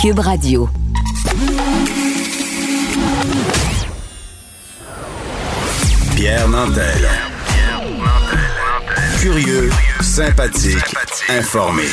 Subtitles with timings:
[0.00, 0.66] Cube Radio.
[6.16, 7.06] Pierre Nantel.
[9.20, 9.68] Curieux,
[10.00, 10.96] sympathique,
[11.28, 11.84] informé.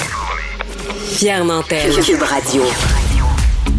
[1.18, 2.00] Pierre Nantel.
[2.02, 2.64] Cube Radio.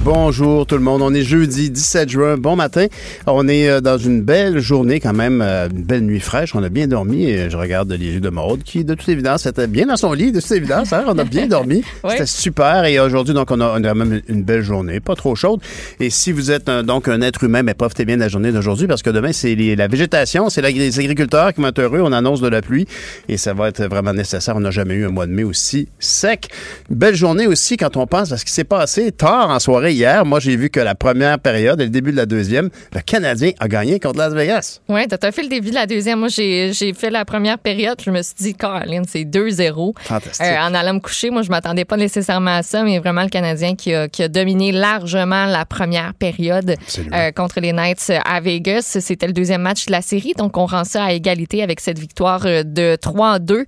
[0.05, 1.03] Bonjour tout le monde.
[1.03, 2.37] On est jeudi 17 juin.
[2.39, 2.87] Bon matin.
[3.27, 6.55] On est euh, dans une belle journée quand même, euh, une belle nuit fraîche.
[6.55, 9.45] On a bien dormi et je regarde les yeux de Maude qui, de toute évidence,
[9.47, 10.33] était bien dans son lit.
[10.33, 11.05] De toute évidence, hein.
[11.09, 11.83] on a bien dormi.
[12.05, 12.12] Ouais.
[12.12, 12.84] C'était super.
[12.84, 15.61] Et aujourd'hui, donc, on a, on a même une belle journée, pas trop chaude.
[15.98, 18.53] Et si vous êtes un- donc un être humain, mais profitez bien de la journée
[18.53, 22.01] d'aujourd'hui parce que demain, c'est la végétation, c'est les agriculteurs qui vont être heureux.
[22.03, 22.87] On annonce de la pluie
[23.28, 24.55] et ça va être vraiment nécessaire.
[24.56, 26.48] On n'a jamais eu un mois de mai aussi sec.
[26.89, 30.24] Belle journée aussi quand on pense à ce qui s'est passé tard en soirée hier.
[30.24, 33.52] Moi, j'ai vu que la première période et le début de la deuxième, le Canadien
[33.59, 34.80] a gagné contre Las Vegas.
[34.88, 36.20] Oui, t'as as fait le début de la deuxième.
[36.20, 38.01] Moi, j'ai fait la première période.
[38.05, 39.95] Je me suis dit, Caroline, c'est 2-0.
[40.01, 40.47] Fantastique.
[40.47, 43.28] Euh, en allant me coucher, moi, je m'attendais pas nécessairement à ça, mais vraiment le
[43.28, 46.77] Canadien qui a, qui a dominé largement la première période
[47.12, 48.98] euh, contre les Knights à Vegas.
[49.00, 51.98] C'était le deuxième match de la série, donc on rend ça à égalité avec cette
[51.98, 53.53] victoire euh, de 3-2.
[53.53, 53.64] Euh,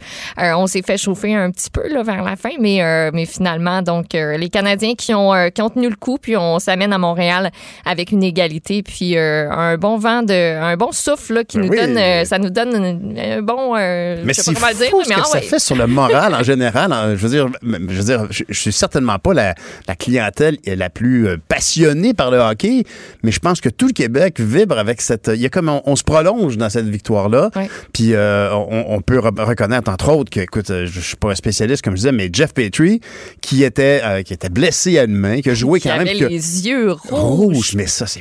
[0.57, 3.83] on s'est fait chauffer un petit peu là, vers la fin, mais, euh, mais finalement,
[3.83, 6.93] donc euh, les Canadiens qui ont, euh, qui ont tenu le coup, puis on s'amène
[6.93, 7.51] à Montréal
[7.85, 11.65] avec une égalité, puis euh, un bon vent, de, un bon souffle là, qui Ben
[11.67, 11.77] nous oui.
[11.79, 14.73] donne, euh, ça nous donne un, un bon, euh, Mais je sais c'est pas comment
[14.73, 15.43] le dire, fou ce mais que ah ça ouais.
[15.43, 16.93] fait sur le moral en général.
[16.93, 17.15] hein.
[17.17, 19.55] Je veux dire, je veux dire, je, je suis certainement pas la,
[19.89, 22.85] la clientèle la plus euh, passionnée par le hockey,
[23.23, 25.31] mais je pense que tout le Québec vibre avec cette.
[25.35, 27.51] Il y a comme on, on se prolonge dans cette victoire-là.
[27.57, 27.69] Ouais.
[27.93, 31.31] Puis euh, on, on peut re- reconnaître entre autres que, écoute, je, je suis pas
[31.31, 33.01] un spécialiste comme je disais, mais Jeff Petrie
[33.41, 36.09] qui était euh, qui était blessé à une main, qui a joué qui quand même
[36.17, 37.55] avait que- les yeux rouges.
[37.57, 38.21] rouge, mais ça c'est.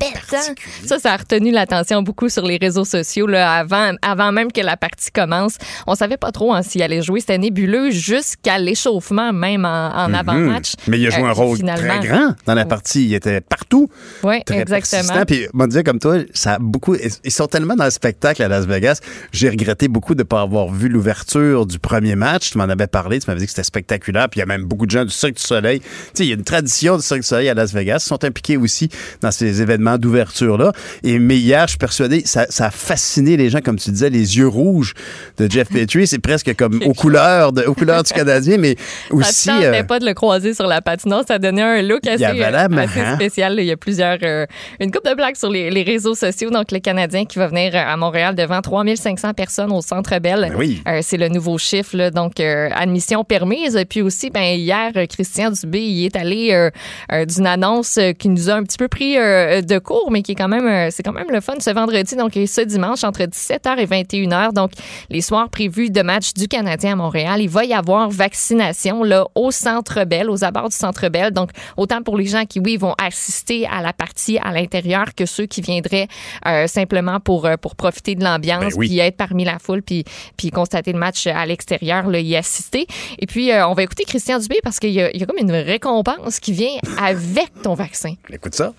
[0.85, 4.61] Ça, ça a retenu l'attention beaucoup sur les réseaux sociaux là, avant, avant même que
[4.61, 5.55] la partie commence.
[5.87, 7.19] On savait pas trop hein, s'il allait jouer.
[7.19, 10.73] C'était nébuleux jusqu'à l'échauffement, même en, en avant-match.
[10.79, 10.83] Mhm.
[10.87, 11.99] Mais il a joué Euh, un rôle finalement.
[11.99, 13.05] très grand dans la partie.
[13.05, 13.89] Il était partout.
[14.23, 15.25] Oui, très exactement.
[15.25, 16.95] Puis, moi, dire comme toi, ça a beaucoup.
[17.23, 18.99] Ils sont tellement dans le spectacle à Las Vegas.
[19.31, 22.51] J'ai regretté beaucoup de ne pas avoir vu l'ouverture du premier match.
[22.51, 23.19] Tu m'en avais parlé.
[23.19, 24.29] Tu m'avais dit que c'était spectaculaire.
[24.29, 25.79] Puis, il y a même beaucoup de gens du Cirque du Soleil.
[25.79, 27.99] Tu sais, il y a une tradition du Cirque du Soleil à Las Vegas.
[27.99, 28.89] Sont impliqués aussi
[29.21, 30.71] dans ces événements d'ouverture-là.
[31.03, 34.09] Et, mais hier, je suis persuadé, ça, ça a fasciné les gens, comme tu disais,
[34.09, 34.93] les yeux rouges
[35.37, 36.07] de Jeff Petrie.
[36.07, 38.75] C'est presque comme aux couleurs, de, aux couleurs du Canadien, mais
[39.11, 39.45] aussi.
[39.45, 41.23] Ça ne euh, pas de le croiser sur la patinoire.
[41.27, 43.15] Ça donnait un look assez, euh, assez marrant.
[43.15, 43.55] spécial.
[43.59, 44.17] Il y a plusieurs...
[44.23, 44.45] euh,
[44.79, 46.49] une couple de blagues sur les, les réseaux sociaux.
[46.49, 50.47] Donc, le Canadien qui va venir à Montréal devant 3500 personnes au Centre Bell.
[50.49, 50.81] Ben oui.
[50.87, 51.95] Euh, c'est le nouveau chiffre.
[51.95, 52.11] là.
[52.11, 53.77] donc, euh, admission permise.
[53.89, 56.69] Puis aussi, ben, hier, euh, Christian Dubé il est allé euh,
[57.11, 57.58] euh, d'une annonce
[57.97, 60.47] euh, qui nous a un petit peu pris euh, de court, mais qui est quand
[60.47, 62.15] même, euh, c'est quand même le fun ce vendredi.
[62.15, 64.53] Donc, et ce dimanche, entre 17h et 21h.
[64.53, 64.71] Donc,
[65.09, 69.25] les soirs prévus de match du Canadien à Montréal, il va y avoir vaccination là,
[69.35, 71.31] au Centre Bell, aux abords du Centre Bell.
[71.31, 75.25] Donc, autant pour les gens qui, oui, vont assister à la partie à l'intérieur que
[75.25, 76.07] ceux qui viendraient
[76.45, 78.87] euh, simplement pour, euh, pour profiter de l'ambiance, Ben oui.
[78.87, 80.03] puis être parmi la foule, puis,
[80.37, 82.87] puis constater le match à l'extérieur, y assister.
[83.19, 86.39] Et puis, euh, on va écouter Christian Dubé parce qu'il y a comme une récompense
[86.39, 88.13] qui vient avec ton vaccin.
[88.29, 88.73] Écoute ça.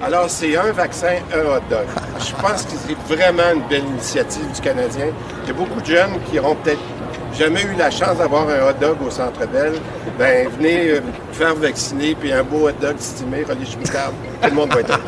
[0.00, 1.86] Alors, c'est un vaccin, un hot dog.
[2.18, 5.06] Je pense que c'est vraiment une belle initiative du Canadien.
[5.44, 6.80] Il y a beaucoup de jeunes qui n'auront peut-être
[7.38, 9.74] jamais eu la chance d'avoir un hot dog au Centre Bell.
[10.18, 14.14] Ben, venez euh, vous faire vacciner, puis un beau hot dog stimé, relish moutarde.
[14.42, 15.00] Tout le monde va être.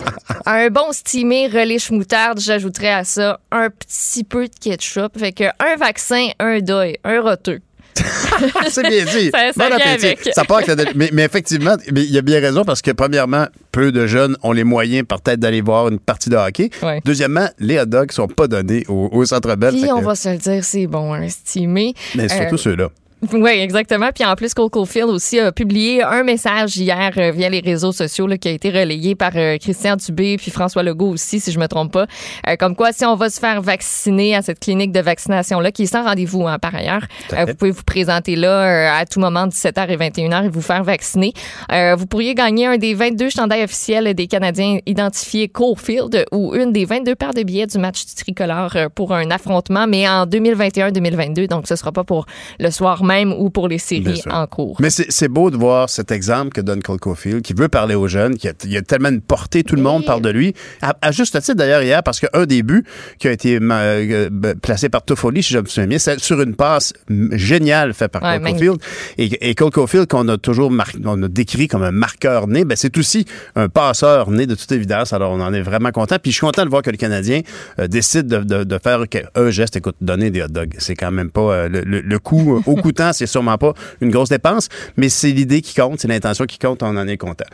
[0.47, 5.19] Un bon steamé relish moutarde, j'ajouterais à ça un petit peu de ketchup.
[5.19, 7.61] Fait que un vaccin, un deuil, un roteux.
[8.69, 9.31] C'est bien dit.
[9.31, 10.07] Ça- ça Bon appétit.
[10.07, 10.29] avec.
[10.35, 13.47] Ça part avec la- mais, mais effectivement, il y a bien raison parce que, premièrement,
[13.73, 16.71] peu de jeunes ont les moyens peut-être d'aller voir une partie de hockey.
[16.83, 17.01] Ouais.
[17.05, 19.75] Deuxièmement, les hot dogs sont pas donnés au, au Centre Bell.
[19.75, 21.95] Puis on que- va se le dire, c'est bon, un steamé.
[22.15, 22.89] Mais surtout Euh, ceux-là.
[23.33, 24.11] Oui, exactement.
[24.15, 27.91] Puis en plus, Coco Field aussi a publié un message hier euh, via les réseaux
[27.91, 31.51] sociaux là, qui a été relayé par euh, Christian Dubé puis François Legault aussi, si
[31.51, 32.07] je me trompe pas.
[32.47, 35.85] Euh, comme quoi, si on va se faire vacciner à cette clinique de vaccination-là, qui
[35.85, 39.89] est sans rendez-vous hein, par ailleurs, vous pouvez vous présenter là à tout moment, 17h
[39.89, 41.33] et 21h, et vous faire vacciner.
[41.71, 46.85] Vous pourriez gagner un des 22 chandails officiels des Canadiens identifiés Cofield ou une des
[46.85, 51.49] 22 paires de billets du match du tricolore pour un affrontement, mais en 2021-2022.
[51.49, 52.27] Donc, ce sera pas pour
[52.59, 54.77] le soir même ou pour les séries en cours.
[54.81, 58.09] Mais c'est beau de voir cet exemple que donne Cole Caulfield, qui veut parler aux
[58.09, 60.53] jeunes, qui a, il a tellement une portée, tout le monde parle de lui.
[60.83, 62.85] À, à juste titre d'ailleurs hier, parce qu'un des buts
[63.19, 66.41] qui a été euh, ben, placé par Toffoli, si je me souviens bien, c'est sur
[66.43, 66.93] une passe
[67.33, 68.77] géniale faite par Ouais, Cole Caulfield.
[69.19, 72.65] Et, et Cole Caulfield, qu'on a toujours mar- on a décrit comme un marqueur né,
[72.65, 73.25] ben c'est aussi
[73.55, 75.13] un passeur né de toute évidence.
[75.13, 76.17] Alors on en est vraiment content.
[76.21, 77.41] Puis je suis content de voir que le Canadien
[77.79, 79.01] euh, décide de, de- de faire
[79.35, 79.77] un geste.
[79.77, 82.77] Écoute, donner des hot dogs, c'est quand même pas euh, le, le- le coup au
[82.77, 86.47] couteau temps, c'est sûrement pas une grosse dépense, mais c'est l'idée qui compte, c'est l'intention
[86.47, 87.47] qui compte, on en est content.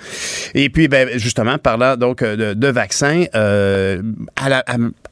[0.55, 4.01] Et puis, ben, justement, parlant donc de, de vaccins, euh,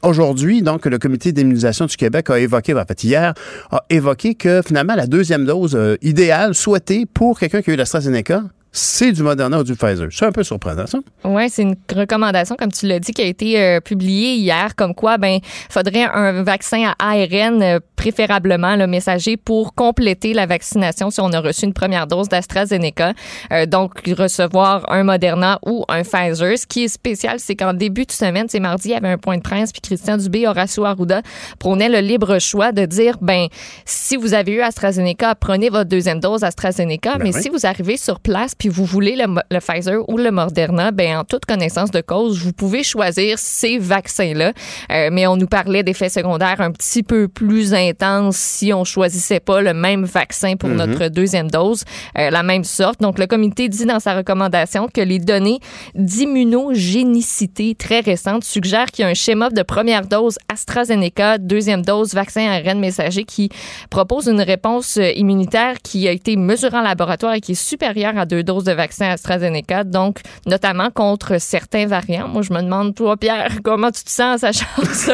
[0.01, 3.33] aujourd'hui, donc, le comité d'immunisation du Québec a évoqué, en fait, hier,
[3.71, 7.77] a évoqué que finalement, la deuxième dose euh, idéale souhaitée pour quelqu'un qui a eu
[7.77, 10.07] l'AstraZeneca, c'est du Moderna ou du Pfizer.
[10.11, 10.99] C'est un peu surprenant, ça.
[11.25, 14.95] Oui, c'est une recommandation, comme tu l'as dit, qui a été euh, publiée hier, comme
[14.95, 15.39] quoi, ben,
[15.69, 21.33] faudrait un vaccin à ARN, euh, préférablement, le messager, pour compléter la vaccination si on
[21.33, 23.13] a reçu une première dose d'AstraZeneca.
[23.51, 26.57] Euh, donc, recevoir un Moderna ou un Pfizer.
[26.57, 29.17] Ce qui est spécial, c'est qu'en début de semaine, c'est mardi, il y avait un
[29.17, 31.21] point de presse, puis Christian Dubé, Horacio Arruda
[31.59, 33.47] prônaient le libre choix de dire, ben,
[33.85, 37.41] si vous avez eu AstraZeneca, prenez votre deuxième dose AstraZeneca, Ben mais oui.
[37.41, 41.17] si vous arrivez sur place, puis vous voulez le, le Pfizer ou le Moderna, ben
[41.17, 44.53] en toute connaissance de cause, vous pouvez choisir ces vaccins-là.
[44.91, 49.39] Euh, mais on nous parlait d'effets secondaires un petit peu plus intenses si on choisissait
[49.39, 51.85] pas le même vaccin pour notre deuxième dose,
[52.19, 53.01] euh, la même sorte.
[53.01, 55.57] Donc le comité dit dans sa recommandation que les données
[55.95, 62.13] d'immunogénicité très récentes suggèrent qu'il y a un schéma de première dose AstraZeneca, deuxième dose
[62.13, 63.49] vaccin ARN messager qui
[63.89, 68.27] propose une réponse immunitaire qui a été mesurée en laboratoire et qui est supérieure à
[68.27, 72.27] deux doses de vaccin AstraZeneca, donc notamment contre certains variants.
[72.27, 75.13] Moi, je me demande, toi, Pierre, comment tu te sens, sachant ça?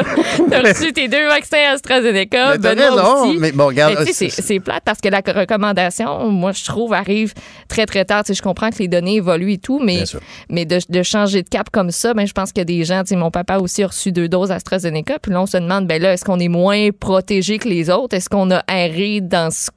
[0.50, 3.38] T'as reçu tes deux vaccins AstraZeneca, Mais Benoît aussi.
[3.38, 7.32] mais bon, regarde, c'est- plate parce que la recommandation, moi, je trouve, arrive
[7.68, 8.24] très, très tard.
[8.24, 10.04] Tu sais, je comprends que les données évoluent et tout, mais,
[10.50, 12.84] mais de, de changer de cap comme ça, ben, je pense qu'il y a des
[12.84, 15.56] gens, tu sais, mon papa aussi a reçu deux doses AstraZeneca, puis là, on se
[15.58, 18.16] demande, ben là, est-ce qu'on est moins protégé que les autres?
[18.16, 19.70] Est-ce qu'on a erré dans ce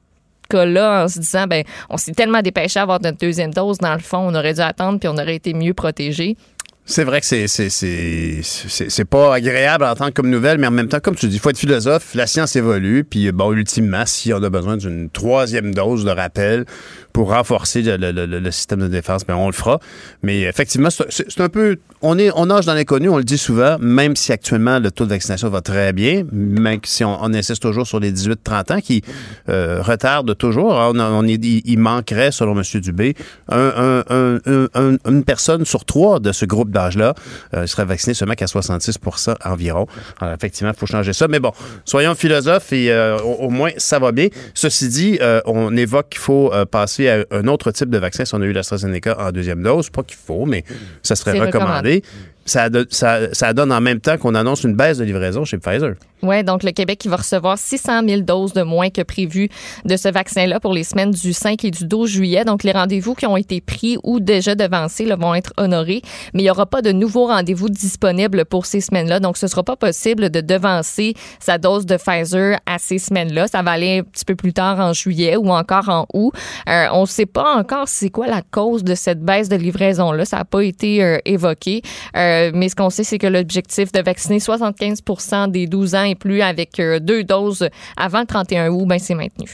[0.52, 3.94] cas-là en se disant, ben, on s'est tellement dépêché à avoir notre deuxième dose, dans
[3.94, 6.36] le fond, on aurait dû attendre puis on aurait été mieux protégé.
[6.84, 10.88] C'est vrai que c'est, c'est, c'est pas agréable à entendre comme nouvelle, mais en même
[10.88, 14.32] temps, comme tu dis, il faut être philosophe, la science évolue, puis bon, ultimement, si
[14.32, 16.64] on a besoin d'une troisième dose de rappel
[17.12, 19.78] pour renforcer le, système de défense, ben on le fera.
[20.22, 21.76] Mais effectivement, c'est, un peu...
[22.00, 25.04] On, est, on nage dans l'inconnu, on le dit souvent, même si actuellement le taux
[25.04, 29.02] de vaccination va très bien, même si on, insiste toujours sur les 18-30 ans qui
[29.48, 30.72] euh, retardent toujours.
[30.72, 32.80] On, on est- il, manquerait, selon M.
[32.80, 33.14] Dubé,
[33.48, 37.14] un, un- un- un- un- une personne sur trois de ce groupe d'âge-là
[37.54, 39.86] euh, serait vaccinée seulement qu'à 66% environ.
[40.20, 41.28] Alors, effectivement, il faut changer ça.
[41.28, 41.52] Mais bon,
[41.84, 44.28] soyons philosophes et euh, au, moins, ça va bien.
[44.54, 46.64] Ceci dit, on évoque qu'il faut euh,
[47.08, 49.90] à un autre type de vaccin si on a eu l'AstraZeneca en deuxième dose.
[49.90, 50.64] Pas qu'il faut, mais
[51.02, 52.02] ça serait recommandé.
[52.44, 55.58] Ça, do- ça, ça donne en même temps qu'on annonce une baisse de livraison chez
[55.58, 55.94] Pfizer.
[56.22, 59.48] Oui, donc le Québec qui va recevoir 600 000 doses de moins que prévu
[59.84, 62.44] de ce vaccin-là pour les semaines du 5 et du 12 juillet.
[62.44, 66.00] Donc les rendez-vous qui ont été pris ou déjà devancés là, vont être honorés,
[66.32, 69.18] mais il n'y aura pas de nouveaux rendez-vous disponibles pour ces semaines-là.
[69.18, 73.48] Donc ce ne sera pas possible de devancer sa dose de Pfizer à ces semaines-là.
[73.48, 76.32] Ça va aller un petit peu plus tard en juillet ou encore en août.
[76.68, 80.24] Euh, on ne sait pas encore c'est quoi la cause de cette baisse de livraison-là.
[80.24, 81.82] Ça n'a pas été euh, évoqué.
[82.16, 86.14] Euh, mais ce qu'on sait, c'est que l'objectif de vacciner 75% des 12 ans et
[86.14, 89.48] plus avec euh, deux doses avant le 31 août, ben, c'est maintenu.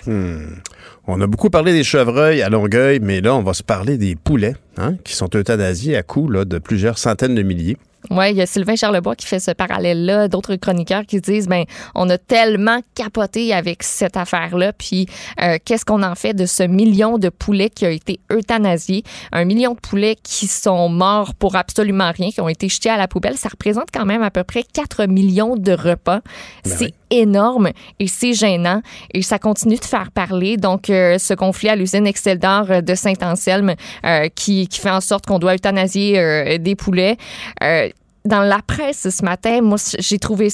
[1.06, 4.14] On a beaucoup parlé des chevreuils à Longueuil, mais là, on va se parler des
[4.14, 7.76] poulets, hein, qui sont euthanasiés à coût là, de plusieurs centaines de milliers.
[8.10, 11.64] Oui, il y a Sylvain Charlebois qui fait ce parallèle-là, d'autres chroniqueurs qui disent ben
[11.94, 15.06] on a tellement capoté avec cette affaire-là, puis
[15.42, 19.02] euh, qu'est-ce qu'on en fait de ce million de poulets qui a été euthanasié,
[19.32, 22.96] un million de poulets qui sont morts pour absolument rien, qui ont été jetés à
[22.96, 26.20] la poubelle, ça représente quand même à peu près 4 millions de repas.
[26.64, 26.94] c'est oui.
[27.10, 28.82] Énorme et c'est gênant
[29.14, 30.56] et ça continue de faire parler.
[30.56, 33.74] Donc, euh, ce conflit à l'usine Exceldor euh, de Saint-Anselme
[34.04, 37.16] euh, qui, qui fait en sorte qu'on doit euthanasier euh, des poulets.
[37.62, 37.88] Euh,
[38.24, 40.48] dans la presse ce matin, moi, j'ai trouvé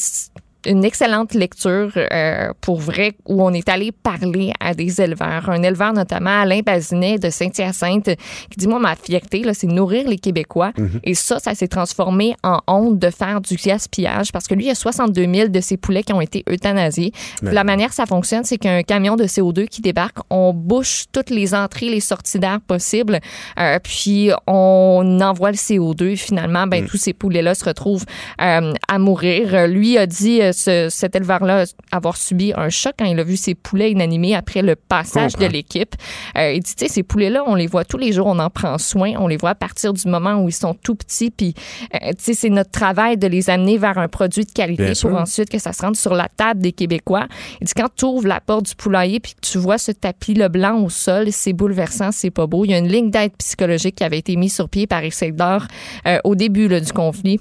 [0.67, 5.49] une excellente lecture euh, pour vrai où on est allé parler à des éleveurs.
[5.49, 8.11] Un éleveur notamment, Alain Bazinet de Saint-Hyacinthe,
[8.51, 10.73] qui dit, moi, ma fierté, là, c'est nourrir les Québécois.
[11.03, 14.69] Et ça, ça s'est transformé en honte de faire du gaspillage parce que lui, il
[14.69, 17.13] y a 62 000 de ses poulets qui ont été euthanasiés.
[17.43, 21.31] Puis La manière ça fonctionne, c'est qu'un camion de CO2 qui débarque, on bouche toutes
[21.31, 23.21] les entrées, les sorties d'air possibles,
[23.59, 26.11] euh, puis on envoie le CO2.
[26.11, 28.05] Et finalement, ben, tous ces poulets-là se retrouvent
[28.41, 29.67] euh, à mourir.
[29.69, 33.37] Lui a dit, euh, ce- cet éleveur-là, avoir subi un choc quand il a vu
[33.37, 35.95] ses poulets inanimés après le passage de l'équipe.
[36.39, 38.51] Euh, il dit, tu sais, ces poulets-là, on les voit tous les jours, on en
[38.51, 41.55] prend soin, on les voit à partir du moment où ils sont tout petits, puis,
[41.95, 44.93] euh, tu sais, c'est notre travail de les amener vers un produit de qualité Bien
[44.93, 45.15] pour sûr.
[45.17, 47.27] ensuite que ça se rende sur la table des Québécois.
[47.61, 50.35] Il dit, quand tu ouvres la porte du poulailler puis que tu vois ce tapis
[50.35, 52.65] le blanc au sol, c'est bouleversant, c'est pas beau.
[52.65, 55.65] Il y a une ligne d'aide psychologique qui avait été mise sur pied par Exceldor
[56.07, 57.41] euh, au début là, du conflit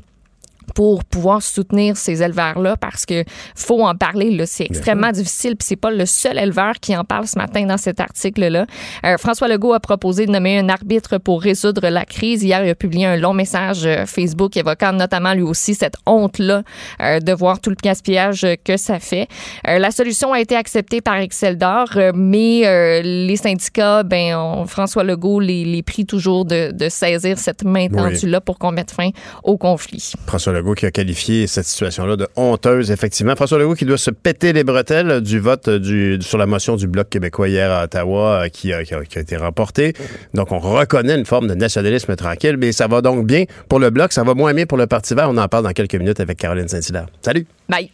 [0.76, 3.24] pour pouvoir soutenir ces éleveurs-là parce que
[3.56, 4.32] faut en parler.
[4.32, 5.56] Là, c'est extrêmement difficile.
[5.56, 8.66] Puis c'est pas le seul éleveur qui en parle ce matin dans cet article-là.
[9.06, 12.44] Euh, François Legault a proposé de nommer un arbitre pour résoudre la crise.
[12.44, 16.64] Hier, il a publié un long message euh, Facebook évoquant notamment lui aussi cette honte-là
[17.02, 19.28] euh, de voir tout le gaspillage que ça fait.
[19.68, 25.04] Euh, la solution a été acceptée par Excel d'or, mais les syndicats, ben on- François
[25.04, 29.10] Legault les, les prie toujours de, de saisir cette main tendue-là pour qu'on mette fin
[29.44, 30.14] au conflit.
[30.26, 33.36] François Legault qui a qualifié cette situation-là de honteuse, effectivement.
[33.36, 36.88] François Legault qui doit se péter les bretelles du vote du, sur la motion du
[36.88, 39.94] Bloc québécois hier à Ottawa euh, qui, a, qui a- qui a été remportée.
[40.34, 43.90] Donc, on reconnaît une forme de nationalisme tranquille, mais ça va donc bien pour le
[43.90, 45.30] Bloc, ça va moins bien pour le Parti vert.
[45.30, 47.08] On en parle dans quelques minutes avec Caroline Saint-Hilaire.
[47.22, 47.46] Salut!
[47.68, 47.90] Bye.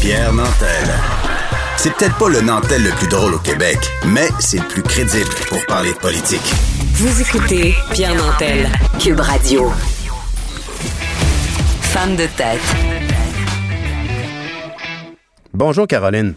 [0.00, 0.88] Pierre Nantel.
[1.76, 5.28] C'est peut-être pas le Nantel le plus drôle au Québec, mais c'est le plus crédible
[5.48, 6.42] pour parler de politique.
[6.94, 8.68] Vous écoutez Pierre Nantel,
[8.98, 9.70] Cube Radio.
[11.92, 12.60] Femme de tête.
[15.52, 16.34] Bonjour, Caroline.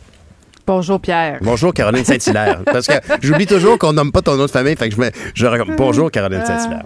[0.65, 1.39] Bonjour Pierre.
[1.41, 2.61] Bonjour, Caroline Saint-Hilaire.
[2.65, 5.09] Parce que j'oublie toujours qu'on nomme pas ton nom de famille, fait que je me.
[5.33, 6.83] Je, bonjour, Caroline Saint-Hilaire.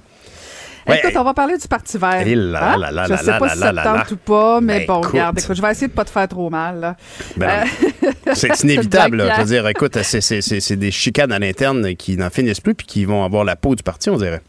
[0.88, 2.22] Ouais, écoute, on va parler du Parti vert.
[2.26, 2.78] Eh là Hein?
[2.78, 5.00] là là Je sais pas là si ça te tente ou pas, mais Ben, bon,
[5.00, 5.12] écoute.
[5.14, 6.96] regarde, écoute, je vais essayer de pas te faire trop mal.
[7.38, 7.64] Ben
[8.04, 8.12] non.
[8.36, 9.18] c'est inévitable.
[9.18, 9.34] là.
[9.36, 12.62] Je veux dire, écoute, c'est- c'est c'est- c'est des chicanes à l'interne qui n'en finissent
[12.62, 14.42] plus puis qui vont avoir la peau du parti, on dirait.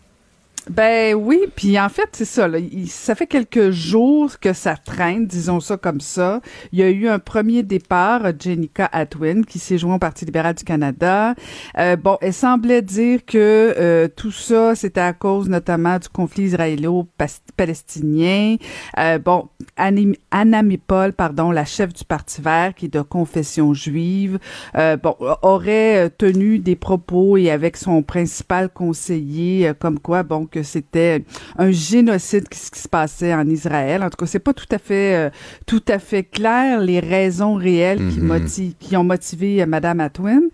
[0.68, 2.48] Ben oui, puis en fait, c'est ça.
[2.48, 2.58] Là,
[2.88, 6.40] ça fait quelques jours que ça traîne, disons ça comme ça.
[6.72, 10.24] Il y a eu un premier départ, euh, Jenica Atwin, qui s'est joint au Parti
[10.24, 11.36] libéral du Canada.
[11.78, 16.46] Euh, bon, elle semblait dire que euh, tout ça, c'était à cause notamment du conflit
[16.46, 18.56] israélo-palestinien.
[18.98, 24.40] Euh, bon, Anna Paul, pardon, la chef du Parti vert, qui est de confession juive,
[24.76, 30.48] euh, bon, aurait euh, tenu des propos et avec son principal conseiller, comme quoi, bon,
[30.56, 31.22] que c'était
[31.58, 34.02] un génocide qui, qui se passait en Israël.
[34.02, 35.30] En tout cas, c'est pas tout à fait, euh,
[35.66, 40.44] tout à fait clair les raisons réelles qui, motivent, qui ont motivé euh, Madame Atwin.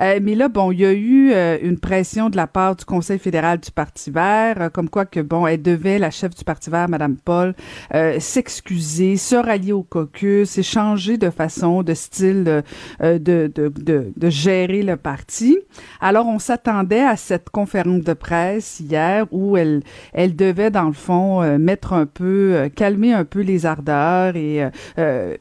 [0.00, 2.86] Euh, mais là, bon, il y a eu euh, une pression de la part du
[2.86, 6.70] Conseil fédéral du Parti vert, comme quoi que, bon, elle devait, la chef du Parti
[6.70, 7.54] vert, Madame Paul,
[8.18, 12.62] s'excuser, se rallier au caucus et changer de façon, de style
[13.00, 15.58] de, de, de gérer le parti.
[16.00, 20.92] Alors, on s'attendait à cette conférence de presse hier où elle, elle devait, dans le
[20.92, 25.36] fond, euh, mettre un peu, euh, calmer un peu les ardeurs et euh,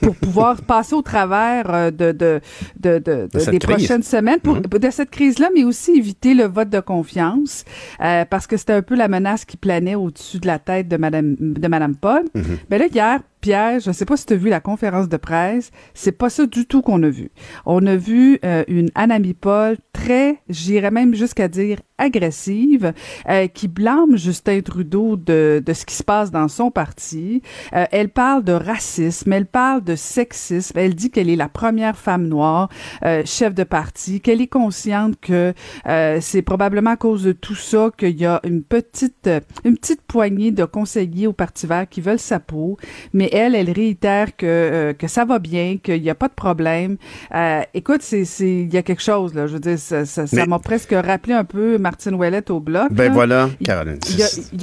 [0.00, 2.40] pour pouvoir passer au travers de, de,
[2.80, 3.76] de, de, de- cette des crise.
[3.76, 7.64] prochaines semaines, pour, de cette crise-là, mais aussi éviter le vote de confiance,
[7.98, 11.36] parce que c'était un peu la menace qui planait au-dessus de la tête de Madame,
[11.38, 12.22] de Madame Paul.
[12.70, 15.16] Mais là, hier, Pierre, je ne sais pas si tu as vu la conférence de
[15.18, 17.30] presse, c'est pas ça du tout qu'on a vu.
[17.66, 22.92] On a vu euh, une Anami Paul très, j'irais même jusqu'à dire agressive,
[23.28, 27.42] euh, qui blâme Justin Trudeau de, de ce qui se passe dans son parti.
[27.72, 31.96] Euh, elle parle de racisme, elle parle de sexisme, elle dit qu'elle est la première
[31.96, 32.68] femme noire
[33.04, 35.54] euh, chef de parti, qu'elle est consciente que
[35.86, 39.76] euh, c'est probablement à cause de tout ça qu'il y a une petite, euh, une
[39.76, 42.76] petite poignée de conseillers au Parti vert qui veulent sa peau,
[43.12, 46.34] mais elle, elle réitère que, euh, que ça va bien, qu'il n'y a pas de
[46.34, 46.96] problème.
[47.34, 49.46] Euh, écoute, c'est, c'est, il y a quelque chose, là.
[49.46, 52.88] Je veux dire, ça, ça, ça m'a presque rappelé un peu Martine Ouellette au bloc.
[52.92, 53.12] Ben là.
[53.12, 53.98] voilà, Il- Caroline.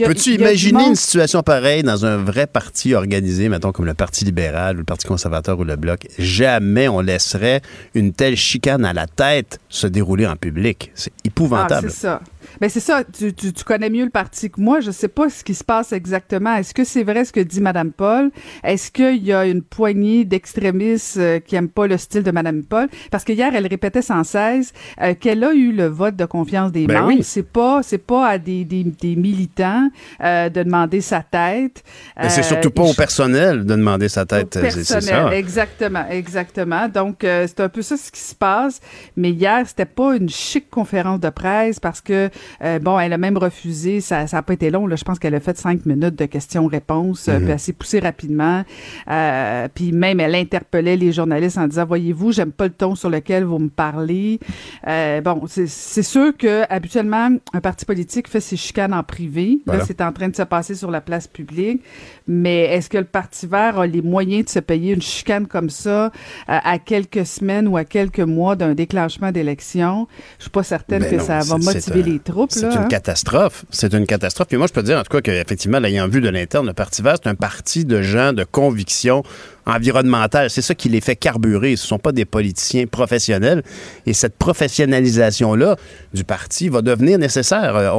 [0.05, 4.77] Peux-tu imaginer une situation pareille dans un vrai parti organisé, mettons comme le Parti libéral
[4.77, 6.07] ou le Parti conservateur ou le Bloc?
[6.17, 7.61] Jamais on laisserait
[7.93, 10.91] une telle chicane à la tête se dérouler en public.
[10.95, 11.91] C'est Ah, épouvantable.
[11.91, 12.21] c'est ça.
[12.60, 13.03] Ben c'est ça.
[13.03, 14.79] Tu, tu, tu connais mieux le parti que moi.
[14.79, 16.55] Je sais pas ce qui se passe exactement.
[16.55, 18.31] Est-ce que c'est vrai ce que dit Madame Paul?
[18.63, 22.63] Est-ce qu'il y a une poignée d'extrémistes euh, qui aiment pas le style de Madame
[22.63, 22.88] Paul?
[23.12, 26.71] Parce que hier, elle répétait sans cesse euh, qu'elle a eu le vote de confiance
[26.71, 27.07] des Ben membres.
[27.15, 27.24] oui.
[27.24, 29.89] C'est pas, c'est pas à des, des, des militants
[30.24, 31.83] euh, de demander sa tête.
[32.17, 34.55] Mais c'est Euh, surtout pas au personnel de demander sa tête.
[34.57, 35.36] au c'est- c'est personnel, ça.
[35.38, 36.88] exactement, exactement.
[36.89, 38.79] Donc euh, c'est un peu ça ce qui se passe.
[39.15, 42.29] Mais hier, c'était pas une chic conférence de presse parce que
[42.63, 44.01] euh, bon, elle a même refusé.
[44.01, 44.88] Ça, ça a pas été long.
[44.88, 47.27] Là, je pense qu'elle a fait cinq minutes de questions-réponses.
[47.27, 47.33] Mhm.
[47.33, 48.63] euh, Puis elle s'est poussée rapidement.
[49.09, 53.09] Euh, puis même, elle interpellait les journalistes en disant voyez-vous, j'aime pas le ton sur
[53.09, 54.39] lequel vous me parlez.
[54.88, 59.59] Euh, bon, c'est sûr que habituellement, un parti politique fait ses chicanes en privé.
[59.65, 59.81] Voilà.
[59.81, 61.81] Là, c'est en train de se passer sur la place publique.
[62.27, 65.69] Mais est-ce que le Parti vert a les moyens de se payer une chicane comme
[65.69, 66.11] ça
[66.47, 70.07] à quelques semaines ou à quelques mois d'un déclenchement d'élection?
[70.38, 72.87] Je suis pas certaine Ben que non, ça va motiver un- les C'est une hein?
[72.87, 73.65] catastrophe.
[73.69, 74.47] C'est une catastrophe.
[74.47, 76.73] Puis moi, je peux te dire, en tout cas, qu'effectivement, l'ayant vu de l'interne, le
[76.73, 79.23] Parti vert, c'est un parti de gens de conviction
[79.71, 80.49] environnementale.
[80.49, 81.75] C'est ça qui les fait carburer.
[81.75, 83.63] Ce ne sont pas des politiciens professionnels.
[84.05, 85.75] Et cette professionnalisation-là
[86.13, 87.75] du parti va devenir nécessaire.
[87.75, 87.89] Euh,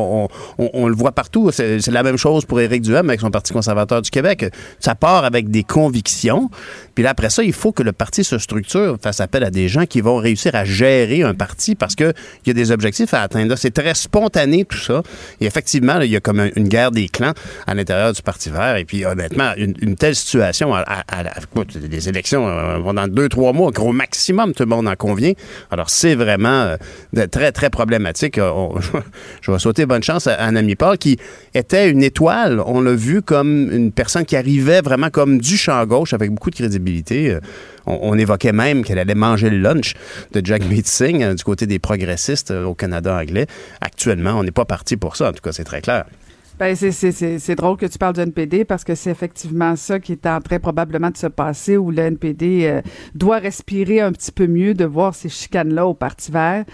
[0.58, 1.50] on, le voit partout.
[1.52, 4.46] C'est la même chose pour Éric Duhem avec son Parti conservateur du Québec.
[4.80, 6.50] Ça part avec des convictions.
[6.94, 9.68] Puis là, après ça, il faut que le parti se structure, fasse appel à des
[9.68, 12.12] gens qui vont réussir à gérer un parti parce qu'il
[12.46, 13.56] y a des objectifs à atteindre.
[13.56, 15.02] C'est très spontané, tout ça.
[15.40, 17.32] Et effectivement, il y a comme un- une guerre des clans
[17.66, 18.76] à l'intérieur du Parti vert.
[18.76, 21.24] Et puis, honnêtement, une, telle situation, à, à- à
[21.62, 24.95] écoute, les élections euh, vont dans deux, trois mois, gros maximum, tout le monde en
[24.97, 25.33] convient.
[25.71, 26.76] Alors, c'est vraiment
[27.16, 28.38] euh, très, très problématique.
[28.38, 28.75] Euh, on-
[29.42, 31.19] je vais souhaiter bonne chance à, à Anami Paul, qui
[31.54, 32.61] était une étoile.
[32.66, 36.50] On l'a vu comme une personne qui arrivait vraiment comme du champ gauche avec beaucoup
[36.50, 37.37] de crédibilité.
[37.87, 39.95] On, on évoquait même qu'elle allait manger le lunch
[40.33, 43.47] de Jack Singh euh, du côté des progressistes au Canada anglais.
[43.81, 45.31] Actuellement, on n'est pas parti pour ça.
[45.31, 46.04] En tout cas, c'est très clair.
[46.62, 49.75] Ben, c'est- c'est c'est- c'est drôle que tu parles du NPD parce que c'est effectivement
[49.75, 52.81] ça qui est en train probablement de se passer où le NPD euh,
[53.16, 56.64] doit respirer un petit peu mieux de voir ces chicanes-là au Parti vert.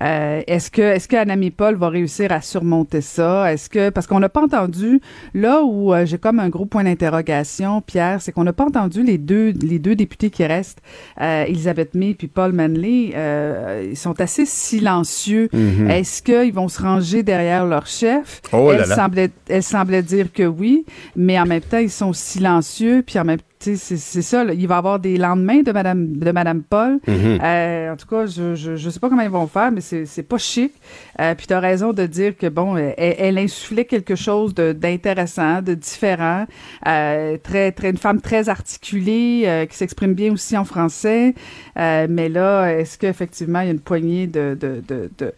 [0.00, 3.50] Euh, est-ce que est-ce qu'Anami Paul va réussir à surmonter ça?
[3.50, 5.00] Est-ce que parce qu'on n'a pas entendu
[5.32, 9.02] là où euh, j'ai comme un gros point d'interrogation, Pierre, c'est qu'on n'a pas entendu
[9.02, 10.82] les deux les deux députés qui restent,
[11.22, 15.48] euh, Elisabeth May puis Paul Manley, euh, ils sont assez silencieux.
[15.88, 18.42] Est-ce qu'ils vont se ranger derrière leur chef?
[18.52, 18.94] Oh là Elle là.
[18.94, 20.84] semblait, elle semblait dire que oui,
[21.16, 23.76] mais en même temps, ils sont silencieux, puis en même c'est
[24.22, 24.52] ça, là.
[24.54, 26.98] il va y avoir des lendemains de Madame, de Madame Paul.
[27.06, 27.38] Mhm.
[27.42, 30.06] Euh, en tout cas, je, je, je sais pas comment ils vont faire, mais c'est
[30.06, 30.72] c'est pas chic.
[31.20, 34.72] Euh, puis tu as raison de dire que, bon, elle, elle insufflait quelque chose de-
[34.72, 36.46] d'intéressant, de, différent.
[36.86, 41.34] Euh, très, très, une femme très articulée, euh, qui s'exprime bien aussi en français.
[41.78, 45.32] Euh, mais là, est-ce qu'effectivement, il y a une poignée de, de, de, de,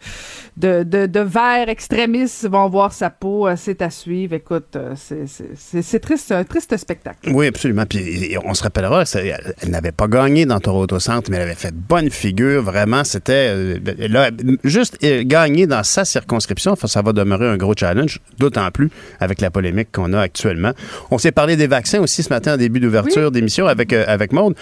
[0.57, 3.47] de, de, de verts extrémistes vont voir sa peau?
[3.47, 4.33] Euh, C'est à suivre.
[4.33, 7.31] Écoute, c'est- c'est c'est- c'est triste, un triste spectacle.
[7.33, 7.85] Oui, absolument.
[7.87, 11.55] Puis et on se rappellera, elle, n'avait pas gagné dans Toronto Centre, mais elle avait
[11.55, 12.61] fait bonne figure.
[12.61, 14.31] Vraiment, c'était euh, là,
[14.63, 18.89] juste euh, gagner dans sa circonscription, ça, ça va demeurer un gros challenge, d'autant plus
[19.19, 20.71] avec la polémique qu'on a actuellement.
[21.09, 24.33] On s'est parlé des vaccins aussi ce matin en début d'ouverture d'émission avec euh, avec
[24.33, 24.55] Maude.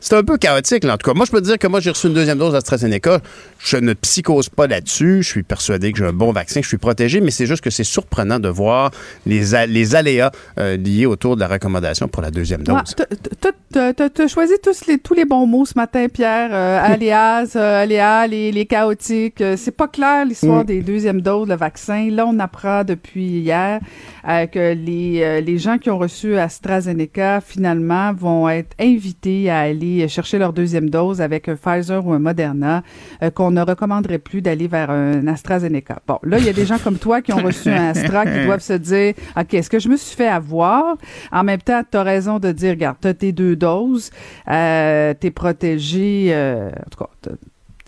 [0.00, 1.14] C'est un peu chaotique, là, en tout cas.
[1.14, 3.20] Moi, je peux te dire que moi, j'ai reçu une deuxième dose d'AstraZeneca.
[3.58, 5.22] Je ne psychose pas là-dessus.
[5.22, 7.62] Je suis persuadé que j'ai un bon vaccin, que je suis protégé, mais c'est juste
[7.62, 8.90] que c'est surprenant de voir
[9.26, 12.76] les, a- les aléas euh, liés autour de la recommandation pour la deuxième dose.
[12.76, 13.06] Ouais, t'as-
[13.40, 16.50] t'as- T'as t'as choisi tous les, tous les bons mots ce matin, Pierre.
[16.52, 19.40] Euh, alias, euh, aléas, les, les chaotiques.
[19.40, 20.66] Euh, c'est pas clair l'histoire Mm.
[20.66, 22.08] des deuxièmes doses de vaccin.
[22.10, 23.78] Là, on apprend depuis hier
[24.52, 30.38] que les, les gens qui ont reçu AstraZeneca, finalement, vont être invités à aller chercher
[30.38, 32.82] leur deuxième dose avec un Pfizer ou un Moderna,
[33.22, 36.00] euh, qu'on ne recommanderait plus d'aller vers un AstraZeneca.
[36.06, 38.44] Bon, là, il y a des gens comme toi qui ont reçu un Astra qui
[38.44, 40.96] doivent se dire, OK, est-ce que je me suis fait avoir?
[41.32, 44.10] En même temps, tu as raison de dire, regarde, tu as tes deux doses,
[44.48, 47.32] euh, tu es protégé, euh, en tout cas,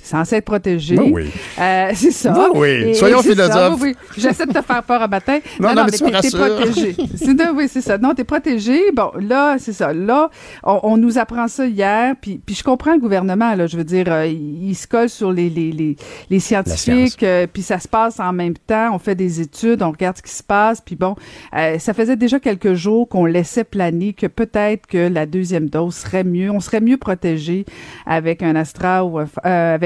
[0.02, 0.96] censé être protégé.
[0.96, 1.30] Ben oui.
[1.58, 2.32] Euh, c'est ça.
[2.32, 2.68] Ben oui.
[2.68, 3.78] Et- Soyons philosophes.
[3.80, 3.96] oui, oui.
[4.16, 5.38] J'essaie de te faire peur un matin.
[5.60, 6.96] Non, non, mais tu me t'es- protégé.
[7.16, 7.98] C'est de- oui, c'est ça.
[7.98, 8.90] Non, t'es protégé.
[8.92, 9.92] Bon, là, c'est ça.
[9.92, 10.28] Là,
[10.64, 13.66] on, on nous apprend ça hier, puis, puis je comprends le gouvernement, là.
[13.66, 15.96] Je veux dire, euh, il, il se colle sur les, les, les,
[16.30, 18.90] les scientifiques, euh, puis ça se passe en même temps.
[18.94, 21.14] On fait des études, on regarde ce qui se passe, puis bon,
[21.56, 25.94] euh, ça faisait déjà quelques jours qu'on laissait planer que peut-être que la deuxième dose
[25.94, 26.50] serait mieux.
[26.50, 27.64] On serait mieux protégé
[28.06, 29.26] avec un Astra ou euh,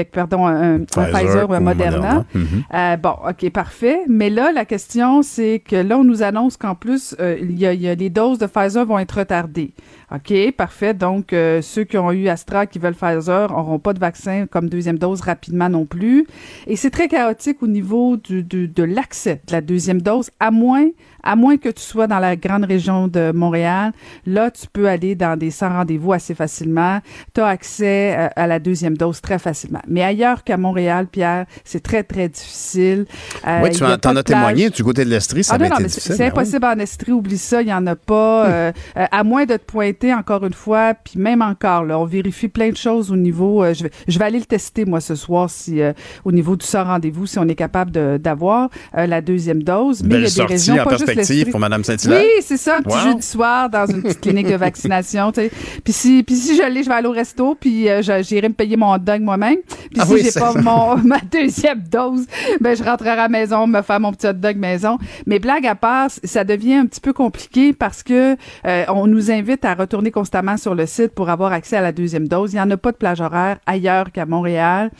[0.07, 2.25] avec, pardon, un, un Pfizer, ou un Moderna.
[2.33, 2.45] Mhm.
[2.73, 4.01] Euh, bon, OK, parfait.
[4.07, 7.65] Mais là, la question, c'est que là, on nous annonce qu'en plus, euh, il y,
[7.65, 9.73] a, il y a les doses de Pfizer vont être retardées.
[10.13, 10.93] OK, parfait.
[10.93, 14.69] Donc, euh, ceux qui ont eu Astra, qui veulent Pfizer, n'auront pas de vaccin comme
[14.69, 16.25] deuxième dose rapidement non plus.
[16.65, 20.51] Et c'est très chaotique au niveau du, du- de l'accès de la deuxième dose, à
[20.51, 20.85] moins,
[21.27, 23.91] à moins que tu sois dans la grande région de Montréal.
[24.25, 26.99] Là, tu peux aller dans des sans rendez-vous assez facilement.
[27.35, 29.81] Tu as accès euh, à la deuxième dose très facilement.
[29.89, 33.05] Mais ailleurs qu'à Montréal, Pierre, c'est très, très difficile.
[33.45, 35.75] Euh, oui, tu en, de as témoigné du côté de l'Estrie, ça Ah non, non,
[35.81, 36.11] mais c'est difficile.
[36.13, 36.39] c'est ben oui.
[36.39, 38.47] impossible en Estrie, oublie ça, il n'y en a pas.
[38.47, 42.05] euh, euh, à moins de te pointer encore une fois, puis même encore, là, on
[42.05, 43.65] vérifie plein de choses au niveau.
[43.73, 45.81] je, vais, je vais aller le tester, moi, ce soir, si
[46.23, 50.03] au niveau du sans rendez-vous, si on est capable d'avoir la deuxième dose.
[50.03, 51.16] Mais il y a des régions, en pas juste
[51.51, 52.21] pour Mme Saint-Hilaire.
[52.21, 53.03] Oui, c'est ça, un petit Wow.
[53.13, 55.51] jeudi soir dans une petite clinique de vaccination, tu sais.
[55.83, 58.53] Puis si, puis si je l'ai, je vais aller au resto, puis euh, j'irai me
[58.53, 59.57] payer mon hot dog moi-même.
[59.67, 62.25] Puis Ah si oui, j'ai pas mon, ma deuxième dose,
[62.61, 64.97] ben je rentrerai à la maison, me faire mon petit hot dog maison.
[65.25, 69.31] Mais blague à part, ça devient un petit peu compliqué parce que euh, on nous
[69.31, 72.53] invite à retourner constamment sur le site pour avoir accès à la deuxième dose.
[72.53, 74.91] Il n'y en a pas de plage horaire ailleurs qu'à Montréal.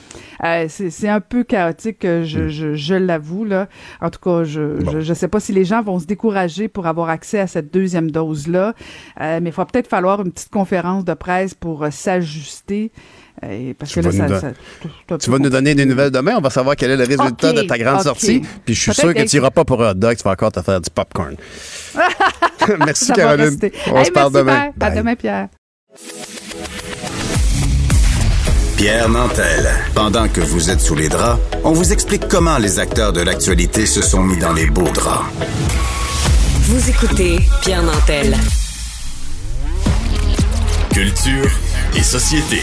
[0.43, 2.47] Euh, c'est un peu chaotique, je, Hmm.
[2.49, 3.45] je, je l'avoue.
[3.45, 3.67] là.
[4.01, 6.87] En tout cas, je je, je sais pas si les gens vont se décourager pour
[6.87, 8.73] avoir accès à cette deuxième dose-là.
[9.21, 12.91] Euh, mais il va peut-être falloir une petite conférence de presse pour euh, s'ajuster.
[13.43, 14.53] Euh, parce Tu que là, vas ça, nous
[15.09, 16.35] ça- Tu vas nous donner des nouvelles demain.
[16.37, 18.41] On va savoir quel est le résultat de ta grande sortie.
[18.65, 20.17] Puis je suis sûr que tu n'iras pas pour un hot dog.
[20.17, 21.35] Tu vas encore te faire du popcorn.
[22.85, 23.57] Merci, Caroline.
[23.91, 24.71] On Hey, se parle demain.
[24.77, 24.91] Pierre.
[24.91, 25.47] À demain, Pierre.
[28.75, 29.67] Pierre Nantel.
[29.95, 33.85] Pendant que vous êtes sous les draps, on vous explique comment les acteurs de l'actualité
[33.85, 35.25] se sont mis dans les beaux draps.
[36.69, 38.35] Vous écoutez Pierre Nantel.
[40.91, 41.49] Culture
[41.95, 42.61] et société.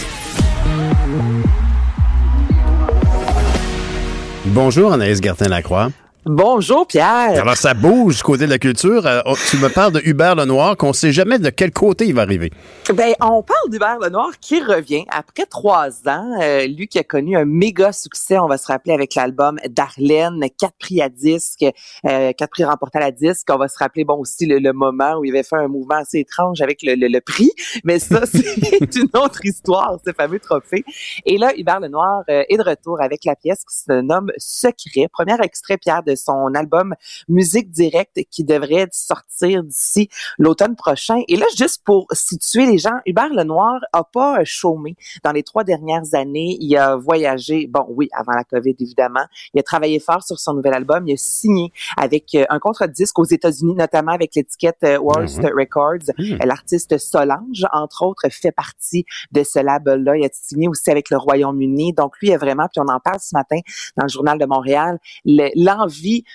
[4.44, 5.88] Bonjour, Anaïs Gertin-Lacroix.
[6.26, 7.38] Bonjour Pierre.
[7.42, 9.06] Alors, ça bouge du côté de la culture.
[9.06, 12.06] Euh, oh, tu me parles de Hubert Lenoir, qu'on ne sait jamais de quel côté
[12.06, 12.50] il va arriver.
[12.94, 16.30] Ben, on parle d'Hubert Lenoir qui revient après trois ans.
[16.40, 20.46] Euh, lui qui a connu un méga succès, on va se rappeler avec l'album Darlene,
[20.58, 21.62] quatre prix à disque,
[22.06, 23.46] euh, quatre prix remportés à la disque.
[23.52, 25.96] On va se rappeler bon aussi le, le moment où il avait fait un mouvement
[25.96, 27.50] assez étrange avec le, le- le prix,
[27.84, 30.84] mais ça c'est une autre histoire, ce fameux trophée.
[31.26, 35.08] Et là, Hubert Lenoir euh, est de retour avec la pièce qui se nomme Secret.
[35.12, 36.94] Premier extrait Pierre de son album
[37.28, 41.22] Musique directe qui devrait sortir d'ici l'automne prochain.
[41.28, 45.42] Et là, juste pour situer les gens, Hubert Lenoir a pas euh, chômé dans les
[45.42, 46.56] trois dernières années.
[46.60, 49.24] Il a voyagé, bon, oui, avant la COVID, évidemment.
[49.52, 51.06] Il a travaillé fort sur son nouvel album.
[51.06, 54.98] Il a signé avec euh, un contrat de disque aux États-Unis, notamment avec l'étiquette euh,
[54.98, 56.12] Worst Records.
[56.18, 56.36] Hmm.
[56.44, 60.16] L'artiste Solange, entre autres, fait partie de ce label-là.
[60.16, 61.92] Il a signé aussi avec le Royaume-Uni.
[61.92, 63.58] Donc, lui, il a vraiment, puis on en parle ce matin
[63.96, 65.50] dans le Journal de Montréal, le-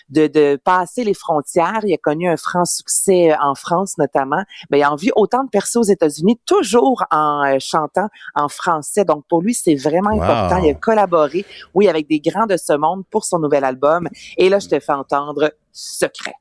[0.10, 1.80] de, de passer les frontières.
[1.84, 4.44] Il a connu un franc succès euh, en France notamment.
[4.70, 9.06] Mais il a envie autant de percer aux États-Unis, toujours en euh, chantant en français.
[9.06, 10.24] Donc pour lui, c'est vraiment Wow.
[10.24, 10.58] important.
[10.64, 14.08] Il a collaboré, oui, avec des grands de ce monde pour son nouvel album.
[14.38, 16.34] Et là, je te fais entendre Secret.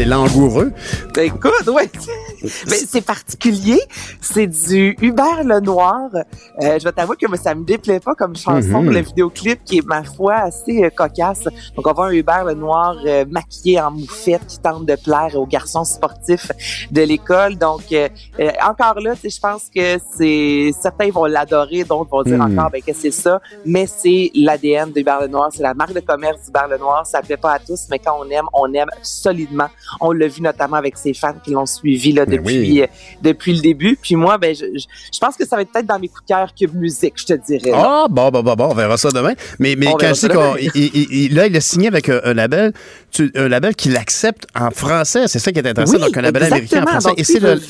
[0.00, 1.90] Assez Écoute, ouais.
[2.42, 3.80] Mais c'est particulier.
[4.20, 6.08] C'est du Hubert Lenoir.
[6.14, 8.82] Euh, je vais t'avouer que ça me déplaît pas comme chanson.
[8.82, 8.90] Mhm.
[8.90, 11.44] Le vidéoclip qui est, ma foi, assez euh, cocasse.
[11.76, 15.46] Donc, on voit un Hubert Lenoir euh, maquillé en moufette qui tente de plaire aux
[15.46, 16.50] garçons sportifs
[16.90, 17.56] de l'école.
[17.56, 22.38] Donc, euh, euh, encore là, je pense que c'est certains vont l'adorer, d'autres vont dire
[22.38, 22.58] Mhm.
[22.58, 23.40] encore ben que c'est ça.
[23.66, 25.50] Mais c'est l'ADN d'Hubert Lenoir.
[25.52, 27.06] C'est la marque de commerce d'Hubert Lenoir.
[27.06, 29.68] Ça plaît pas à tous, mais quand on aime, on aime solidement.
[30.00, 32.82] On l'a vu notamment avec ses fans qui l'ont suivi là, Ben depuis, oui.
[32.82, 32.86] euh,
[33.22, 33.98] depuis le début.
[34.00, 36.22] Puis moi, ben, je, je, je pense que ça va être peut-être dans mes coups
[36.22, 37.70] de cœur Cube Musique, je te dirais.
[37.74, 39.34] Ah, bon, bon, bon, bon, on verra ça demain.
[39.58, 40.54] Mais, mais On quand je ça dis qu'on.
[40.54, 40.68] demain.
[40.74, 42.72] il- il- il- là, il a signé avec un, un label,
[43.10, 45.24] tu- un label qui l'accepte en français.
[45.26, 45.94] C'est ça qui est intéressant.
[45.94, 47.08] Oui, Donc, un label américain en français.
[47.08, 47.60] Donc, Et c'est le,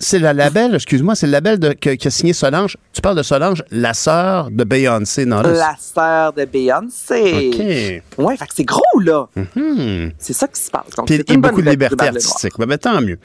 [0.00, 2.76] c'est le label, excuse-moi, c'est le label de, que- qui a signé Solange.
[2.92, 5.42] Tu parles de Solange, la sœur de Beyoncé, non?
[5.42, 5.52] là?
[5.52, 8.02] la sœur de Beyoncé.
[8.16, 8.24] OK.
[8.24, 9.28] Ouais, fait que c'est gros, là.
[9.54, 10.08] Hmm.
[10.18, 10.90] C'est ça qui se passe.
[10.96, 12.54] Donc, Puis il y a beaucoup de liberté artistique.
[12.58, 13.18] Ben, ben, tant mieux.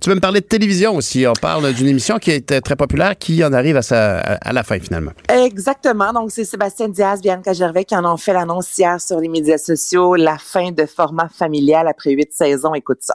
[0.00, 1.26] Tu veux me parler de télévision aussi?
[1.26, 4.62] On parle d'une émission qui était très populaire, qui en arrive à, sa, à la
[4.62, 5.12] fin, finalement.
[5.28, 6.12] Exactement.
[6.12, 9.58] Donc, c'est Sébastien Diaz, Bianca Gervais qui en ont fait l'annonce hier sur les médias
[9.58, 10.14] sociaux.
[10.14, 12.74] La fin de format familial après huit saisons.
[12.74, 13.14] Écoute ça.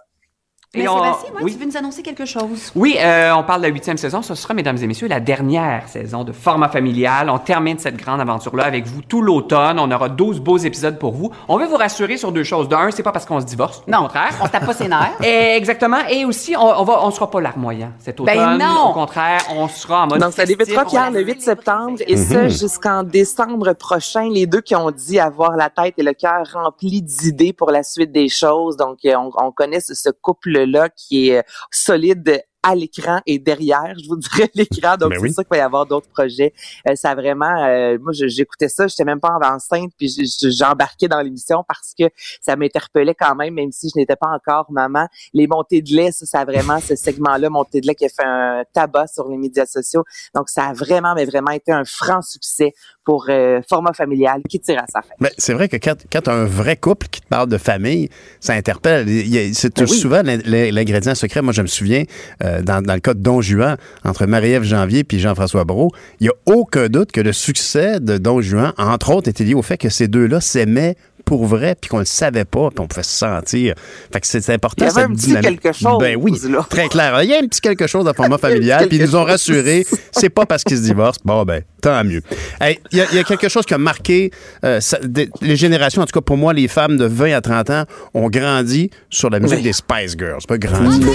[0.76, 1.54] Mais Et on- Sébastien, moi, oui.
[1.54, 2.72] tu veux nous annoncer quelque chose?
[2.76, 4.22] Oui, euh, on parle de la huitième saison.
[4.22, 7.30] Ce sera, mesdames et messieurs, la dernière saison de format familial.
[7.30, 9.80] On termine cette grande aventure-là avec vous tout l'automne.
[9.80, 11.32] On aura 12 beaux épisodes pour vous.
[11.48, 12.68] On veut vous rassurer sur deux choses.
[12.68, 13.82] D'un, c'est pas parce qu'on se divorce.
[13.88, 14.34] Au Non, contraire.
[14.42, 15.14] on se tape pas ses nerfs.
[15.24, 16.06] Et exactement.
[16.10, 18.36] Et aussi, on, on va, on sera pas larmoyant cet automne.
[18.36, 18.90] Ben non!
[18.90, 22.50] Au contraire, on sera en mode Donc, ça débutera, Pierre, le 8 septembre, et ça
[22.50, 24.30] jusqu'en décembre prochain.
[24.30, 27.84] Les deux qui ont dit avoir la tête et le cœur remplis d'idées pour la
[27.84, 28.76] suite des choses.
[28.76, 30.10] Donc, euh, on, on connaît ce, ce
[30.58, 31.42] couple-là qui est euh,
[31.72, 34.98] solide à l'écran et derrière, je vous dirais l'écran.
[34.98, 35.34] Donc, Ben c'est oui.
[35.34, 36.54] sûr qu'il va y avoir d'autres projets.
[36.90, 41.22] Euh, ça a vraiment, euh, moi, j'écoutais ça, j'étais même pas enceinte, puis j'embarquais dans
[41.22, 42.06] l'émission parce que
[42.42, 45.08] ça m'interpellait quand même, même si je n'étais pas encore maman.
[45.34, 48.10] Les montées de lait, ça, ça a vraiment, ce segment-là, montée de lait qui a
[48.10, 50.04] fait un tabac sur les médias sociaux.
[50.36, 52.74] Donc, ça a vraiment, mais vraiment été un franc succès
[53.06, 55.14] pour euh, format familial qui tire à sa fin.
[55.20, 58.10] Ben, c'est vrai que quand, quand as un vrai couple qui te parle de famille,
[58.42, 59.08] ça interpelle.
[59.54, 59.98] C'est Ben oui.
[59.98, 61.42] souvent l'in- l'in- l'ingrédient secret.
[61.42, 62.04] Moi, je me souviens,
[62.48, 66.24] euh, dans, dans le cas de Don Juan, entre Marie-Ève Janvier et Jean-François Brault, il
[66.24, 69.62] n'y a aucun doute que le succès de Don Juan, entre autres, était lié au
[69.62, 70.96] fait que ces deux-là s'aimaient
[71.28, 73.76] pour vrai, puis qu'on le savait pas, puis on pouvait se sentir.
[74.14, 74.86] Fait que c'est important.
[74.86, 76.66] Il y avait cette un petit quelque chose, Ben oui, là.
[76.70, 77.22] très clair.
[77.22, 79.86] Il y a un petit quelque chose de format familial, puis ils nous ont rassurés.
[80.14, 81.20] C'est pas parce qu'ils se divorcent.
[81.26, 82.22] Bon, ben, tant mieux.
[82.62, 84.32] Hey, Il y, a- il y a quelque chose qui a marqué
[84.64, 87.42] euh, ça- des- les générations, en tout cas pour moi, les femmes de 20 à
[87.42, 89.64] 30 ans ont grandi sur la musique Oui.
[89.64, 90.42] des Spice Girls.
[90.48, 91.06] Pas grandi.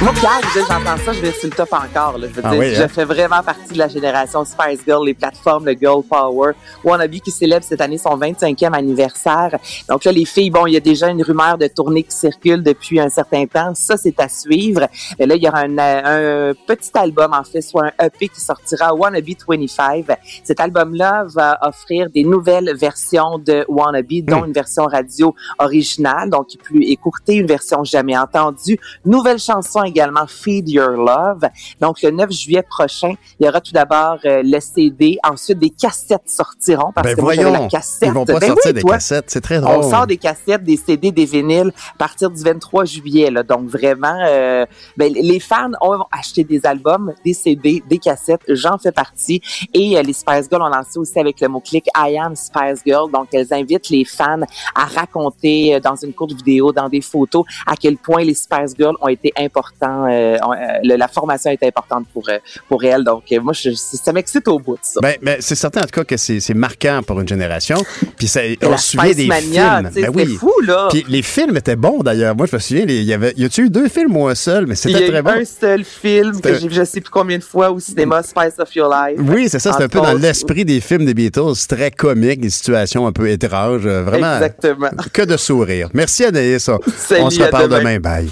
[0.00, 2.18] Moi, Pierre, j'entends ça, je vais sur le top encore.
[2.18, 2.28] Là.
[2.28, 2.88] Je veux Ah dire, oui, je hein?
[2.88, 6.52] fais vraiment partie de la génération Spice Girl, les plateformes de Girl Power.
[6.84, 9.58] Wannabe qui célèbre cette année son 25e anniversaire.
[9.88, 12.62] Donc là, les filles, bon, il y a déjà une rumeur de tournée qui circule
[12.62, 13.72] depuis un certain temps.
[13.74, 14.86] Ça, c'est à suivre.
[15.18, 18.28] Et là, il y aura un, euh, un petit album, en fait, soit un EP
[18.28, 20.06] qui sortira, Wannabe 25.
[20.44, 26.46] Cet album-là va offrir des nouvelles versions de Wannabe, dont une version radio originale, donc
[26.62, 28.78] plus écourtée, une version jamais entendue.
[29.04, 31.48] Nouvelle chanson également, Feed Your Love.
[31.80, 35.18] Donc, le 9 juillet prochain, il y aura tout d'abord euh, le CD.
[35.28, 38.08] Ensuite, des cassettes sortiront parce Ben que moi, voyons, la cassette.
[38.08, 38.92] ils vont pas Ben sortir oui, des toi.
[38.94, 39.24] cassettes.
[39.30, 39.76] C'est très drôle.
[39.76, 43.30] On sort des cassettes, des CD, des vinyles à partir du 23 juillet.
[43.30, 43.42] Là.
[43.42, 48.42] Donc vraiment, euh, ben, les fans ont acheté des albums, des CD, des cassettes.
[48.48, 49.40] J'en fais partie.
[49.74, 53.10] Et euh, les Spice Girls ont lancé aussi avec le mot-clic I am Spice Girl.
[53.10, 54.40] Donc elles invitent les fans
[54.74, 58.74] à raconter euh, dans une courte vidéo, dans des photos, à quel point les Spice
[58.78, 59.77] Girls ont été importants.
[59.82, 60.36] Euh, euh,
[60.82, 62.38] le- la formation est importante pour euh,
[62.68, 63.04] pour elles.
[63.04, 64.78] Donc moi, je, ça m'excite au bout.
[64.82, 65.00] Ça.
[65.02, 67.76] Ben, ben, c'est certain en tout cas que c'est c'est marquant pour une génération.
[68.16, 70.02] Puis ça, on se souvient des Mania, films.
[70.06, 70.36] Ben oui.
[70.36, 70.88] fou, là.
[70.90, 72.34] Puis les films étaient bons d'ailleurs.
[72.36, 74.66] Moi, je me souviens, il y avait, y a-tu eu deux films ou un seul,
[74.66, 75.30] mais Il y a c'était eu très bon.
[75.30, 78.58] un seul film que j'ai vu je sais plus combien de fois au cinéma, Spice
[78.58, 79.18] of Your Life.
[79.22, 82.50] Oui, c'est ça, c'est un peu dans l'esprit des films des Beatles, très comique, des
[82.50, 84.34] situations un peu étranges, vraiment.
[84.36, 84.90] Exactement.
[85.12, 85.88] Que de sourire.
[85.94, 86.68] Merci Anaïs.
[86.68, 87.78] On- se reparle demain.
[87.78, 88.00] demain.
[88.00, 88.30] Bye.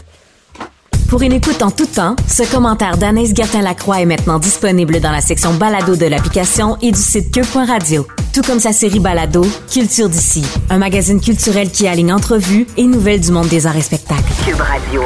[1.09, 5.21] Pour une écoute en tout temps, ce commentaire d'Anaïs Gertin-Lacroix est maintenant disponible dans la
[5.21, 8.07] section balado de l'application et du site cube.radio.
[8.35, 9.43] Tout comme sa série balado,
[9.73, 13.83] Culture d'ici, un magazine culturel qui aligne entrevues et nouvelles du monde des arts et
[13.83, 14.25] spectacles.
[14.45, 15.03] Cube Radio.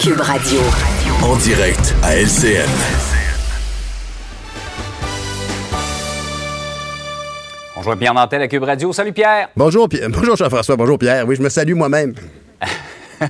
[0.00, 0.60] Cube Radio.
[1.22, 2.68] En direct à LCN.
[7.76, 8.92] On joue Pierre Nantel à Cube Radio.
[8.92, 9.48] Salut Pierre!
[9.56, 11.26] Bonjour, Pi- bonjour Jean-François, bonjour Pierre.
[11.26, 12.14] Oui, je me salue moi-même.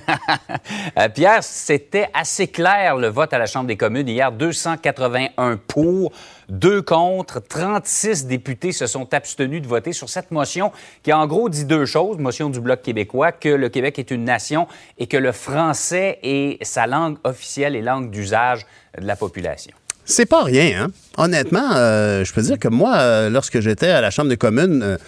[0.99, 4.31] Euh, Pierre, c'était assez clair le vote à la Chambre des communes hier.
[4.31, 6.12] 281 pour,
[6.49, 11.49] 2 contre, 36 députés se sont abstenus de voter sur cette motion qui en gros
[11.49, 12.18] dit deux choses.
[12.18, 14.68] Motion du Bloc québécois, que le Québec est une nation
[14.99, 18.66] et que le français est sa langue officielle et langue d'usage
[18.99, 19.75] de la population.
[20.05, 20.90] C'est pas rien, hein?
[21.16, 24.99] Honnêtement, euh, je peux dire que moi, euh, lorsque j'étais à la Chambre des communes,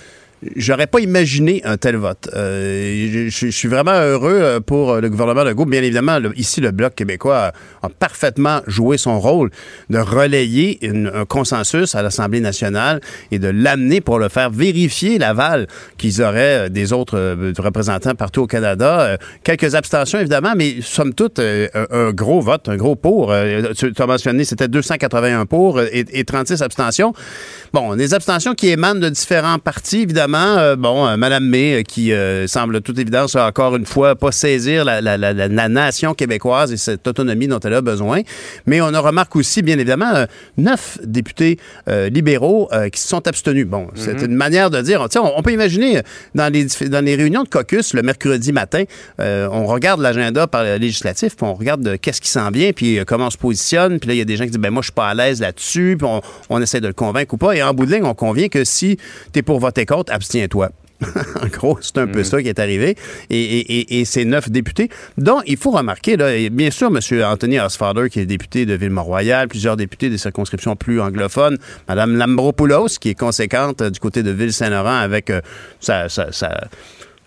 [0.55, 2.29] J'aurais pas imaginé un tel vote.
[2.35, 5.65] Euh, je, suis vraiment heureux euh, pour le gouvernement Legault.
[5.65, 9.51] Bien évidemment, ici, le Bloc québécois a, parfaitement joué son rôle
[9.89, 15.67] de relayer un consensus à l'Assemblée nationale et de l'amener pour le faire vérifier l'aval
[15.97, 19.01] qu'ils auraient euh, des autres euh, représentants partout au Canada.
[19.01, 23.33] Euh, quelques abstentions, évidemment, mais somme toute, euh, un, gros vote, un gros pour.
[23.33, 27.13] Euh, tu as mentionné, c'était 281 pour euh, et, et 36 abstentions.
[27.73, 30.26] Bon, des abstentions qui émanent de différents partis, évidemment.
[30.35, 34.33] Euh, bon, euh, Madame May, euh, qui euh, semble toute évidence, encore une fois pas
[34.33, 38.23] saisir la, la- la- la- la nation québécoise et cette autonomie dont elle a besoin.
[38.67, 40.13] Mais on en remarque aussi, bien évidemment,
[40.57, 41.59] neuf députés
[42.11, 43.67] libéraux qui se sont abstenus.
[43.67, 44.31] Bon, c'est Mhm.
[44.31, 46.01] une manière de dire, on, on peut imaginer
[46.35, 48.85] dans les, dans les réunions de caucus le mercredi matin,
[49.19, 53.27] on regarde l'agenda par le législatif, puis on regarde qu'est-ce qui s'en vient, puis comment
[53.27, 54.87] on se positionne, puis là, il y a des gens qui disent, ben moi, je
[54.87, 57.63] suis pas à l'aise là-dessus, puis on, on essaie de le convaincre ou pas, et
[57.63, 58.97] en bout de ligne, on convient que si
[59.33, 60.71] tu es pour voter contre, abstiens-toi.
[61.43, 62.97] en gros, c'est un peu ça qui est arrivé.
[63.29, 66.89] Et, et- et- et ces neuf députés, dont il faut remarquer, là, et bien sûr,
[66.89, 66.99] M.
[67.23, 72.97] Anthony Osfader, qui est député de Ville-Mont-Royal, plusieurs députés des circonscriptions plus anglophones, Mme Lambropoulos,
[72.99, 75.43] qui est conséquente euh, du côté de Ville-Saint-Laurent avec euh,
[75.81, 76.67] sa, sa- sa-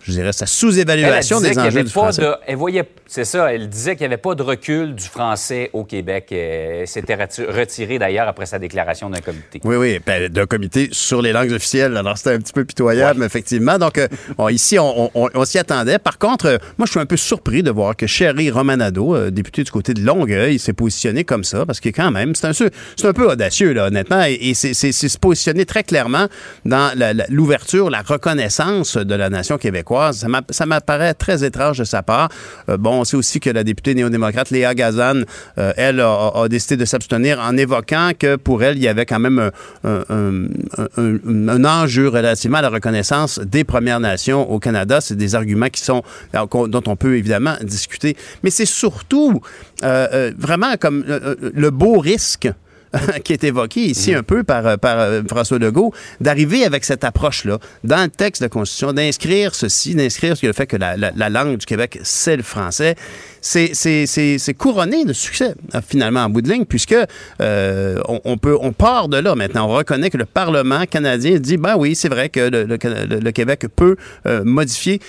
[0.02, 2.22] je dirais, sa sous-évaluation des enjeux du français.
[2.22, 5.70] de- elle voyait, c'est ça, elle disait qu'il n'y avait pas de recul du français
[5.72, 6.32] au Québec.
[6.32, 9.60] Elle s'était reti- retirée d'ailleurs après sa déclaration d'un comité.
[9.64, 11.96] Oui, oui, ben, d'un comité sur les langues officielles.
[11.96, 13.78] Alors, c'était un petit peu pitoyable, effectivement.
[13.78, 14.08] Donc, euh,
[14.38, 15.98] bon, ici, on, on- on s'y attendait.
[15.98, 19.30] Par contre, euh, moi, je suis un peu surpris de voir que Sherry Romanado, euh,
[19.30, 22.52] député du côté de Longueuil, s'est positionné comme ça, parce que quand même, c'est un,
[22.52, 26.26] c'est un peu audacieux, là, honnêtement, et, et c'est se positionner très clairement
[26.64, 30.18] dans la- la- l'ouverture, la reconnaissance de la nation québécoise québécoise.
[30.18, 32.28] Ça m'a- Ça m'apparaît très étrange de sa part.
[32.68, 35.22] Euh, bon, on sait aussi que la députée néo-démocrate Léa Gazan,
[35.58, 39.18] euh, elle, a, décidé de s'abstenir en évoquant que pour elle, il y avait quand
[39.20, 39.50] même
[39.84, 45.00] un, un- enjeu relativement à la reconnaissance des Premières Nations au Canada.
[45.00, 48.16] C'est des arguments qui sont dont on peut évidemment discuter.
[48.42, 49.40] Mais c'est surtout
[49.82, 52.48] euh, vraiment comme le beau risque
[53.24, 57.04] qui est évoqué ici un peu par, euh, par euh, François Legault, d'arriver avec cette
[57.04, 61.12] approche-là dans le texte de la Constitution, d'inscrire ceci, d'inscrire le fait que la, la-
[61.14, 62.96] la langue du Québec, c'est le français.
[63.42, 66.96] C'est- couronné de succès, euh, finalement, en bout de ligne, puisque
[67.40, 69.66] on, peut, on part de là maintenant.
[69.66, 73.96] On reconnaît que le Parlement canadien dit, ben oui, c'est vrai que le, Québec peut
[74.44, 75.00] modifier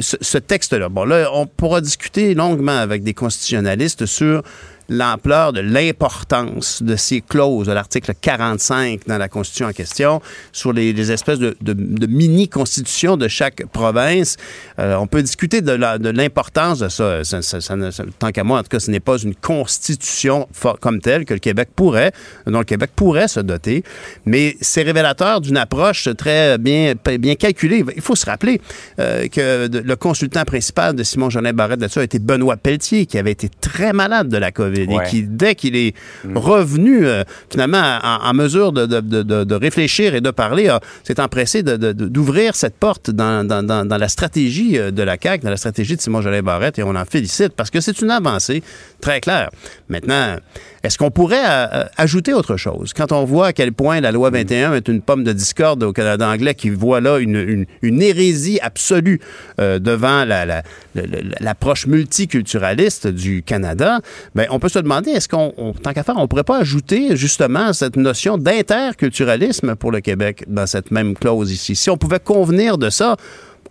[0.00, 0.88] ce texte-là.
[0.88, 4.42] Bon, là, on pourra discuter longuement avec des constitutionnalistes sur
[4.88, 10.20] l'ampleur de l'importance de ces clauses de l'article 45 dans la Constitution en question,
[10.52, 11.56] sur les, espèces de,
[12.06, 14.36] mini-constitutions de chaque province.
[14.78, 15.72] Euh, on peut discuter de
[16.10, 17.22] l'importance de ça.
[18.18, 20.48] Tant qu'à moi, en tout cas, ce n'est pas une constitution
[20.80, 22.12] comme telle que le Québec pourrait,
[22.46, 23.82] dont le Québec pourrait se doter,
[24.24, 27.84] mais c'est révélateur d'une approche très bien, bien calculée.
[27.94, 28.60] Il faut se rappeler
[28.98, 33.18] euh, que le consultant principal de Simon Jolin Barrette là-dessus a été Benoît Pelletier, qui
[33.18, 35.04] avait été très malade de la COVID et Ouais.
[35.08, 35.94] qui, dès qu'il est
[36.34, 40.80] revenu euh, finalement en, en mesure de, de- de- de- réfléchir et de parler, a-
[41.02, 45.44] s'est empressé d'ouvrir cette porte dans, dans- dans- dans la stratégie euh, de la CAQ,
[45.44, 48.10] dans la stratégie de Simon Jolin Barrette, et on en félicite parce que c'est une
[48.10, 48.62] avancée
[49.00, 49.50] très claire.
[49.88, 50.36] Maintenant,
[50.86, 52.92] est-ce qu'on pourrait euh, euh, ajouter autre chose?
[52.94, 55.92] Quand on voit à quel point la loi 21 est une pomme de discorde au
[55.92, 59.20] Canada anglais qui voit là une, une- une hérésie absolue
[59.60, 60.62] euh, devant la- la-
[61.40, 64.00] l'approche multiculturaliste du Canada,
[64.34, 67.16] ben, on peut se demander, est-ce qu'on, on- tant qu'à faire, on pourrait pas ajouter
[67.16, 71.76] justement cette notion d'interculturalisme pour le Québec dans cette même clause ici?
[71.76, 73.16] Si on pouvait convenir de ça,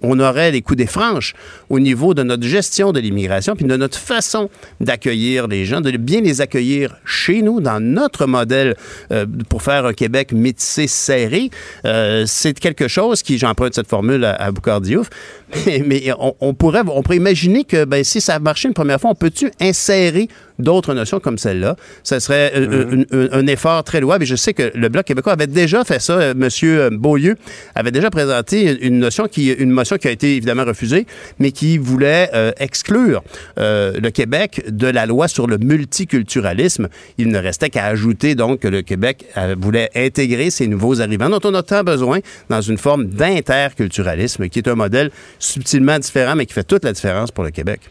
[0.06, 1.34] on aurait les coups des franches
[1.70, 5.91] au niveau de notre gestion de l'immigration puis de notre façon d'accueillir les gens, de
[5.91, 8.76] bien les accueillir chez nous, dans notre modèle
[9.12, 11.50] euh, pour faire un Québec métissé serré.
[11.86, 15.10] Euh, c'est quelque chose qui, j'emprunte cette formule à, à Boucard Diouf,
[15.86, 19.12] mais, on pourrait, on pourrait imaginer que ben, si ça a marché une première fois,
[19.12, 20.28] on peut-tu insérer
[20.60, 21.76] d'autres notions comme celle-là?
[22.04, 24.24] Ce serait euh, un, un- un effort très louable.
[24.24, 26.13] Et je sais que le Bloc québécois avait déjà fait ça.
[26.20, 27.36] Euh, Monsieur Beaulieu
[27.76, 31.06] avait déjà présenté une notion qui, une motion qui a été évidemment refusée,
[31.39, 33.24] mais qui voulait euh, exclure
[33.58, 36.88] euh, le Québec de la loi sur le multiculturalisme.
[37.18, 41.30] Il ne restait qu'à ajouter donc que le Québec euh, voulait intégrer ces nouveaux arrivants
[41.30, 46.36] dont on a tant besoin dans une forme d'interculturalisme, qui est un modèle subtilement différent,
[46.36, 47.82] mais qui fait toute la différence pour le Québec.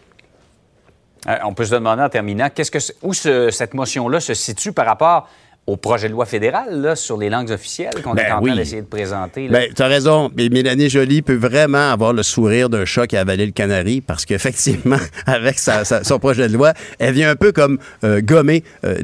[1.27, 4.73] Euh, on peut se demander en terminant, qu'est-ce que où ce- cette motion-là se situe
[4.73, 5.29] par rapport
[5.67, 8.51] au projet de loi fédéral là, sur les langues officielles qu'on Ben est en oui.
[8.51, 9.49] train d'essayer de présenter?
[9.49, 9.61] là?
[9.61, 10.31] Ben, tu as raison.
[10.37, 14.01] Mais Mélanie Joly peut vraiment avoir le sourire d'un chat qui a avalé le canari
[14.03, 18.21] parce qu'effectivement, avec sa- sa- son projet de loi, elle vient un peu comme euh,
[18.21, 18.97] gommer euh,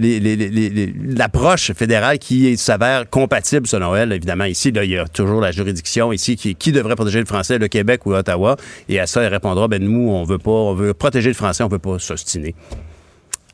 [1.16, 4.12] l'approche fédérale qui s'avère compatible selon elle.
[4.12, 7.26] Évidemment, ici, là, il y a toujours la juridiction ici qui, qui devrait protéger le
[7.26, 8.56] français, le Québec ou Ottawa.
[8.88, 11.62] Et à ça, elle répondra, ben nous, on veut pas, on veut protéger le français,
[11.64, 12.54] on veut pas s'ostiner.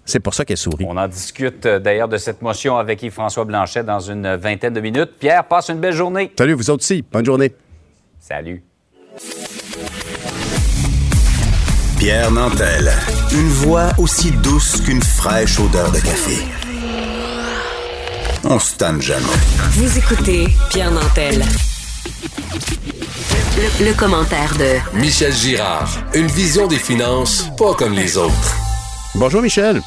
[0.07, 0.87] C'est pour ça qu'elle sourit.
[0.88, 4.81] On en discute euh, d'ailleurs de cette motion avec Yves-François Blanchet dans une vingtaine de
[4.81, 5.11] minutes.
[5.19, 6.33] Pierre, passe une belle journée.
[6.38, 7.05] Salut, vous autres aussi.
[7.12, 7.53] Bonne journée.
[8.21, 8.62] Salut.
[11.99, 12.92] Pierre Nantel.
[13.33, 16.38] Une voix aussi douce qu'une fraîche odeur de café.
[18.45, 19.25] On se tanne jamais.
[19.73, 21.42] Vous écoutez Pierre Nantel.
[23.57, 25.88] Le, le commentaire de Michel Girard.
[26.14, 28.65] Une vision des finances pas comme les autres.
[29.18, 29.81] Bonjour, Michel.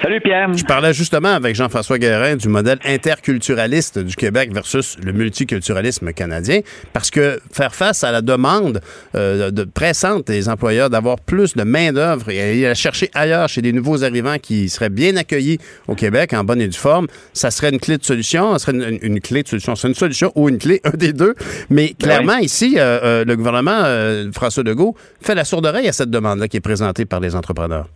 [0.00, 0.54] Salut Pierre.
[0.54, 6.60] Je parlais justement avec Jean-François Guérin du modèle interculturaliste du Québec versus le multiculturalisme canadien,
[6.92, 8.80] parce que faire face à la demande
[9.16, 13.60] euh, de pressante des employeurs d'avoir plus de main-d'œuvre et aller la chercher ailleurs chez
[13.60, 17.50] des nouveaux arrivants qui seraient bien accueillis au Québec en bonne et due forme, ça
[17.50, 20.30] serait une clé de solution, ça serait une, une clé de solution, c'est une solution
[20.36, 21.34] ou une clé, un des deux.
[21.70, 26.10] Mais clairement, ici, euh, euh, le gouvernement, François Legault, fait la sourde oreille à cette
[26.10, 27.88] demande-là qui est présentée par les entrepreneurs.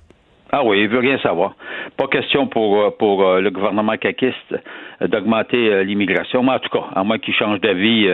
[0.53, 1.55] Ah oui, il veut rien savoir.
[1.97, 4.55] Pas question pour, euh, pour euh, le gouvernement caquiste
[5.03, 6.43] euh, d'augmenter l'immigration.
[6.43, 8.09] Mais en tout cas, à moins qu'il change d'avis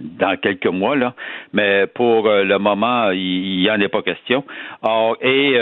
[0.00, 1.14] dans quelques mois, là.
[1.52, 4.44] Mais pour le moment, il n'y en est pas question.
[4.82, 5.58] Or, et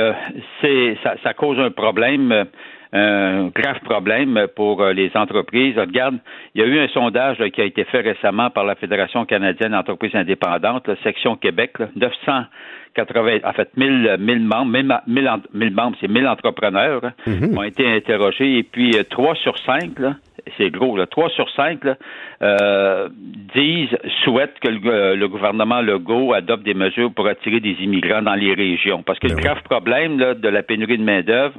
[0.61, 2.47] c'est ça, ça cause un problème.
[2.95, 5.77] Euh, un grave problème pour euh, les entreprises.
[5.79, 6.19] Regarde,
[6.55, 9.25] il y a eu un sondage là, qui a été fait récemment par la Fédération
[9.25, 15.29] canadienne d'entreprises indépendantes, la section Québec, là, 980, en fait, 1000, 1000 membres, 1000, 1000,
[15.29, 17.59] en- 1000 membres, c'est 1000 entrepreneurs Mhm.
[17.59, 20.15] ont été interrogés et puis euh, 3 sur 5 là,
[20.57, 21.97] c'est gros, là, 3 sur 5 là,
[22.43, 23.09] euh,
[23.55, 28.23] disent, souhaitent que le, euh, le gouvernement Legault adopte des mesures pour attirer des immigrants
[28.23, 29.03] dans les régions.
[29.03, 31.55] Parce que le grave problème là, de la pénurie de main-d'œuvre,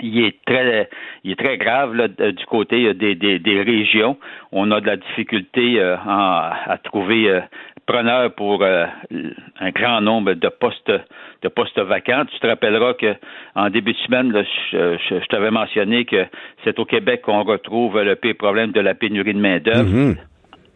[0.00, 0.88] il est très,
[1.24, 4.16] il est très grave là, de- du côté euh, des, des, des régions.
[4.52, 7.40] On a de la difficulté euh, à trouver euh,
[7.86, 8.86] preneurs pour euh,
[9.60, 10.92] un grand nombre de postes
[11.42, 12.24] de postes vacants.
[12.32, 13.14] Tu te rappelleras que
[13.56, 16.24] en début de semaine, là, je, je- je t'avais mentionné que
[16.64, 19.82] c'est au Québec qu'on retrouve le pire problème de la pénurie de main d'œuvre.
[19.90, 20.16] Mhm.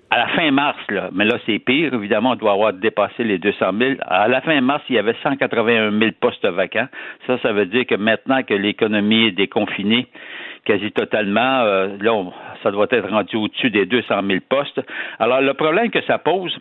[0.08, 3.38] À la fin mars, là, mais là c'est pire, évidemment, on doit avoir dépassé les
[3.38, 3.94] 200 000.
[4.06, 6.86] À la fin mars, il y avait 181 000 postes vacants.
[7.26, 10.06] Ça, ça veut dire que maintenant que l'économie est déconfinée
[10.64, 12.24] quasi totalement, euh, là,
[12.62, 14.80] ça doit être rendu au-dessus des 200 000 postes.
[15.18, 16.56] Alors, le problème que ça pose,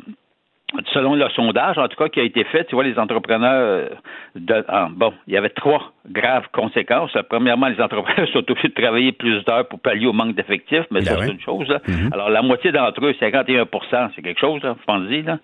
[0.93, 3.89] selon le sondage, en tout cas, qui a été fait, tu vois, les entrepreneurs, euh,
[4.35, 7.11] de, ah, bon, il y avait trois graves conséquences.
[7.29, 11.01] Premièrement, les entrepreneurs sont obligés de travailler plus d'heures pour pallier au manque d'effectifs, mais
[11.01, 11.67] ça, c'est une chose.
[11.67, 11.81] là.
[12.11, 15.39] Alors, la moitié d'entre eux, 51% c'est quelque chose, là, je pense là.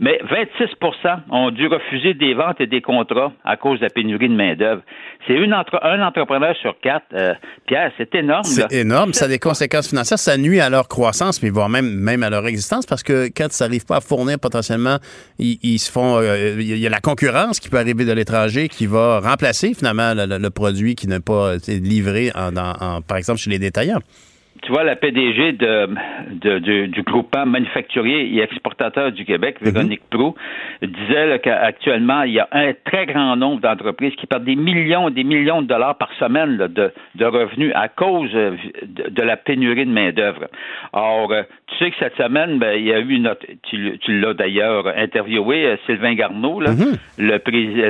[0.00, 4.28] mais 26% ont dû refuser des ventes et des contrats à cause de la pénurie
[4.28, 4.82] de main-d'œuvre.
[5.26, 7.06] C'est une entre, un entrepreneur sur quatre.
[7.14, 7.34] euh,
[7.66, 8.44] Pierre, c'est énorme.
[8.44, 9.12] C'est énorme.
[9.12, 10.18] Ça a des conséquences financières.
[10.18, 13.48] Ça nuit à leur croissance, mais voire même, même à leur existence, parce que quand
[13.48, 14.65] ils n'arrivent pas à fournir potentiellement,
[15.38, 16.18] ils, se font.
[16.18, 20.14] euh, Il y a la concurrence qui peut arriver de l'étranger qui va remplacer finalement
[20.14, 24.00] le, produit qui n'a pas livré, par exemple, chez les détaillants.
[24.66, 25.88] Tu vois, la PDG de,
[26.32, 30.34] de- du, du groupement manufacturier et exportateur du Québec, Véronique Prou,
[30.82, 35.12] disait qu'actuellement, il y a un très grand nombre d'entreprises qui perdent des millions et
[35.12, 39.36] des millions de dollars par semaine là, de, de revenus à cause euh, de, la
[39.36, 40.46] pénurie de main-d'œuvre.
[40.92, 44.20] Or, euh, tu sais que cette semaine, ben, il y a eu notre, tu, tu
[44.20, 46.72] l'as d'ailleurs interviewé, euh, Sylvain Garneau, là,
[47.18, 47.38] le,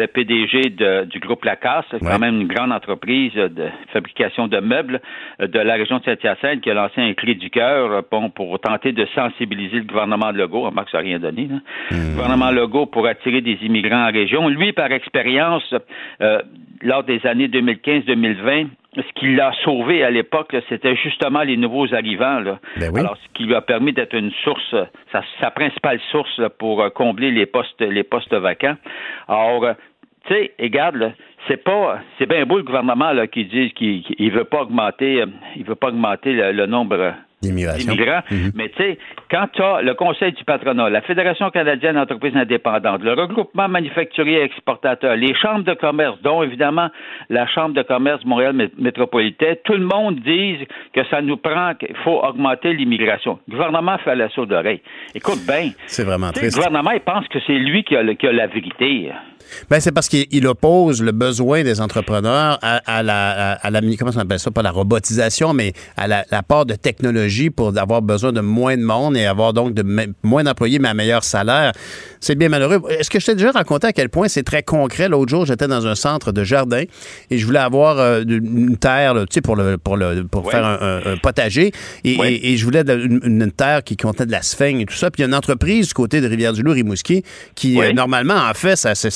[0.07, 0.75] PDG
[1.07, 5.01] du groupe Lacasse, quand même une grande entreprise de fabrication de meubles
[5.41, 8.59] de la région de Saint-Hyacinthe qui a lancé un cri du cœur euh, bon, pour
[8.59, 10.63] tenter de sensibiliser le gouvernement de Legault.
[10.63, 11.47] Remarque, ça n'a rien donné.
[11.47, 11.59] là.
[11.93, 14.49] Le gouvernement Legault pour attirer des immigrants en région.
[14.49, 15.73] Lui, par expérience,
[16.21, 16.43] euh,
[16.83, 22.41] lors des années 2015-2020, ce qui l'a sauvé à l'époque, c'était justement les nouveaux arrivants.
[22.41, 22.59] Là.
[22.81, 24.75] Alors, ce qui lui a permis d'être une source,
[25.13, 28.77] sa, sa principale source là, pour euh, combler les postes, les postes vacants.
[29.29, 29.65] Alors,
[30.27, 31.13] tu sais, regarde, là,
[31.49, 35.23] c'est pas, c'est bien beau le gouvernement là, qui dit qu'il ne veut pas augmenter,
[35.23, 35.27] euh,
[35.57, 38.21] il veut pas augmenter le, le nombre d'immigrants.
[38.55, 38.99] Mais tu sais,
[39.31, 44.39] quand tu as le Conseil du patronat, la Fédération canadienne d'entreprises indépendantes, le regroupement manufacturier
[44.41, 46.89] et exportateur, les chambres de commerce, dont évidemment
[47.31, 50.59] la Chambre de commerce Montréal mé- métropolitain, tout le monde dit
[50.95, 53.39] que ça nous prend, qu'il faut augmenter l'immigration.
[53.49, 54.81] Le gouvernement fait la sourde oreille.
[55.15, 55.71] Écoute bien.
[55.87, 56.57] C'est vraiment sais, Le triste.
[56.57, 59.11] gouvernement, il pense que c'est lui qui a, le- qui a la vérité.
[59.71, 63.71] Ben, c'est parce qu'il il oppose le besoin des entrepreneurs à, à la, à, à
[63.71, 67.26] la, comment on appelle ça, pas la robotisation, mais à la, la part de technologie
[67.51, 69.85] pour avoir besoin de moins de monde et avoir donc de
[70.23, 71.73] moins d'employés, mais à meilleur salaire.
[72.21, 72.83] C'est bien malheureux.
[72.91, 75.09] Est-ce que je t'ai déjà raconté à quel point c'est très concret?
[75.09, 76.83] L'autre jour, j'étais dans un centre de jardin
[77.31, 80.45] et je voulais avoir euh, une terre, là, tu sais, pour, le, pour, le, pour
[80.47, 80.51] Ouais.
[80.53, 81.73] faire un, un- un potager.
[82.05, 82.33] Et, Ouais.
[82.35, 85.11] et- et je voulais une, une terre qui contenait de la sphène et tout ça.
[85.11, 87.23] Puis il y a une entreprise du côté de Rivière-du-Loup, Rimouski,
[87.55, 89.11] qui, euh, normalement, en fait, c'est, ça,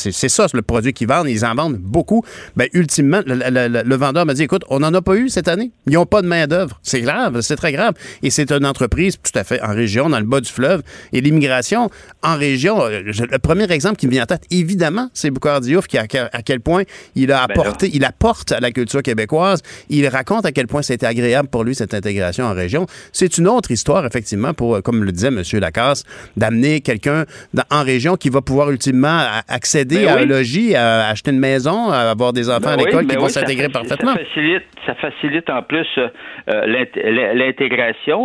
[0.49, 1.29] c'est le produit qu'ils vendent.
[1.29, 2.23] Ils en vendent beaucoup.
[2.57, 5.71] Ben, ultimement, le- le vendeur m'a dit, écoute, on n'en a pas eu cette année.
[5.87, 6.79] Ils n'ont pas de main-d'œuvre.
[6.83, 7.95] C'est grave, c'est très grave.
[8.23, 10.83] Et c'est une entreprise tout à fait en région, dans le bas du fleuve.
[11.13, 11.91] Et l'immigration
[12.23, 15.87] en région, euh, le premier exemple qui me vient en tête, évidemment, c'est Boucard Diouf,
[15.87, 16.83] qui, à, quel- à quel point
[17.15, 19.63] il a Ben apporté, il apporte à la culture québécoise.
[19.89, 22.87] Il raconte à quel point c'était agréable pour lui, cette intégration en région.
[23.13, 25.43] C'est une autre histoire, effectivement, pour, euh, comme le disait M.
[25.61, 26.05] Lacasse,
[26.37, 27.25] d'amener quelqu'un
[27.71, 30.23] en région qui va pouvoir ultimement a- accéder Ben à oui.
[30.23, 33.15] un logis, à acheter une maison, à avoir des enfants Ben à oui, l'école qui
[33.15, 34.13] ben vont oui, s'intégrer parfaitement.
[34.15, 36.09] Ça facilite, ça facilite en plus euh,
[36.49, 36.67] euh,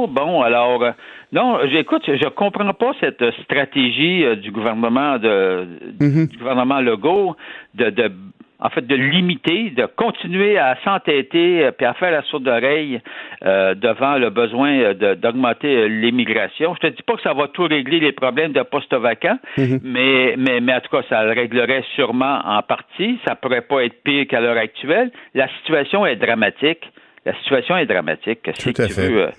[0.08, 0.92] Bon, alors, euh,
[1.32, 5.66] non, j'écoute, je comprends pas cette stratégie euh, du gouvernement de,
[6.00, 6.28] Mhm.
[6.28, 7.36] du gouvernement Legault
[7.74, 8.12] de, de
[8.58, 13.02] en fait, de limiter, de continuer à s'entêter euh, puis à faire la sourde oreille
[13.44, 16.74] euh, devant le besoin de- d'augmenter l'immigration.
[16.76, 20.36] Je te dis pas que ça va tout régler les problèmes de postes vacants, mais,
[20.38, 23.20] mais, mais en tout cas, ça le réglerait sûrement en partie.
[23.28, 25.12] Ça pourrait pas être pire qu'à l'heure actuelle.
[25.34, 26.90] La situation est dramatique.
[27.26, 28.40] La situation est dramatique.
[28.44, 29.10] Qu'est-ce Tout à que tu fait.
[29.10, 29.30] veux,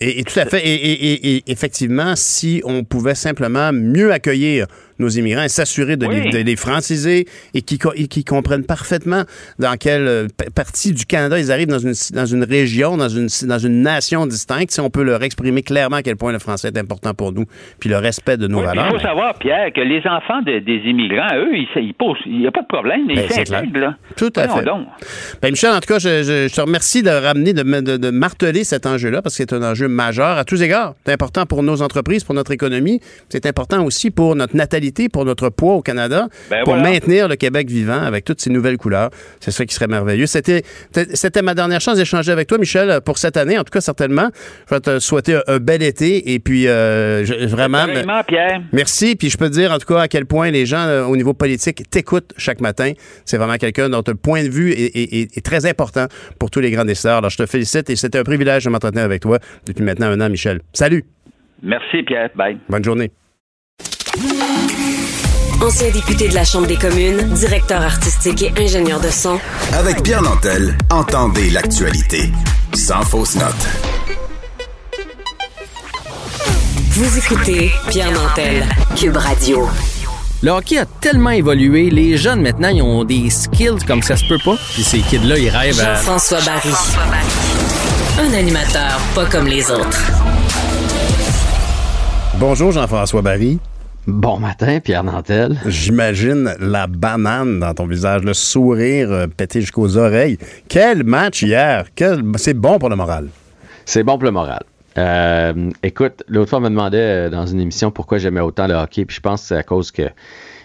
[0.00, 0.62] Et, tout à fait.
[0.64, 4.66] Et effectivement, si on pouvait simplement mieux accueillir
[4.98, 6.20] nos immigrants et s'assurer de, Oui.
[6.22, 9.22] les, de les franciser et qui, co- et qui comprennent parfaitement
[9.58, 13.28] dans quelle euh, partie du Canada ils arrivent dans une, dans une région, dans une,
[13.44, 16.68] dans une nation distincte, si on peut leur exprimer clairement à quel point le français
[16.68, 17.44] est important pour nous,
[17.80, 18.86] puis le respect de nos Oui, valeurs.
[18.90, 22.38] Il faut savoir, Pierre, que les enfants de- des immigrants, eux, ils, ils posent, il
[22.40, 23.46] n'y a pas de problème, ils Ben, clair.
[23.46, 23.96] s'intègrent, là.
[24.16, 24.64] Tout à fait.
[24.64, 24.86] donc.
[25.42, 28.10] Ben, Michel, en tout cas, je, je- je te remercie de ramener, de, de- de
[28.10, 30.94] marteler cet enjeu-là parce que c'est un enjeu majeur à tous égards.
[31.06, 33.00] C'est important pour nos entreprises, pour notre économie.
[33.28, 36.90] C'est important aussi pour notre natalité, pour notre poids au Canada, Ben pour voilà.
[36.90, 39.10] maintenir le Québec vivant avec toutes ces nouvelles couleurs.
[39.40, 40.26] C'est ça qui serait merveilleux.
[40.26, 40.62] C'était,
[41.14, 43.58] c'était ma dernière chance d'échanger avec toi, Michel, pour cette année.
[43.58, 44.28] En tout cas, certainement.
[44.68, 47.86] Je vais te souhaiter un, bel été et puis euh, je- vraiment.
[48.26, 48.62] Pierre.
[48.72, 49.16] Merci.
[49.16, 51.16] Puis je peux te dire, en tout cas, à quel point les gens, euh, au
[51.16, 52.92] niveau politique, t'écoutent chaque matin.
[53.24, 56.06] C'est vraiment quelqu'un dont le point de vue est, est- est- est très important
[56.38, 57.18] pour tous les grands décideurs.
[57.18, 60.20] Alors, je te félicite et c'était un privilège de m'entretenir avec toi depuis maintenant un
[60.20, 60.60] an, Michel.
[60.72, 61.04] Salut.
[61.62, 62.30] Merci, Pierre.
[62.36, 62.58] Bye.
[62.68, 63.10] Bonne journée.
[65.60, 69.38] Ancien député de la Chambre des communes, directeur artistique et ingénieur de son,
[69.72, 72.30] Avec Pierre Nantel, entendez l'actualité.
[72.74, 73.54] Sans fausse note.
[76.92, 78.64] vous écoutez Pierre Nantel,
[78.96, 79.68] Cube Radio.
[80.42, 84.24] Le hockey a tellement évolué, les jeunes maintenant, ils ont des skills comme ça se
[84.26, 84.56] peut pas.
[84.74, 85.96] Puis ces kids-là, ils rêvent à...
[85.96, 86.72] Jean-François Barry.
[88.20, 90.02] Un animateur pas comme les autres.
[92.34, 93.58] Bonjour, Jean-François Barry.
[94.08, 95.58] Bon matin, Pierre Nantel.
[95.66, 100.38] J'imagine la banane dans ton visage, le sourire euh, pété jusqu'aux oreilles.
[100.66, 101.84] Quel match hier.
[101.94, 102.22] Quel...
[102.36, 103.28] C'est bon pour le moral.
[103.84, 104.62] C'est bon pour le moral.
[104.96, 108.72] Euh, écoute, l'autre fois, on me demandait euh, dans une émission pourquoi j'aimais autant le
[108.72, 110.08] hockey, puis je pense que c'est à cause que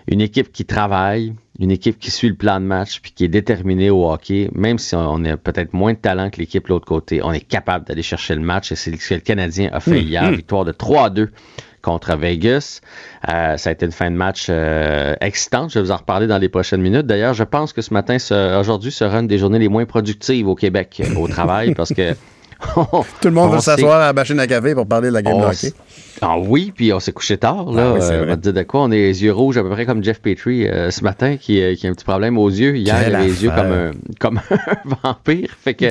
[0.08, 3.30] une équipe qui travaille, une équipe qui suit le plan de match, puis qui est
[3.30, 6.88] déterminée au hockey, même si on a peut-être moins de talent que l'équipe de l'autre
[6.88, 9.82] côté, on est capable d'aller chercher le match, et c'est ce que le Canadien a
[9.82, 10.34] fait Hum, hier, hum.
[10.34, 11.30] victoire de 3 à 2
[11.84, 12.82] contre Vegas.
[13.30, 15.72] Euh, ça a été une fin de match euh, excitante.
[15.72, 17.06] Je vais vous en reparler dans les prochaines minutes.
[17.06, 18.18] D'ailleurs, je pense que ce matin,
[18.60, 22.16] aujourd'hui, sera une des journées les moins productives au Québec euh, au travail parce que
[23.22, 25.22] Tout le monde On veut s'asseoir à la machine à café pour parler de la
[25.22, 25.74] game de hockey.
[26.22, 27.72] Ah oui, puis on s'est couché tard.
[27.72, 27.90] Là.
[27.90, 28.82] Ah oui, c'est Euh, on va te dire de quoi?
[28.84, 31.62] On a les yeux rouges à peu près comme Jeff Petrie euh, ce matin qui,
[31.62, 32.78] euh, qui a un petit problème aux yeux.
[32.78, 35.50] Hier, Quelle il avait les yeux comme un, comme un vampire.
[35.62, 35.86] Fait que,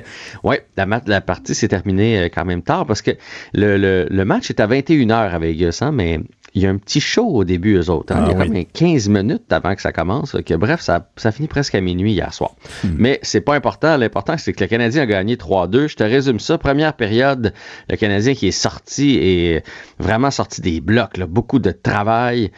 [0.45, 3.11] ouais, la, mat- la partie s'est terminée quand même tard parce que
[3.53, 6.20] le, le, le match est à 21h à Vegas, hein, mais
[6.55, 8.12] il y a un petit show au début, eux autres.
[8.14, 8.24] hein.
[8.24, 8.46] Ah il y a oui.
[8.48, 10.36] comme un 15 minutes avant que ça commence.
[10.44, 12.53] Que, bref, ça, ça finit presque à minuit hier soir.
[12.98, 13.96] Mais c'est pas important.
[13.96, 15.88] L'important, c'est que le Canadien a gagné 3-2.
[15.88, 16.59] Je te résume ça.
[16.59, 17.55] Première période,
[17.88, 19.62] le Canadien qui est sorti et
[19.98, 21.16] vraiment sorti des blocs.
[21.16, 21.26] là.
[21.26, 22.50] Beaucoup de travail,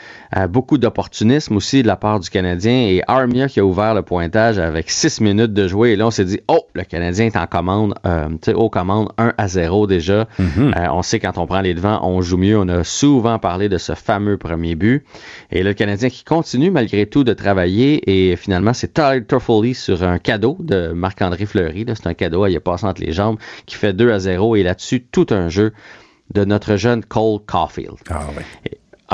[0.49, 2.73] beaucoup d'opportunisme aussi de la part du Canadien.
[2.89, 5.91] Et Armia qui a ouvert le pointage avec 6 minutes de jouer.
[5.91, 9.35] Et là, on s'est dit, oh, le Canadien est en commande, euh, aux commandes 1
[9.39, 10.27] à 0 déjà.
[10.41, 12.59] Euh, on sait quand on prend les devants, on joue mieux.
[12.59, 15.05] On a souvent parlé de ce fameux premier but.
[15.51, 18.03] Et là, le Canadien qui continue malgré tout de travailler.
[18.11, 21.85] Et finalement, c'est Tyler Toffoli sur un cadeau de Marc-André Fleury.
[21.85, 21.95] là.
[21.95, 24.57] C'est un cadeau, il est passé entre les jambes, qui fait 2 à 0.
[24.57, 25.73] Et là-dessus, tout un jeu
[26.33, 27.97] de notre jeune Cole Caulfield.
[28.11, 28.27] Ah.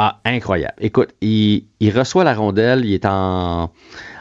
[0.03, 0.73] Ah, incroyable.
[0.81, 3.71] Écoute, il, il reçoit la rondelle, il est en,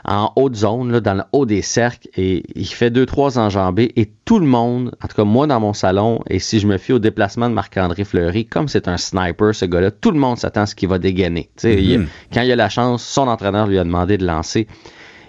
[0.04, 3.94] en haute zone, là, dans le haut des cercles, et il fait deux, trois enjambées,
[3.96, 6.78] et tout le monde, en tout cas moi dans mon salon, et si je me
[6.78, 10.38] fie au déplacement de Marc-André Fleury, comme c'est un sniper, ce gars-là, tout le monde
[10.38, 11.50] s'attend à ce qu'il va dégainer.
[11.64, 12.08] Il- Mhm.
[12.34, 14.68] quand il a la chance, son entraîneur lui a demandé de lancer.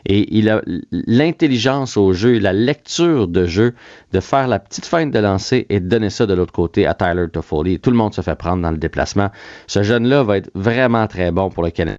[0.06, 3.74] Et il a l'intelligence au jeu, la lecture de jeu,
[4.12, 6.94] de faire la petite feinte de lancer et de donner ça de l'autre côté à
[6.94, 7.80] Tyler Toffoli.
[7.80, 9.30] Tout le monde se fait prendre dans le déplacement.
[9.66, 11.98] Ce jeune-là va être vraiment très bon pour le Canada.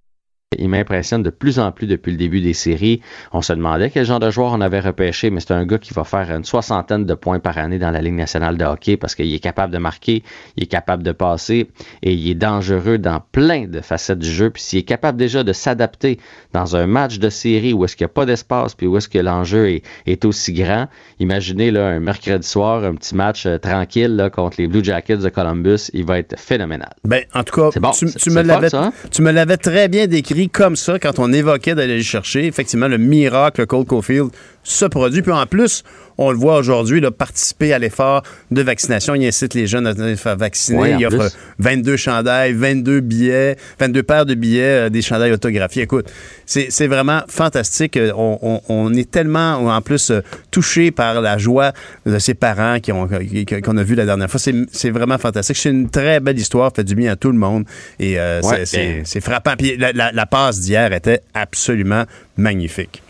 [0.60, 3.00] Il m'impressionne de plus en plus depuis le début des séries.
[3.32, 5.94] On se demandait quel genre de joueur on avait repêché, mais c'est un gars qui
[5.94, 9.16] va faire une soixantaine de points par année dans la Ligue nationale de hockey parce
[9.16, 10.24] qu'il est capable de marquer,
[10.58, 11.70] il est capable de passer
[12.04, 14.50] et il est dangereux dans plein de facettes du jeu.
[14.50, 16.20] Puis s'il est capable déjà de s'adapter
[16.52, 19.08] dans un match de série où est-ce qu'il n'y a pas d'espace puis où est-ce
[19.08, 20.90] que l'enjeu est, est aussi grand,
[21.20, 25.16] imaginez là, un mercredi soir, un petit match euh, tranquille là, contre les Blue Jackets
[25.20, 26.92] de Columbus, il va être phénoménal.
[27.06, 28.92] Ben, en tout cas, bon, tu, me l'avais, hein?
[29.12, 32.46] tu me l'avais très bien décrit comme ça quand on évoquait d'aller le chercher.
[32.46, 34.32] Effectivement, le miracle Cole Caulfield
[34.64, 35.22] se produit.
[35.22, 35.84] Puis en plus,
[36.18, 39.16] on le voit aujourd'hui, participer à l'effort de vaccination.
[39.16, 40.78] Il incite les jeunes à se faire vacciner.
[40.80, 41.38] Ouais, il offre plus.
[41.60, 45.84] 22 chandails, 22 billets, 22 paires de billets, euh, des chandails autographiés.
[45.84, 46.12] Écoute,
[46.46, 47.98] c'est, vraiment fantastique.
[47.98, 51.72] Euh, On, on- on est tellement, en plus, euh, touché par la joie
[52.06, 54.40] de ses parents qui ont, qui- qu'on a vu la dernière fois.
[54.40, 55.58] C'est, vraiment fantastique.
[55.58, 57.64] C'est une très belle histoire, fait du bien à tout le monde.
[58.00, 59.54] Et euh, Ouais, c'est, frappant.
[59.58, 62.04] Puis la, la- la passe d'hier était absolument
[62.38, 63.02] magnifique.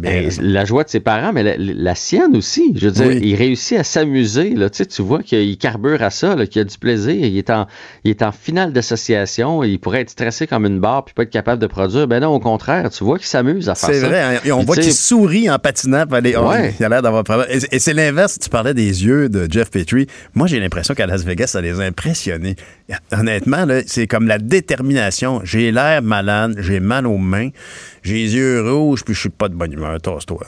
[0.00, 2.72] Bien la joie de ses parents, mais la, la sienne aussi.
[2.76, 3.20] Je veux dire, Oui.
[3.22, 4.50] il réussit à s'amuser.
[4.54, 4.70] Là.
[4.70, 7.14] Tu, sais, tu vois qu'il carbure à ça, qu'il a du plaisir.
[7.14, 7.66] Il est en,
[8.04, 9.62] il est en finale d'association.
[9.64, 12.06] Il pourrait être stressé comme une barre puis pas être capable de produire.
[12.08, 13.94] Ben non, au contraire, tu vois qu'il s'amuse à faire ça.
[13.94, 16.04] C'est vrai, hein, et on Puis, voit qu'il sourit en patinant.
[16.10, 16.74] allez, oh, Ouais.
[16.78, 17.24] Il a l'air d'avoir.
[17.50, 18.38] Et, et c'est l'inverse.
[18.38, 20.06] Tu parlais des yeux de Jeff Petrie.
[20.34, 22.56] Moi, j'ai l'impression qu'à Las Vegas, ça les a impressionnés.
[23.12, 25.40] Honnêtement, là, c'est comme la détermination.
[25.44, 27.50] J'ai l'air malade, j'ai mal aux mains,
[28.04, 30.00] j'ai les yeux rouges, puis je suis pas de bonne humeur.
[30.00, 30.46] Tasse-toi.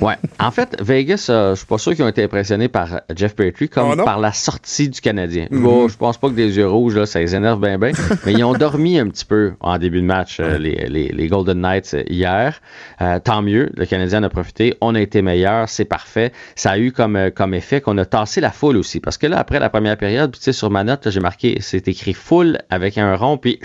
[0.00, 0.14] Ouais.
[0.38, 3.68] En fait, Vegas, euh, je suis pas sûr qu'ils ont été impressionnés par Jeff Petrie
[3.68, 4.04] comme Oh non?
[4.04, 5.46] par la sortie du Canadien.
[5.50, 5.62] Mhm.
[5.62, 7.90] Bon, je pense pas que des yeux rouges, là, ça les énerve bien, bien.
[8.26, 11.26] mais ils ont dormi un petit peu en début de match, euh, les, les- les
[11.28, 12.60] Golden Knights euh, hier.
[13.00, 14.76] Euh, tant mieux, le Canadien en a profité.
[14.80, 16.32] On a été meilleur, c'est parfait.
[16.54, 19.00] Ça a eu comme, euh, comme effet qu'on a tassé la foule aussi.
[19.00, 21.88] Parce que là, après la première période, tu sais, sur ma note, j'ai marqué, c'est
[21.88, 23.58] écrit foule avec un rond, puis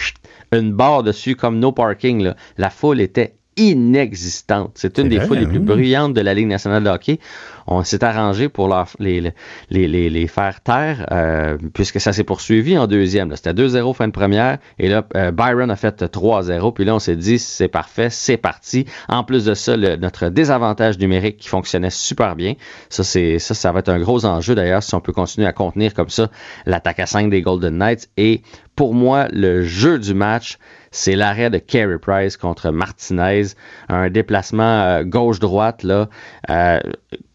[0.52, 2.24] une barre dessus comme no parking.
[2.24, 2.36] là.
[2.58, 4.72] La foule était inexistante.
[4.76, 7.20] C'est une des foules les plus bruyantes de la Ligue nationale de hockey.
[7.68, 9.22] On s'est arrangé pour leur- les,
[9.70, 13.36] les, les, les faire taire, euh, puisque ça s'est poursuivi en deuxième.
[13.36, 17.00] C'était 2-0 fin de première, et là, euh, Byron a fait 3-0, puis là, on
[17.00, 18.86] s'est dit, c'est parfait, c'est parti.
[19.08, 22.54] En plus de ça, le- notre désavantage numérique qui fonctionnait super bien,
[22.90, 25.54] ça, c'est ça, ça va être un gros enjeu d'ailleurs, si on peut continuer à
[25.54, 26.30] contenir comme ça
[26.66, 28.10] l'attaque à 5 des Golden Knights.
[28.18, 28.42] Et
[28.76, 30.58] pour moi, le jeu du match,
[30.92, 33.48] c'est l'arrêt de Carey Price contre Martinez,
[33.90, 36.10] un déplacement euh, gauche-droite là.
[36.50, 36.80] Euh,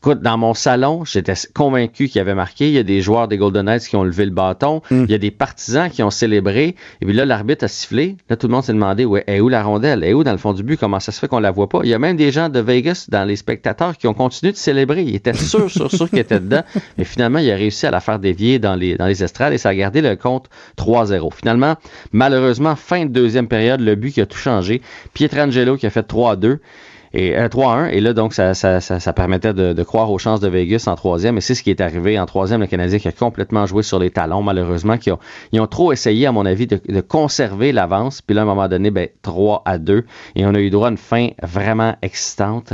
[0.05, 2.69] écoute, dans mon salon, j'étais convaincu qu'il avait marqué.
[2.69, 4.83] Il y a des joueurs des Golden Knights qui ont levé le bâton.
[4.91, 6.77] Il y a des partisans qui ont célébré.
[7.01, 8.19] Et puis là, l'arbitre a sifflé.
[8.29, 10.33] Là, tout le monde s'est demandé où est, est où la rondelle, est où dans
[10.33, 11.81] le fond du but, comment ça se fait qu'on la voit pas?
[11.85, 14.59] Il y a même des gens de Vegas dans les spectateurs qui ont continué de
[14.59, 15.05] célébrer.
[15.05, 16.65] Ils étaient sûrs, sûrs, sûrs qu'ils étaient dedans.
[16.99, 19.59] Mais finalement, il a réussi à la faire dévier dans les, dans les estrades et
[19.59, 21.33] ça a gardé le compte 3-0.
[21.35, 21.77] Finalement,
[22.13, 24.83] malheureusement, fin de deuxième période, le but qui a tout changé.
[25.15, 26.59] Pietrangelo qui a fait 3-2
[27.15, 30.19] et euh, 3-1 et là donc ça, ça, ça, ça permettait de, de croire aux
[30.19, 31.39] chances de Vegas en troisième.
[31.39, 32.61] Et c'est ce qui est arrivé en troisième.
[32.61, 35.19] Le Canadien qui a complètement joué sur les talons malheureusement qui ont,
[35.53, 38.21] ils ont trop essayé à mon avis de, de conserver l'avance.
[38.21, 40.05] Puis là à un moment donné ben 3 à 2
[40.35, 42.73] et on a eu droit à une fin vraiment excitante.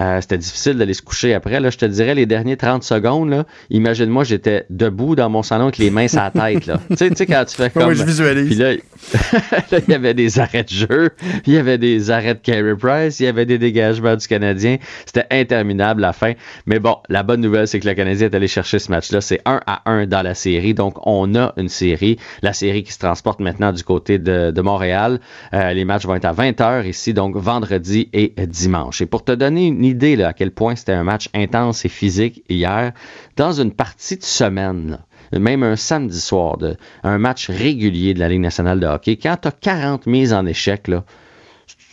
[0.00, 1.60] Euh, c'était difficile d'aller se coucher après.
[1.60, 5.64] Là je te dirais les derniers 30 secondes là imagine-moi j'étais debout dans mon salon
[5.64, 6.80] avec les mains sur la tête là.
[6.90, 8.46] Tu sais tu sais quand tu fais Oui, comme je visualise.
[8.46, 8.72] puis là,
[9.70, 11.10] là, il y avait des arrêts de jeu,
[11.46, 14.76] il y avait des arrêts de Carey Price, il y avait des du Canadien.
[15.04, 16.32] C'était interminable la fin.
[16.66, 19.20] Mais bon, la bonne nouvelle, c'est que le Canadien est allé chercher ce match-là.
[19.20, 20.74] C'est 1 à 1 dans la série.
[20.74, 22.18] Donc, on a une série.
[22.42, 25.20] La série qui se transporte maintenant du côté de, Montréal.
[25.54, 29.00] Euh, les matchs vont être à 20h ici, donc vendredi et dimanche.
[29.00, 31.88] Et pour te donner une idée là, à quel point c'était un match intense et
[31.88, 32.92] physique hier,
[33.36, 34.98] dans une partie de semaine,
[35.32, 36.58] même un samedi soir,
[37.02, 40.46] un match régulier de la Ligue nationale de hockey, quand tu as 40 mises en
[40.46, 41.04] échec, là,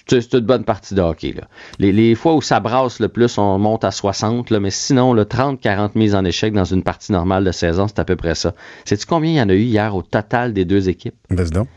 [0.08, 1.34] c'est une bonne partie de hockey.
[1.34, 1.44] Là.
[1.80, 5.16] Les, les fois où ça brasse le plus, on monte à 60, là, mais sinon,
[5.16, 8.54] 30-40 mises en échec dans une partie normale de saison, c'est à peu près ça.
[8.86, 11.16] Sais-tu combien il y en a eu hier au total des deux équipes?
[11.30, 11.68] Vas-y donc.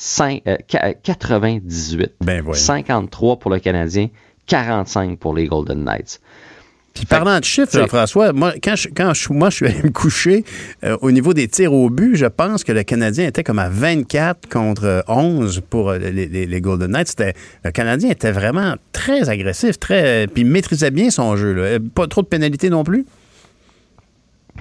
[0.00, 2.12] Cinq- euh, qua- 98.
[2.20, 2.44] Ben.
[2.54, 4.08] 53 pour le Canadien,
[4.46, 6.20] 45 pour les Golden Knights.
[6.98, 9.90] Puis parlant de chiffres, Jean-François, moi, quand je, quand je- moi, je suis allé me
[9.90, 10.44] coucher,
[10.84, 13.68] euh, au niveau des tirs au but, je pense que le Canadien était comme à
[13.68, 17.08] 24 contre euh, 11 pour euh, les, les- les Golden Knights.
[17.08, 17.34] C'était,
[17.64, 21.52] le Canadien était vraiment très agressif, très, puis il maîtrisait bien son jeu.
[21.54, 21.62] là.
[21.62, 23.06] Euh, Pas trop de pénalités non plus?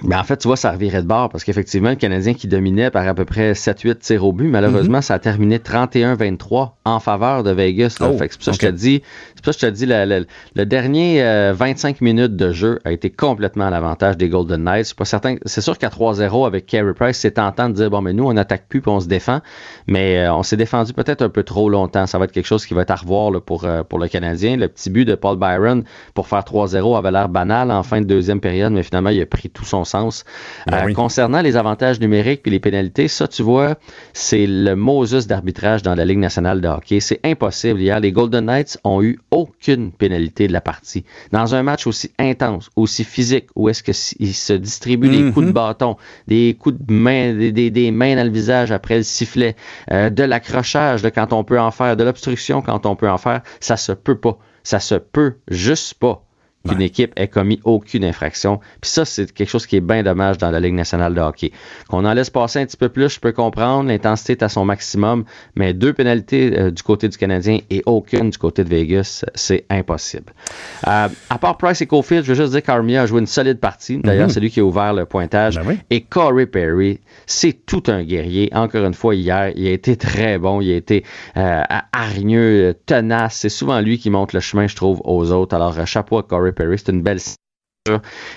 [0.04, 2.92] Mais en fait, tu vois, ça revirait de bord parce qu'effectivement, le Canadien qui dominait
[2.92, 7.44] par à peu près 7-8 tirs au but, malheureusement, ça a terminé 31-23 en faveur
[7.44, 7.98] de Vegas.
[8.00, 9.02] Oh, c'est pour ça que je te dis,
[9.36, 12.92] c'est pour ça que je te dis, le, dernier euh, 25 minutes de jeu a
[12.92, 14.94] été complètement à l'avantage des Golden Knights.
[14.94, 15.38] Pas certain.
[15.46, 18.34] C'est sûr qu'à 3-0 avec Carey Price, c'est tentant de dire bon, mais nous, on
[18.34, 19.42] n'attaque plus puis on se défend.
[19.88, 22.06] Mais euh, on s'est défendu peut-être un peu trop longtemps.
[22.06, 24.08] Ça va être quelque chose qui va être à revoir là, pour, euh, pour le
[24.08, 24.58] Canadien.
[24.58, 25.84] Le petit but de Paul Byron
[26.14, 29.26] pour faire 3-0 avait l'air banal en fin de deuxième période, mais finalement, il a
[29.26, 30.24] pris tout son sens.
[30.68, 30.94] Ben Euh, oui.
[30.94, 33.76] Concernant les avantages numériques puis les pénalités, ça, tu vois,
[34.14, 37.00] c'est le Moses d'arbitrage dans la Ligue nationale de hockey.
[37.00, 37.80] C'est impossible.
[37.82, 41.06] Hier, les Golden Knights ont eu aucune pénalité de la partie.
[41.32, 45.34] Dans un match aussi intense, aussi physique, où est-ce qu'ils se distribuent des Mhm.
[45.34, 45.96] coups de bâton,
[46.28, 49.56] des coups de main, des, des- des mains dans le visage après le sifflet,
[49.92, 53.18] euh, de l'accrochage de quand on peut en faire, de l'obstruction quand on peut en
[53.18, 54.38] faire, ça se peut pas.
[54.64, 56.24] Ça se peut juste pas
[56.68, 58.60] qu'une équipe ait commis aucune infraction.
[58.82, 61.52] Puis ça, c'est quelque chose qui est bien dommage dans la Ligue nationale de hockey.
[61.90, 64.66] Qu'on en laisse passer un petit peu plus, je peux comprendre, l'intensité est à son
[64.66, 69.24] maximum, mais deux pénalités euh, du côté du Canadien et aucune du côté de Vegas,
[69.36, 70.34] c'est impossible.
[70.88, 73.60] Euh, à part Price et Cofield, je veux juste dire qu'Armia a joué une solide
[73.60, 73.98] partie.
[73.98, 74.34] D'ailleurs, Mhm.
[74.34, 75.60] c'est lui qui a ouvert le pointage.
[75.90, 78.50] Et Corey Perry, c'est tout un guerrier.
[78.54, 80.62] Encore une fois, hier, il a été très bon.
[80.62, 81.04] Il a été
[81.38, 81.62] euh,
[81.92, 83.36] hargneux, tenace.
[83.38, 85.56] C'est souvent lui qui montre le chemin, je trouve, aux autres.
[85.56, 86.78] Alors, chapeau à Corey Perry.
[86.78, 87.20] C'est une belle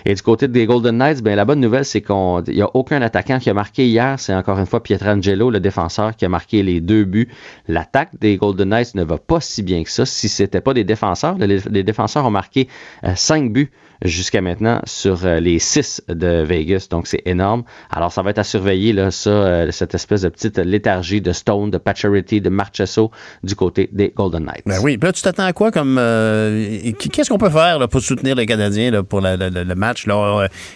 [0.05, 3.03] et du côté des Golden Knights, ben la bonne nouvelle, c'est qu'il n'y a aucun
[3.03, 4.19] attaquant qui a marqué hier.
[4.19, 7.29] C'est encore une fois Pietrangelo, le défenseur, qui a marqué les deux buts.
[7.69, 10.07] L'attaque des Golden Knights ne va pas si bien que ça.
[10.07, 12.69] Si c'était pas des défenseurs, les, les défenseurs ont marqué
[13.05, 13.71] euh, cinq buts
[14.03, 16.87] jusqu'à maintenant sur euh, les six de Vegas.
[16.91, 17.63] Donc, c'est énorme.
[17.91, 21.33] Alors, ça va être à surveiller, là, ça, euh, cette espèce de petite léthargie de
[21.33, 23.11] Stone, de Pacioretty, de Marchesso
[23.43, 24.63] du côté des Golden Knights.
[24.67, 24.99] Ben oui.
[25.01, 25.97] Là, tu t'attends à quoi comme.
[25.99, 30.07] euh, Qu'est-ce qu'on peut faire là, pour soutenir les Canadiens là, pour le match?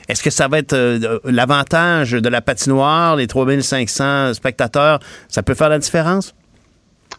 [0.08, 0.74] Est-ce que ça va être
[1.24, 5.00] l'avantage de la patinoire, les 3500 spectateurs?
[5.28, 6.34] Ça peut faire la différence?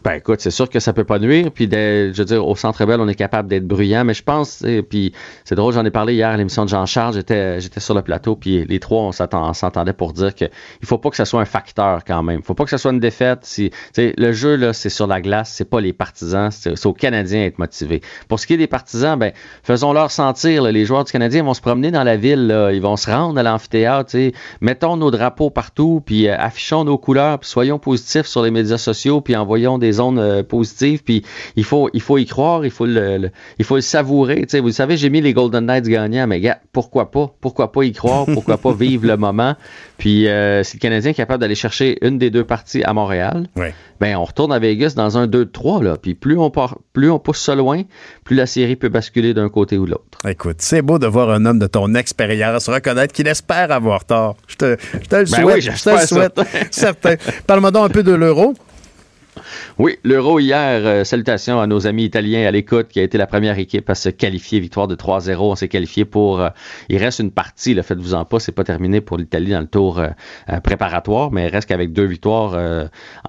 [0.06, 1.50] Ben écoute, c'est sûr que ça peut pas nuire.
[1.50, 4.62] Puis je veux dire, au Centre Bell, on est capable d'être bruyant, mais je pense,
[4.62, 5.12] et puis
[5.44, 8.36] c'est drôle, j'en ai parlé hier à l'émission de Jean-Charles, j'étais j'étais sur le plateau,
[8.36, 10.44] puis les trois, on s'entendait pour dire que
[10.80, 12.38] il faut pas que ça soit un facteur quand même.
[12.38, 13.40] Il faut pas que ça soit une défaite.
[13.42, 17.40] Si, le jeu, là, c'est sur la glace, c'est pas les partisans, c'est aux Canadiens
[17.40, 18.00] à être motivés.
[18.28, 19.32] Pour ce qui est des partisans, ben
[19.64, 23.10] faisons-leur sentir, les joueurs du Canadien vont se promener dans la ville, ils vont se
[23.10, 24.16] rendre à l'amphithéâtre,
[24.60, 28.78] mettons nos drapeaux partout, puis euh, affichons nos couleurs, puis soyons positifs sur les médias
[28.78, 31.22] sociaux, puis envoyons des zones euh, positives, puis
[31.56, 34.46] il faut, il faut y croire, il faut le, le- il faut le savourer.
[34.62, 37.30] Vous savez, j'ai mis les Golden Knights gagnants, mais gars, pourquoi pas?
[37.40, 38.24] Pourquoi pas y croire?
[38.26, 39.54] Pourquoi pas vivre le moment?
[39.98, 43.48] Puis euh, si le Canadien est capable d'aller chercher une des deux parties à Montréal,
[44.00, 45.96] ben on retourne à Vegas dans un 2-3, là.
[46.00, 47.82] Puis plus on, part, plus on pousse ça loin,
[48.24, 50.18] plus la série peut basculer d'un côté ou de l'autre.
[50.28, 54.36] Écoute, c'est beau de voir un homme de ton expérience reconnaître qu'il espère avoir tort.
[54.48, 55.46] Je te, je te le Ben souhaite.
[55.56, 56.40] oui, je te le souhaite.
[56.70, 57.14] Certain.
[57.46, 58.54] Parle-moi donc un peu de l'euro.
[59.78, 63.26] Oui, l'Euro hier, euh, salutations à nos amis italiens à l'écoute, qui a été la
[63.26, 65.36] première équipe à se qualifier, victoire de 3-0.
[65.38, 66.40] On s'est qualifié pour.
[66.40, 66.48] euh,
[66.88, 69.66] il reste une partie, le faites-vous en pas, c'est pas terminé pour l'Italie dans le
[69.66, 70.08] tour euh,
[70.50, 72.56] euh, préparatoire, mais il reste qu'avec deux victoires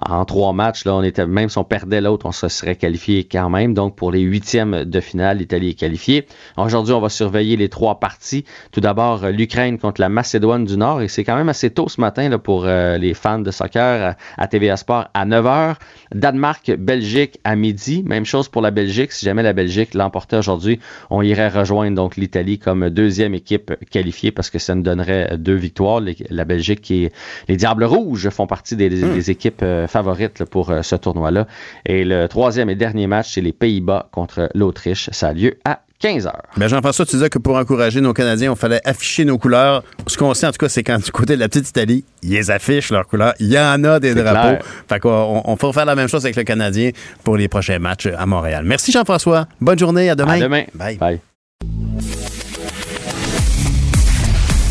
[0.00, 3.24] en trois matchs, là, on était même si on perdait l'autre, on se serait qualifié
[3.24, 3.74] quand même.
[3.74, 6.26] Donc pour les huitièmes de finale, l'Italie est qualifiée.
[6.56, 8.44] Aujourd'hui, on va surveiller les trois parties.
[8.72, 12.00] Tout d'abord, l'Ukraine contre la Macédoine du Nord, et c'est quand même assez tôt ce
[12.00, 15.74] matin là, pour les fans de soccer à, à TVA Sport à 9h.
[16.14, 18.02] Danemark, Belgique à midi.
[18.06, 19.12] Même chose pour la Belgique.
[19.12, 20.78] Si jamais la Belgique l'emportait aujourd'hui,
[21.10, 25.54] on irait rejoindre donc l'Italie comme deuxième équipe qualifiée parce que ça nous donnerait deux
[25.54, 26.00] victoires.
[26.30, 27.12] La Belgique est,
[27.48, 31.46] les Diables Rouges font partie des, équipes euh, favorites pour euh, ce tournoi-là.
[31.86, 35.10] Et le troisième et dernier match, c'est les Pays-Bas contre l'Autriche.
[35.12, 36.42] Ça a lieu à 15 heures.
[36.56, 39.82] Ben Jean-François, tu disais que pour encourager nos Canadiens, on fallait afficher nos couleurs.
[40.06, 42.30] Ce qu'on sait, en tout cas, c'est quand du côté de la petite Italie, ils
[42.30, 43.34] les affichent leurs couleurs.
[43.40, 44.58] Il y en a des drapeaux.
[44.58, 44.62] clair.
[44.88, 46.90] Fait qu'on on faut faire la même chose avec le Canadien
[47.24, 48.62] pour les prochains matchs à Montréal.
[48.64, 49.46] Merci Jean-François.
[49.60, 50.08] Bonne journée.
[50.10, 50.34] À demain.
[50.34, 50.64] À demain.
[50.74, 51.20] Bye.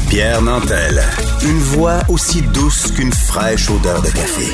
[0.10, 1.02] Pierre Nantel.
[1.44, 4.54] Une voix aussi douce qu'une fraîche odeur de café.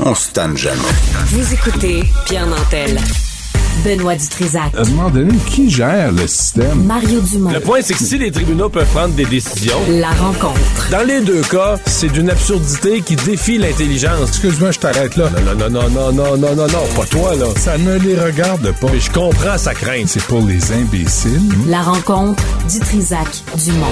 [0.00, 0.80] On se tanne jamais.
[1.26, 2.98] Vous écoutez Pierre Nantel.
[3.84, 4.74] Benoît Dutrisac.
[4.76, 6.84] À un moment donné, qui gère le système?
[6.84, 7.50] Mario Dumont.
[7.50, 9.78] Le point, c'est que si les tribunaux peuvent prendre des décisions.
[9.88, 10.88] La rencontre.
[10.90, 14.28] Dans les deux cas, c'est d'une absurdité qui défie l'intelligence.
[14.28, 15.30] Excuse-moi, je t'arrête là.
[15.30, 17.46] Non, non, non, non, non, non, non, non, pas toi, là.
[17.56, 18.88] Ça ne les regarde pas.
[18.92, 20.08] Mais je comprends sa crainte.
[20.08, 21.40] C'est pour les imbéciles.
[21.66, 23.28] La rencontre Dutrisac
[23.64, 23.86] Dumont.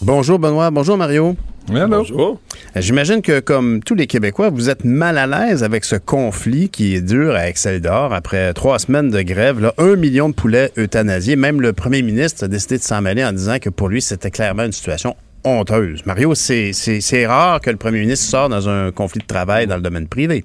[0.00, 0.70] Bonjour Benoît.
[0.70, 1.36] Bonjour Mario.
[1.72, 2.38] Bonjour.
[2.76, 6.94] J'imagine que, comme tous les Québécois, vous êtes mal à l'aise avec ce conflit qui
[6.94, 8.12] est dur à Excel-d'Or.
[8.12, 11.36] Après trois semaines de grève, là, un million de poulets euthanasiés.
[11.36, 14.30] Même le premier ministre a décidé de s'en mêler en disant que pour lui, c'était
[14.30, 16.04] clairement une situation honteuse.
[16.04, 19.82] Mario, c'est rare que le premier ministre sorte dans un conflit de travail dans le
[19.82, 20.44] domaine privé.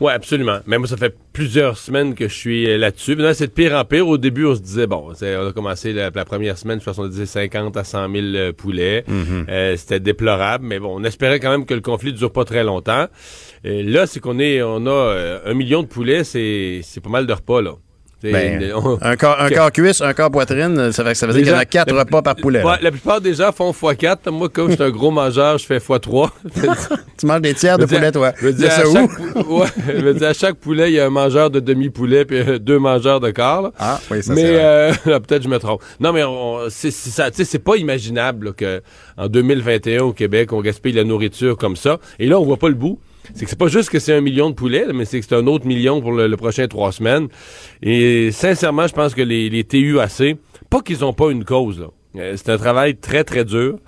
[0.00, 0.58] Oui, absolument.
[0.66, 3.16] Mais moi, ça fait plusieurs semaines que je suis euh, là-dessus.
[3.16, 4.06] Maintenant, c'est de pire en pire.
[4.06, 6.96] Au début, on se disait, bon, on a commencé la, la première semaine, je pense
[6.96, 9.04] qu'on disait 50 à 100 000 euh, poulets.
[9.48, 12.44] Euh, C'était déplorable, mais bon, on espérait quand même que le conflit ne dure pas
[12.44, 13.06] très longtemps.
[13.64, 17.10] Et là, c'est qu'on est, on a euh, un million de poulets, c'est c'est pas
[17.10, 17.72] mal de repas, là.
[18.20, 21.32] Ben, on- un corps, un que- corps cuisse, un corps poitrine, ça fait, ça veut
[21.34, 22.64] dire qu'il y en a quatre la- repas par poulet.
[22.64, 24.28] Ouais, la plupart des gens font x4.
[24.32, 26.30] Moi, comme je suis un gros mangeur, je fais x3.
[27.18, 28.32] Tu manges des tiers de dire- poulet, toi.
[28.40, 28.92] Je veux dire, à où?
[28.92, 29.10] chaque,
[29.44, 32.24] pou- ouais, je veux dire, à chaque poulet, il y a un mangeur de demi-poulet
[32.24, 33.62] puis euh, deux mangeurs de quart.
[33.62, 33.72] là.
[33.78, 35.82] Ah, oui, ça Mais euh, peut-être je me trompe.
[36.00, 38.82] Non, mais on- c'est c'est ça, tu sais, c'est pas imaginable là, que
[39.16, 41.98] en 2021 au Québec, on gaspille la nourriture comme ça.
[42.18, 42.98] Et là, on voit pas le bout.
[43.34, 45.26] C'est que c'est pas juste que c'est un million de poulets, là, mais c'est que
[45.28, 47.28] c'est un autre million pour le, le prochain trois semaines.
[47.82, 50.36] Et sincèrement, je pense que les, les TUAC,
[50.70, 51.86] pas qu'ils ont pas une cause, là.
[52.16, 53.78] Euh, c'est un travail très, très dur.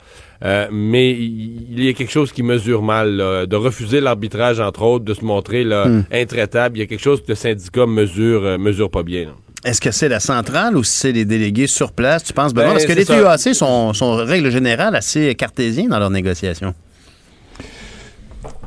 [0.42, 3.44] Euh, mais il y a quelque chose qui mesure mal, là.
[3.46, 6.04] de refuser l'arbitrage, entre autres, de se montrer là, Hmm.
[6.12, 6.78] intraitable.
[6.78, 9.24] Il y a quelque chose que le syndicat mesure, euh, mesure pas bien.
[9.24, 9.32] là.
[9.62, 12.68] Est-ce que c'est la centrale ou si c'est les délégués sur place, tu penses, Benoît?
[12.68, 13.04] Ben, Parce que les.
[13.04, 16.72] TUAC sont, sont, règle générale, assez cartésiens dans leurs négociations.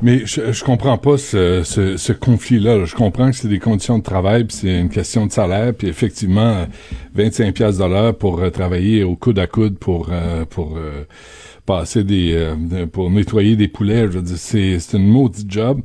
[0.04, 2.78] Mais je, je comprends pas ce, ce, ce conflit-là.
[2.78, 2.86] là.
[2.86, 5.88] Je comprends que c'est des conditions de travail, puis c'est une question de salaire, puis
[5.88, 6.66] effectivement, euh,
[7.16, 11.06] 25 pièces l'heure pour euh, travailler au coude à coude pour euh, pour euh,
[11.66, 14.02] passer des euh, pour nettoyer des poulets.
[14.08, 15.82] Je veux dire, c'est c'est une maudite job.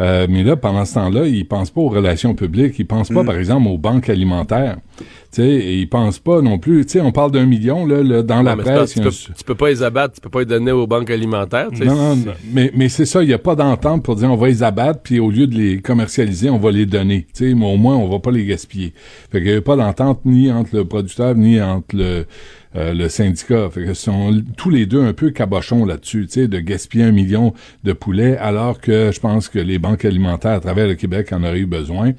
[0.00, 2.76] Euh, mais là, pendant ce temps-là, ils pensent pas aux relations publiques.
[2.78, 4.78] Ils pensent pas, par exemple, aux banques alimentaires.
[5.32, 6.84] Sais, et ils pensent pas non plus.
[6.84, 8.94] Tu sais, on parle d'un million là, là, dans la Non, pas- presse.
[8.94, 11.08] tu, peux, un- tu peux pas les abattre, tu peux pas les donner aux banques
[11.10, 11.68] alimentaires.
[11.72, 12.32] non, non, non.
[12.52, 15.00] mais, mais c'est ça, il n'y a pas d'entente pour dire on va les abattre,
[15.04, 17.26] puis au lieu de les commercialiser, on va les donner.
[17.32, 18.92] Tu sais, mais au moins, on va pas les gaspiller.
[19.30, 22.26] Fait qu'il n'y a pas d'entente ni entre le producteur, ni entre le,
[22.74, 23.68] euh, le syndicat.
[23.70, 27.12] Fait que sont tous les deux un peu cabochons là-dessus, tu sais, de gaspiller un
[27.12, 27.54] million
[27.84, 31.44] de poulets, alors que je pense que les banques alimentaires à travers le Québec en
[31.44, 32.12] auraient eu besoin.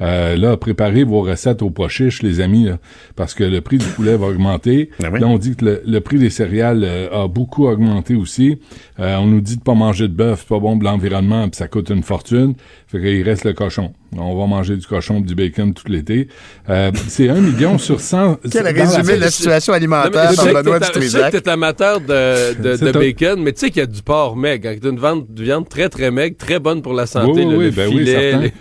[0.00, 2.78] Euh, là, préparez vos recettes au pois chiche, les amis, là,
[3.14, 4.90] parce que le prix du poulet va augmenter.
[5.00, 5.20] oui.
[5.20, 8.58] Là, on dit que le, le prix des céréales euh, a beaucoup augmenté aussi.
[8.98, 11.56] Euh, on nous dit de pas manger de bœuf, c'est pas bon pour l'environnement, puis
[11.56, 12.54] ça coûte une fortune.
[12.88, 13.92] Fait qu'il reste le cochon.
[14.16, 16.28] On va manger du cochon, du bacon tout l'été.
[16.68, 18.38] Euh, c'est un million sur 100.
[18.52, 22.00] Quel résumé de la situation Non, alimentaire je par Benoît Je sais que t'es amateur
[22.00, 24.68] de, de, C'est de un- bacon, mais tu sais qu'il y a du porc maigre.
[24.70, 27.44] Hein, t'as une vente de viande très, très maigre, très bonne pour la santé.
[27.44, 28.38] Oui, là, oui, le ben oui, certain.
[28.40, 28.52] les-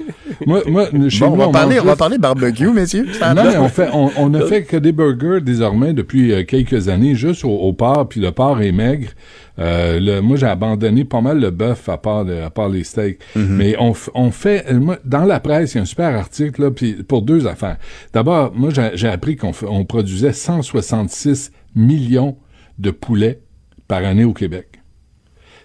[0.45, 3.07] moi, moi, chez Bon, on va, on parler, mange on va juste- parler barbecue, messieurs.
[3.13, 3.49] Ça Non, va?
[3.51, 7.15] mais on fait, on, on ne fait que des burgers désormais depuis euh, quelques années,
[7.15, 9.09] juste au, au porc, puis le porc est maigre.
[9.59, 12.83] Euh, le- moi, j'ai abandonné pas mal le bœuf à part, le- à part les
[12.83, 13.19] steaks.
[13.35, 13.93] Mais on,
[14.31, 17.21] fait, euh, moi, dans la presse, il y a un super article là, puis pour
[17.21, 17.77] deux affaires.
[18.13, 22.35] D'abord, moi, j'ai appris qu'on on produisait 166 millions
[22.79, 23.39] de poulets
[23.87, 24.67] par année au Québec.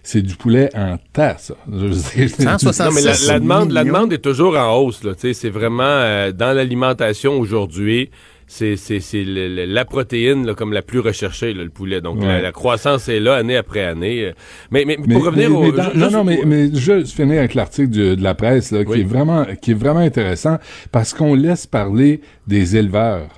[0.02, 1.54] C'est du poulet en tas, ça.
[1.70, 4.76] Je veux dire, c'est du- Non, mais la, la demande, la demande est toujours en
[4.76, 5.02] hausse.
[5.04, 8.10] Là, Tu sais, c'est vraiment euh, dans l'alimentation aujourd'hui.
[8.50, 8.76] C'est,
[9.24, 12.00] la protéine là, comme la plus recherchée, là, le poulet.
[12.00, 12.42] Donc la, Ouais.
[12.42, 14.32] la croissance est là année après année.
[14.70, 15.62] Mais, mais, Mais- pour revenir mais- au.
[15.64, 18.84] mais dans- ju- non, non, mais, mais juste finir avec l'article de, la presse, là,
[18.84, 19.00] qui Oui.
[19.00, 20.56] est vraiment, qui est vraiment intéressant
[20.92, 23.28] parce qu'on laisse parler des éleveurs,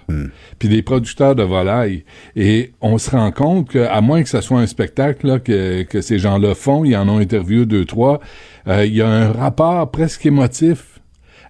[0.61, 2.05] puis des producteurs de volailles,
[2.37, 5.83] et on se rend compte que, à moins que ce soit un spectacle là, que,
[5.83, 8.21] que ces gens-là font, ils en ont interviewé deux, trois,
[8.69, 11.01] euh, il y a un rapport presque émotif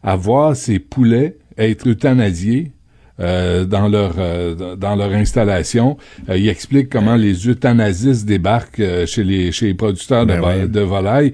[0.03, 2.73] à voir ces poulets être euthanasiés
[3.21, 5.97] euh, dans leur euh, dans leur installation.
[6.29, 10.41] Euh, il explique comment les euthanasistes débarquent euh, chez les chez les producteurs de, Ben
[10.41, 10.69] vo- oui.
[10.69, 11.33] de volailles.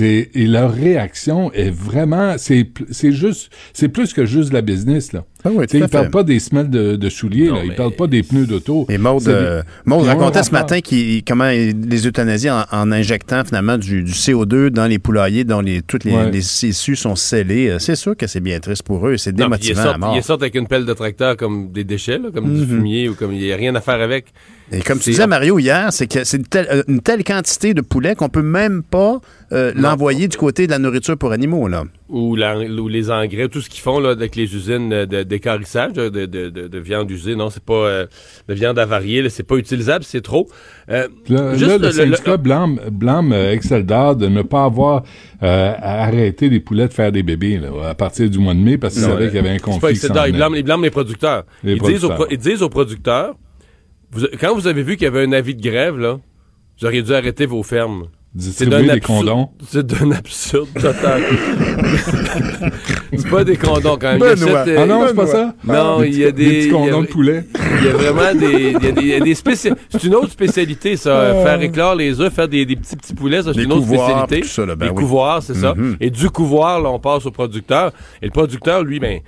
[0.00, 4.62] Et, et leur réaction est vraiment c'est c'est juste c'est plus que juste de la
[4.62, 5.24] business là.
[5.46, 6.10] Ah oui, ils parlent fait.
[6.10, 7.60] pas des semelles de, de souliers, là.
[7.64, 8.86] ils parlent pas des pneus d'auto.
[8.88, 10.78] Et Maud, euh, Maud racontait ce matin
[11.26, 15.60] comment il- les euthanasies en, en injectant finalement du, du CO2 dans les poulaillers dont
[15.60, 16.30] les, toutes les, Ouais.
[16.30, 17.68] les issues sont scellées.
[17.70, 19.16] Euh, C'est sûr que c'est bien triste pour eux.
[19.16, 20.14] C'est Non, puis ils démotivant à sortent, mort.
[20.16, 22.66] ils sortent avec une pelle de tracteur comme des déchets, là, comme du Mhm.
[22.68, 24.26] fumier ou comme il n'y a rien à faire avec.
[24.72, 27.22] Et comme tu C'est- disais, Mario, hier, c'est que c'est une telle, euh, une telle
[27.22, 29.20] quantité de poulet qu'on peut même pas
[29.52, 31.68] euh, l'envoyer du côté de la nourriture pour animaux.
[31.68, 31.84] Là.
[32.08, 35.92] ou, la- ou les engrais, tout ce qu'ils font là, avec les usines de- d'écarissage
[35.92, 37.34] de, de, de, de- de viande usée.
[37.34, 38.06] Non, c'est pas euh,
[38.48, 40.48] de viande avariée, c'est pas utilisable, c'est trop.
[40.88, 44.64] Euh, Là, juste là, le, le- le- syndicat blâme, blâme euh, Exceldar de ne pas
[44.64, 45.02] avoir
[45.42, 48.78] euh, arrêté les poulets de faire des bébés là, à partir du mois de mai
[48.78, 49.98] parce qu'ils savaient qu'il y avait un pas conflit.
[50.28, 51.44] ils, blâment, ils blâment les producteurs.
[51.64, 52.16] Les ils, Disent aux, producteurs.
[52.16, 53.34] pro- ils disent aux producteurs,
[54.12, 56.18] vous- quand vous avez vu qu'il y avait un avis de grève, là,
[56.80, 58.06] vous auriez dû arrêter vos fermes.
[58.34, 59.48] Distribuer d'un des absurde- condons.
[59.66, 61.22] C'est d'un absurde total.
[63.16, 64.18] c'est pas des condons quand même.
[64.18, 64.36] Benoît.
[64.64, 65.54] cette, euh, Ah non, c'est pas ça?
[65.64, 66.44] Non, Des il y a des.
[66.44, 67.44] des petits condons de poulet.
[67.80, 68.76] Il y a vraiment des.
[68.78, 71.10] Il y a des, il y a des spéci- C'est une autre spécialité, ça.
[71.18, 71.44] Euh.
[71.44, 74.40] Faire éclore les œufs, faire des, des petits petits poulets, ça, c'est une autre spécialité.
[74.42, 74.98] tout ça, là, ben des oui.
[75.02, 75.74] couvoirs, c'est ça.
[75.74, 75.96] Mhm.
[76.00, 77.92] Et du couvoir, là, on passe au producteur.
[78.20, 79.20] Et le producteur, lui, ben.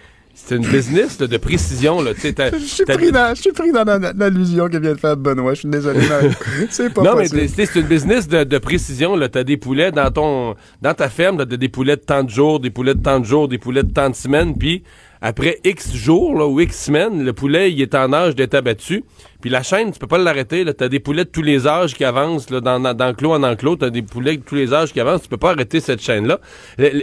[0.47, 2.01] C'est une business là, de précision.
[2.01, 2.14] Là.
[2.14, 5.16] Tu sais, t'as- Je suis pris dans, pris dans la- l'allusion que vient de faire
[5.16, 5.53] Benoît.
[5.55, 6.01] Je suis désolé.
[6.70, 7.49] C'est pas non, mais possible.
[7.55, 9.18] c'est c'est une business de, de précision.
[9.28, 12.30] Tu as des poulets dans ton dans ta ferme, tu des poulets de tant de
[12.30, 14.82] jours, des poulets de tant de jours, des poulets de tant de semaines, puis
[15.20, 19.04] après X jours là, ou X semaines, le poulet il est en âge d'être abattu.
[19.40, 20.64] Puis la chaîne, tu peux pas l'arrêter.
[20.64, 23.76] Tu as des poulets de tous les âges qui avancent là, dans, en enclos.
[23.76, 25.22] Tu as des poulets de tous les âges qui avancent.
[25.22, 26.40] Tu peux pas arrêter cette chaîne-là.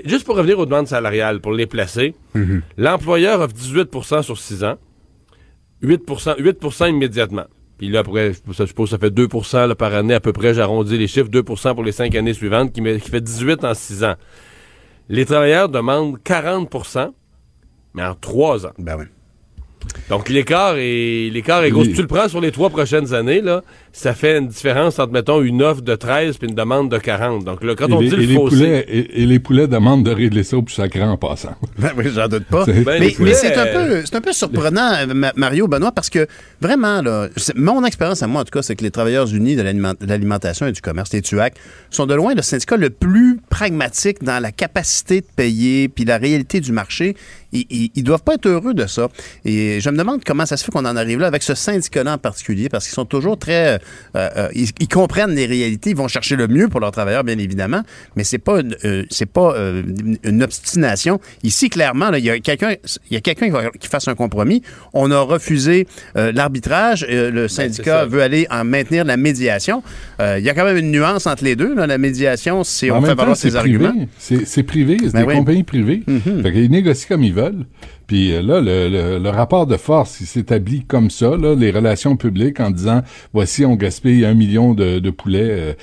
[0.06, 2.14] Juste pour revenir aux demandes salariales, pour les placer,
[2.78, 4.76] l'employeur offre 18% sur 6 ans,
[5.82, 7.46] 8 8% immédiatement.
[7.78, 10.54] Puis là, après, je suppose ça fait 2 là, par année à peu près.
[10.54, 11.30] J'arrondis les chiffres.
[11.30, 14.16] 2% pour les cinq années suivantes, qui, met- qui fait 18 en 6 ans.
[15.10, 16.70] Les travailleurs demandent 40
[17.96, 18.74] mais en 3 ans.
[18.78, 19.06] Ben oui.
[20.10, 21.82] Donc l'écart est l'écart est gros.
[21.82, 21.88] Oui.
[21.90, 25.12] Si tu le prends sur les trois prochaines années, là, ça fait une différence entre,
[25.14, 27.44] mettons, une offre de 13 puis une demande de 40.
[27.46, 29.68] Donc là, quand et on les, dit et le les poulets, et, et les poulets
[29.68, 31.56] demandent de régler ça au plus sacré en passant.
[31.80, 32.66] Ben oui, j'en doute pas.
[32.66, 35.92] C'est- Ben, mais les mais c'est un peu, c'est un peu surprenant, Ma- Mario Benoît,
[35.92, 36.28] parce que
[36.62, 39.56] vraiment, là, c'est- mon expérience à moi, en tout cas, c'est que les travailleurs unis
[39.56, 41.56] de l'aliment- de l'alimentation et du commerce, les TUAC,
[41.90, 46.18] sont de loin le syndicat le plus pragmatique dans la capacité de payer puis la
[46.18, 47.16] réalité du marché.
[47.54, 49.08] Ils, ils, ils doivent pas être heureux de ça.
[49.46, 52.14] Et je me demande comment ça se fait qu'on en arrive là avec ce syndicat-là
[52.14, 53.76] en particulier, parce qu'ils sont toujours très...
[53.76, 53.78] euh,
[54.16, 57.38] euh, ils, ils comprennent les réalités, ils vont chercher le mieux pour leurs travailleurs, bien
[57.38, 57.82] évidemment,
[58.16, 59.84] mais c'est pas, une- euh, c'est pas euh,
[60.24, 61.20] une obstination.
[61.44, 62.74] Ici, clairement, là, il y a quelqu'un
[63.10, 64.62] il y a quelqu'un qui, va- qui fasse un compromis.
[64.94, 67.06] On a refusé euh, l'arbitrage.
[67.10, 68.06] euh, le syndicat ça.
[68.06, 69.84] veut aller en maintenir la médiation.
[70.20, 71.74] Euh, il y a quand même une nuance entre les deux.
[71.76, 71.88] là.
[71.88, 73.86] La médiation, c'est En on fait temps, valoir ses privé.
[73.86, 74.06] arguments.
[74.18, 75.36] C'est c'est privé, c'est Ben des oui.
[75.36, 76.04] compagnies privées.
[76.08, 76.42] Mhm.
[76.44, 77.66] Fait qu'ils négocient comme ils veulent.
[78.08, 82.16] Puis euh, là, le, le- rapport de force, il s'établit comme ça, là, les relations
[82.18, 83.02] publiques, en disant,
[83.34, 85.74] voici, on gaspille un million de, poulets, euh,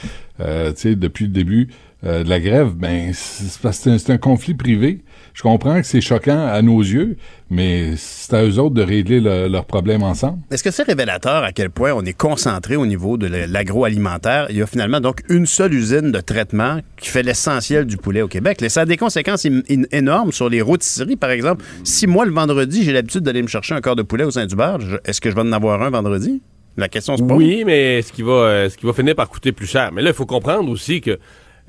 [0.40, 1.68] euh, depuis le début
[2.04, 2.74] euh, de la grève.
[2.74, 5.00] Ben, c'est parce c'est un conflit privé.
[5.34, 7.16] Je comprends que c'est choquant à nos yeux,
[7.48, 10.38] mais c'est à eux autres de régler le- leurs problèmes ensemble.
[10.50, 14.46] Est-ce que c'est révélateur à quel point on est concentré au niveau de la- l'agroalimentaire?
[14.50, 18.20] Il y a finalement donc une seule usine de traitement qui fait l'essentiel du poulet
[18.22, 18.60] au Québec.
[18.62, 19.46] Et ça a des conséquences
[19.90, 21.64] énormes sur les rôtisseries, par exemple.
[21.84, 24.78] Si moi, le vendredi, j'ai l'habitude d'aller me chercher un corps de poulet au Saint-Hubert,
[25.06, 26.42] est-ce que je vais en avoir un vendredi?
[26.76, 27.36] La question se pose.
[27.38, 29.90] Oui, mais ce qui va, euh, ce qui va finir par coûter plus cher.
[29.92, 31.18] Mais là, il faut comprendre aussi que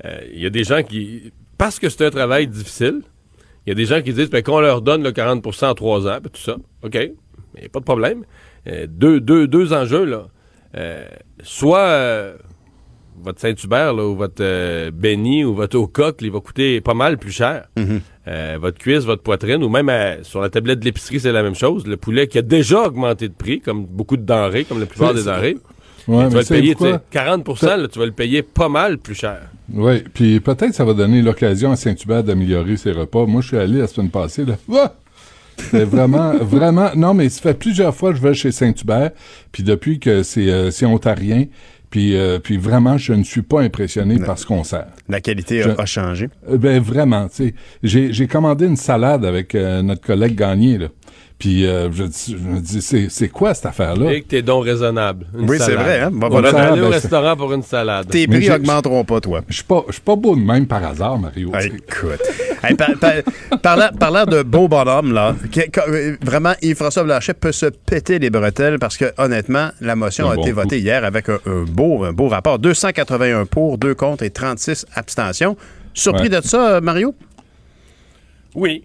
[0.04, 3.00] euh, il y a des gens qui, parce que c'est un travail difficile,
[3.66, 6.06] il y a des gens qui disent ben, qu'on leur donne le 40% en trois
[6.06, 6.56] ans, puis tout ça.
[6.82, 6.98] OK,
[7.54, 8.24] mais pas de problème.
[8.66, 10.26] Euh, deux, deux, deux enjeux, là.
[10.76, 11.06] Euh,
[11.42, 12.36] soit euh,
[13.22, 17.68] votre Saint-Hubert, ou votre Benny, ou votre Ocoque, il va coûter pas mal plus cher.
[18.26, 19.90] Euh, votre cuisse, votre poitrine, ou même
[20.22, 21.86] sur la tablette de l'épicerie, c'est la même chose.
[21.86, 25.14] Le poulet qui a déjà augmenté de prix, comme beaucoup de denrées, comme la plupart
[25.14, 25.56] des denrées.
[26.06, 26.88] Ouais, tu vas le payer, pourquoi?
[26.90, 29.40] tu sais, 40 là, tu vas le payer pas mal plus cher.
[29.72, 33.24] Oui, puis peut-être ça va donner l'occasion à Saint-Hubert d'améliorer ses repas.
[33.26, 34.56] Moi, je suis allé la semaine passée, là.
[35.70, 36.90] C'est vraiment, vraiment...
[36.94, 39.10] Non, mais ça fait plusieurs fois que je vais chez Saint-Hubert,
[39.52, 41.44] puis depuis que c'est euh, c'est ontarien,
[41.90, 44.86] puis, euh, puis vraiment, je ne suis pas impressionné par ce qu'on sert.
[45.08, 46.28] La qualité Je- a, changé.
[46.50, 50.76] Euh, Ben vraiment, tu sais, j'ai j'ai commandé une salade avec euh, notre collègue Gagné
[50.78, 50.88] là.
[51.38, 52.04] Puis euh, je,
[52.36, 52.80] me dis
[53.10, 55.26] c'est quoi cette affaire là Et que tes dons raisonnables.
[55.36, 56.10] Une Oui, c'est vrai, hein?
[56.14, 58.08] On va aller au restaurant pour une salade.
[58.08, 59.42] Tes prix augmenteront pas, toi.
[59.48, 61.50] Je suis pas je suis pas beau de même par hasard Mario.
[61.60, 62.20] Écoute.
[62.62, 67.34] Hey, par- par- parlant, parlant de beau bonhomme, là, que- que- euh, vraiment, Yves-François Blanchet
[67.34, 70.60] peut se péter les bretelles parce que, honnêtement, la motion Un a bon été coup.
[70.62, 72.58] votée hier avec un, un beau, un beau rapport.
[72.58, 75.58] 281 pour, 2 contre et 36 abstentions.
[75.92, 76.40] Surpris Ouais.
[76.40, 77.14] de ça, euh, Mario?
[78.54, 78.84] Oui.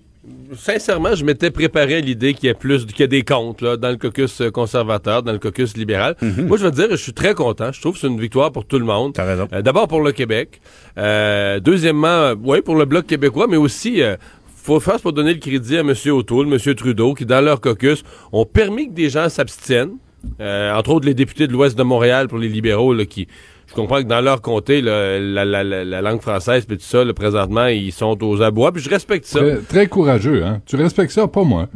[0.58, 3.62] Sincèrement, je m'étais préparé à l'idée qu'il y a plus, qu'il y a des comptes
[3.62, 6.18] là, dans le caucus euh, conservateur, dans le caucus libéral.
[6.22, 7.72] Moi, je veux dire, je suis très content.
[7.72, 9.14] Je trouve que c'est une victoire pour tout le monde.
[9.14, 9.48] T'as raison.
[9.54, 10.60] Euh, D'abord pour le Québec.
[10.98, 14.18] Euh, deuxièmement, oui, pour le Bloc québécois, mais aussi, euh,
[14.62, 15.94] faut faire pour donner le crédit à M.
[16.08, 16.76] O'Toole, M.
[16.76, 18.04] Trudeau, qui, dans leur caucus,
[18.34, 19.96] ont permis que des gens s'abstiennent.
[20.42, 23.30] Entre autres, les députés de l'Ouest de Montréal pour les libéraux, là, qui,
[23.70, 26.84] je comprends que dans leur comté, là, la, la- la- la langue française, puis tout
[26.84, 29.40] ça, là, présentement, ils sont aux abois, puis je respecte ça.
[29.40, 30.62] Très, très courageux, hein.
[30.66, 31.68] Tu respectes ça, pas moi.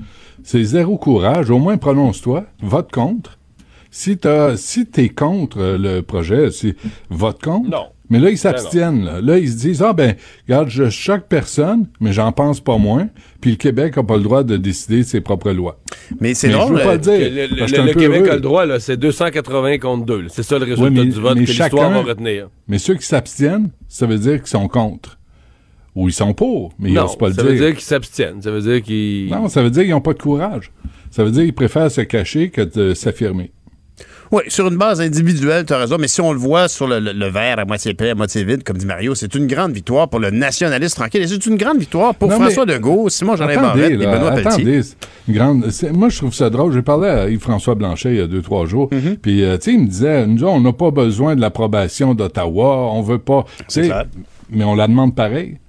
[0.43, 1.49] C'est zéro courage.
[1.49, 2.45] Au moins, prononce-toi.
[2.61, 3.37] Vote contre.
[3.91, 6.75] Si t'as, si t'es contre le projet, c'est
[7.09, 7.69] vote contre.
[7.69, 7.85] Non.
[8.13, 9.03] Mais là, ils s'abstiennent.
[9.03, 9.21] Là.
[9.21, 10.15] Là, ils se disent, ah ben,
[10.47, 13.09] regarde, je choque personne, mais j'en pense pas moins.
[13.41, 15.79] Puis le Québec a pas le droit de décider de ses propres lois.
[16.21, 16.67] Mais c'est drôle.
[16.69, 17.47] je veux pas le dire.
[17.49, 18.29] Le, Québec heureux.
[18.29, 20.21] a le droit, là, c'est 280 contre 2.
[20.21, 20.27] là.
[20.29, 22.49] C'est ça le résultat mais- du vote mais que l'histoire chacun- va retenir.
[22.67, 25.17] Mais ceux qui s'abstiennent, ça veut dire qu'ils sont contre.
[25.95, 27.51] Ou ils sont pour, mais ils non, n'osent pas le ça dire.
[27.51, 28.41] veut dire qu'ils s'abstiennent.
[28.41, 29.29] Ça veut dire qu'ils...
[29.29, 30.71] Non, ça veut dire qu'ils n'ont pas de courage.
[31.11, 33.51] Ça veut dire qu'ils préfèrent se cacher que de s'affirmer.
[34.33, 36.99] Oui, sur une base individuelle, tu as raison, mais si on le voit sur le,
[36.99, 39.73] le- le verre à moitié plein, à moitié vide, comme dit Mario, c'est une grande
[39.73, 41.21] victoire pour le nationaliste tranquille.
[41.21, 44.31] Et c'est une grande victoire pour Non, François Legault, Simon Jean Attendez, Barrette et Benoît
[44.31, 44.49] Pelletier.
[44.51, 44.95] attendez, c'est
[45.27, 46.73] une grande, c'est- moi, je trouve ça drôle.
[46.73, 48.89] J'ai parlé à Yves-François Blanchet il y a deux, trois jours.
[48.91, 49.17] Mm-hmm.
[49.19, 52.89] Puis, euh, tu sais, il me disait, nous, on n'a pas besoin de l'approbation d'Ottawa.
[52.91, 53.45] On veut pas.
[53.59, 54.05] tu sais, clair.
[54.49, 55.59] Mais on la demande pareil.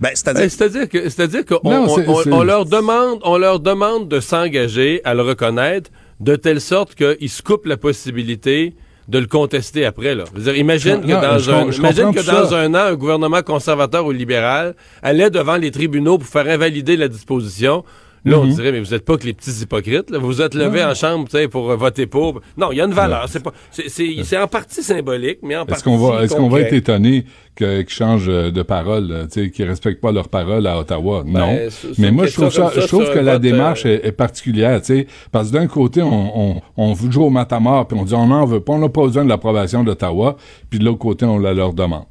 [0.00, 0.50] Ben, c'est-à-dire.
[0.50, 4.08] C'est-à-dire que, c'est-à-dire qu'on Non, on- c'est- on- c'est- on leur demande, on leur demande
[4.08, 5.90] de s'engager à le reconnaître
[6.20, 8.74] de telle sorte qu'ils se coupent la possibilité
[9.08, 10.14] de le contester après.
[10.14, 10.24] Là.
[10.36, 13.42] Dire, imagine Non, que, dans, je un, je imagine que dans un an, un gouvernement
[13.42, 17.84] conservateur ou libéral allait devant les tribunaux pour faire invalider la disposition.
[18.24, 18.54] Là, on Mhm.
[18.54, 20.10] dirait, mais vous êtes pas que les petits hypocrites.
[20.10, 20.18] là.
[20.18, 20.90] Vous vous êtes levés Non.
[20.90, 22.40] en chambre tu sais, pour euh, voter pour.
[22.58, 23.26] Non, il y a une valeur.
[23.28, 26.60] C'est pas, c'est, en partie symbolique, mais en Est-ce partie qu'on va, est-ce qu'on va
[26.60, 27.24] être étonné
[27.56, 31.22] qu'ils changent euh, de parole, sais, qu'ils respectent pas leur parole à Ottawa?
[31.26, 31.58] Ben, non.
[31.98, 34.80] Mais moi, je trouve ça, je trouve que la vote, démarche euh, est, est particulière,
[34.80, 38.14] tu sais, parce que d'un côté, on, on, on jouer au matamor, puis on dit
[38.14, 40.36] on n'en veut pas, on n'a pas besoin de l'approbation d'Ottawa,
[40.68, 42.04] puis de l'autre côté, on la leur demande.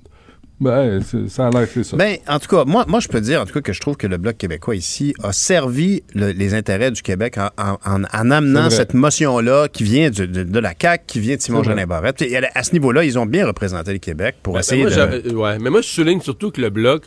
[0.61, 1.95] Ben, c'est- ça a l'air c'est ça.
[1.95, 3.95] Ben, en tout cas, moi, moi, je peux dire, en tout cas, que je trouve
[3.95, 8.03] que le Bloc québécois ici a servi le- les intérêts du Québec en, en- en-
[8.03, 11.63] en amenant cette motion-là qui vient du- de, de la CAQ, qui vient de Simon.
[11.63, 12.21] Jolin Barrette.
[12.21, 14.91] Et à, à ce niveau-là, ils ont bien représenté le Québec pour Ben, essayer moi,
[15.07, 15.33] de...
[15.33, 17.03] ouais, mais moi, je souligne surtout que le Bloc,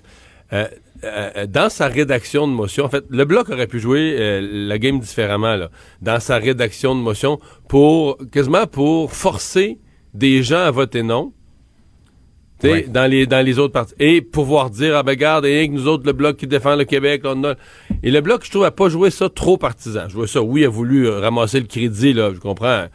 [0.55, 0.67] euh,
[1.05, 4.79] euh, dans sa rédaction de motion, en fait, le Bloc aurait pu jouer euh, la
[4.79, 5.69] game différemment, là,
[6.01, 7.39] dans sa rédaction de motion,
[7.69, 9.79] pour, quasiment pour forcer
[10.15, 11.33] des gens à voter non.
[12.63, 13.95] Tu sais, Dans, les, dans les autres partis.
[13.99, 16.85] Et pouvoir dire, ah ben garde, et que nous autres, le Bloc qui défend le
[16.85, 17.55] Québec, on a...
[18.03, 20.09] Et le Bloc, je trouve, a pas joué ça trop partisan.
[20.09, 22.87] Je vois ça, oui, a voulu euh, ramasser le crédit, là, je comprends.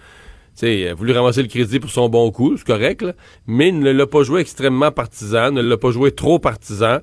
[0.55, 3.13] Sais, il a voulu ramasser le crédit pour son bon coup, c'est correct, là,
[3.45, 6.97] mais il ne l'a pas joué extrêmement partisan, ne l'a pas joué trop partisan,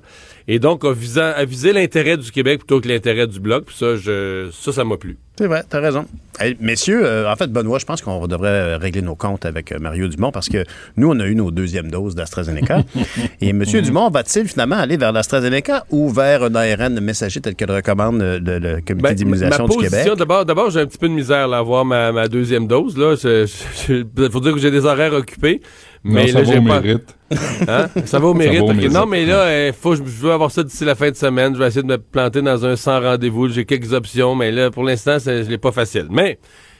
[0.47, 3.75] et donc a, visant, a visé l'intérêt du Québec plutôt que l'intérêt du Bloc, puis
[3.77, 5.17] ça, je, ça, ça m'a plu.
[5.37, 6.05] C'est vrai, t'as raison.
[6.39, 9.79] Hey, messieurs, euh, en fait, Benoît, je pense qu'on devrait régler nos comptes avec euh,
[9.79, 10.63] Mario Dumont parce que
[10.95, 12.83] nous, on a eu nos deuxièmes doses d'AstraZeneca.
[13.41, 13.61] Et M.
[13.65, 18.21] Dumont va-t-il finalement aller vers l'AstraZeneca ou vers un ARN messager tel que le recommande
[18.21, 20.07] euh, le, le Comité Ben, d'immunisation du Québec?
[20.17, 22.95] d'abord, d'abord, j'ai un petit peu de misère là, à avoir ma, ma deuxième dose.
[22.95, 25.61] Je- faut dire que j'ai des horaires occupés.
[26.07, 26.81] Mais Non, ça là, va pas...
[26.81, 27.15] mérite.
[27.67, 27.87] Hein?
[28.05, 28.59] Ça va au Ça mérite.
[28.59, 28.91] va au mérite.
[28.93, 31.53] Non, mais là, il faut, je veux avoir ça d'ici la fin de semaine.
[31.55, 33.49] Je vais essayer de me planter dans un sans rendez-vous.
[33.49, 36.05] J'ai quelques options, mais là, pour l'instant, c'est- je l'ai pas facile.
[36.11, 36.37] Mais,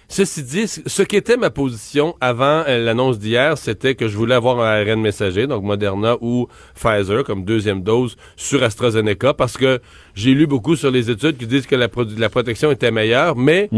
[0.07, 4.36] ceci dit, ce qui était ma position avant euh, l'annonce d'hier, c'était que je voulais
[4.36, 9.80] avoir un ARN messager, donc Moderna ou Pfizer comme deuxième dose sur AstraZeneca, parce que
[10.13, 11.88] j'ai lu beaucoup sur les études qui disent que la,
[12.19, 13.69] la protection était meilleure, mais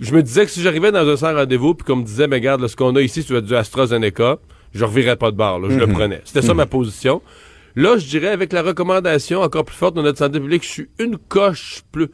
[0.00, 2.36] je me disais que si j'arrivais dans un sans rendez-vous puis qu'on me disait, mais
[2.36, 4.38] regarde, là, ce qu'on a ici, as du AstraZeneca,
[4.74, 5.92] je revirais pas de barre, là, je le Mhm.
[5.92, 6.20] prenais.
[6.24, 7.22] C'était ça ma position.
[7.76, 10.88] Là, je dirais, avec la recommandation encore plus forte de notre santé publique, je suis
[10.98, 12.08] une coche plus.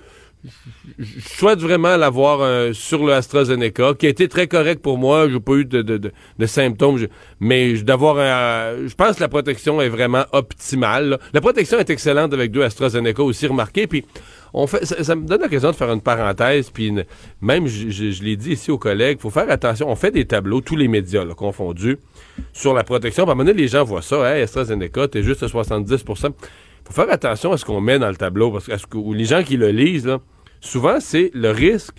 [0.99, 5.29] Je souhaite vraiment l'avoir euh, sur le AstraZeneca, qui a été très correct pour moi.
[5.29, 7.07] J'ai pas eu de, de- de- de symptômes, Je-
[7.41, 8.87] mais d'avoir un.
[8.87, 11.09] Je pense que la protection est vraiment optimale.
[11.11, 11.19] là.
[11.33, 13.89] La protection est excellente avec deux AstraZeneca aussi remarqué.
[13.89, 14.05] Puis
[14.55, 16.71] on fait, ça, ça me donne l'occasion de faire une parenthèse.
[16.71, 17.05] Puis une-
[17.41, 19.89] même, je, je- je l'ai dit ici aux collègues, faut faire attention.
[19.91, 21.99] On fait des tableaux, tous les médias là, confondus,
[22.53, 23.25] sur la protection.
[23.25, 24.35] À un moment donné, les gens voient ça.
[24.37, 26.31] Hey, AstraZeneca, t'es juste à 70%
[26.85, 28.97] faut faire attention à ce qu'on met dans le tableau, parce que, à ce que-
[28.97, 30.21] ou les gens qui le lisent, là,
[30.63, 31.97] souvent, c'est le risque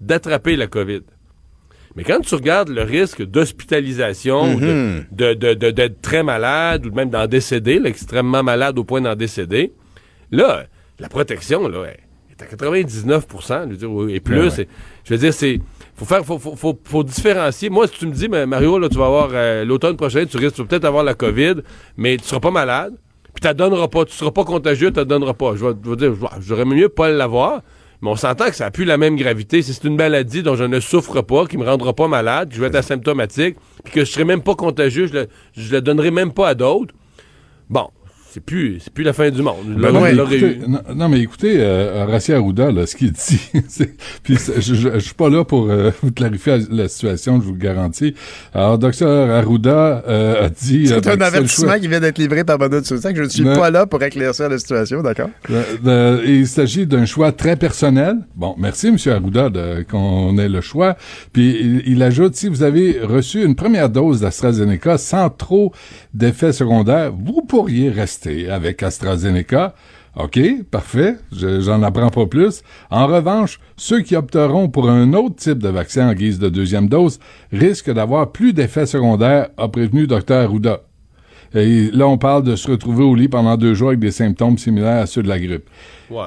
[0.00, 1.02] d'attraper la COVID.
[1.94, 5.04] Mais quand tu regardes le risque d'hospitalisation, ou de- Mhm.
[5.12, 9.00] de- de- de- d'être très malade, ou même d'en décéder, là, extrêmement malade au point
[9.02, 9.72] d'en décéder,
[10.30, 10.64] là,
[11.00, 14.36] la protection, là, est est à 99 je veux dire, et plus.
[14.36, 14.50] Ouais, ouais.
[14.50, 14.68] c'est-
[15.04, 15.60] Je veux dire, c'est.
[15.96, 17.68] Faut faire, faut, faut, faut, faut différencier.
[17.68, 20.36] Moi, si tu me dis, mais Mario, là, tu vas avoir euh, l'automne prochain, tu
[20.38, 21.56] risques peut-être avoir la COVID,
[21.98, 22.94] mais tu seras pas malade,
[23.34, 25.54] puis tu donneras pas, tu seras pas contagieux, tu donneras pas.
[25.56, 27.62] Je vais dire, j'aurais mieux pas l'avoir.
[28.02, 29.60] Mais on s'entend que ça n'a plus la même gravité.
[29.60, 32.54] Si c'est une maladie dont je ne souffre pas, qui me rendra pas malade, que
[32.54, 35.82] je vais être asymptomatique, puis que je serai même pas contagieux, je le, je le
[35.82, 36.94] donnerai même pas à d'autres.
[37.68, 37.90] Bon,
[38.32, 39.56] c'est plus, c'est plus la fin du monde.
[39.76, 43.94] Ben non, écoutez, non, non, mais écoutez, euh, Horacio Arruda, là, ce qu'il dit, c'est-
[44.22, 47.46] puis c'est- je, je, je suis pas là pour euh, vous clarifier la situation, je
[47.46, 48.14] vous le garantis.
[48.54, 50.86] Alors, docteur Arruda euh, a dit...
[50.86, 53.16] C'est euh, ben, un avertissement qui vient d'être livré par Benoît Soussac.
[53.16, 53.56] Je ne suis Non.
[53.56, 55.30] pas là pour éclaircir la situation, d'accord?
[55.50, 58.16] Euh, euh, il s'agit d'un choix très personnel.
[58.36, 58.96] Bon, merci, M.
[59.06, 60.96] Arruda, de- qu'on ait le choix.
[61.32, 65.72] Puis il, il ajoute, si vous avez reçu une première dose d'AstraZeneca sans trop
[66.14, 69.74] d'effets secondaires, vous pourriez rester avec AstraZeneca.
[70.16, 70.40] OK,
[70.70, 72.62] parfait, je- j'en apprends pas plus.
[72.90, 76.88] En revanche, ceux qui opteront pour un autre type de vaccin en guise de deuxième
[76.88, 77.20] dose
[77.52, 80.32] risquent d'avoir plus d'effets secondaires, a prévenu Dr.
[80.34, 80.80] Arruda.
[81.54, 84.58] Et là, on parle de se retrouver au lit pendant deux jours avec des symptômes
[84.58, 85.68] similaires à ceux de la grippe.
[86.10, 86.24] Ouais.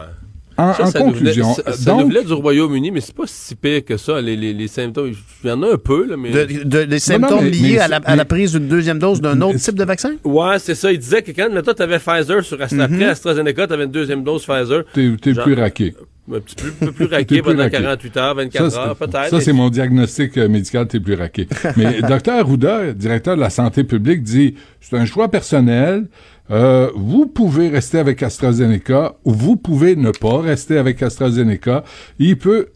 [0.57, 3.01] En, Ça, en ça nous venait- conclusion, ça, ça donc, nous venait du Royaume-Uni, mais
[3.01, 5.11] c'est pas si pire que ça, les, les, les symptômes.
[5.43, 6.29] Il y en a un peu, là, mais...
[6.31, 9.19] De, de- des symptômes mais- liés mais à, la, à la prise d'une deuxième dose
[9.19, 10.11] d'un autre type de vaccin?
[10.23, 10.91] Ouais, c'est ça.
[10.91, 12.93] Il disait que quand, toi, t'avais Pfizer sur Astra, Mhm.
[12.93, 14.83] après AstraZeneca, t'avais une deuxième dose Pfizer.
[14.93, 15.93] t'es plus raqué.
[16.33, 17.77] Un petit peu, peu plus T'es raqué plus pendant raqué.
[17.79, 19.27] 48 heures, 24 Ça, heures, peut-être.
[19.29, 21.47] Ça, c'est mon diagnostic euh, médical, t'es plus raqué.
[21.75, 22.31] Mais Dr.
[22.39, 26.05] Arruda, directeur de la santé publique, dit, c'est un choix personnel.
[26.53, 31.83] Euh, vous pouvez rester avec AstraZeneca ou vous pouvez ne pas rester avec AstraZeneca.
[32.19, 32.67] Il peut...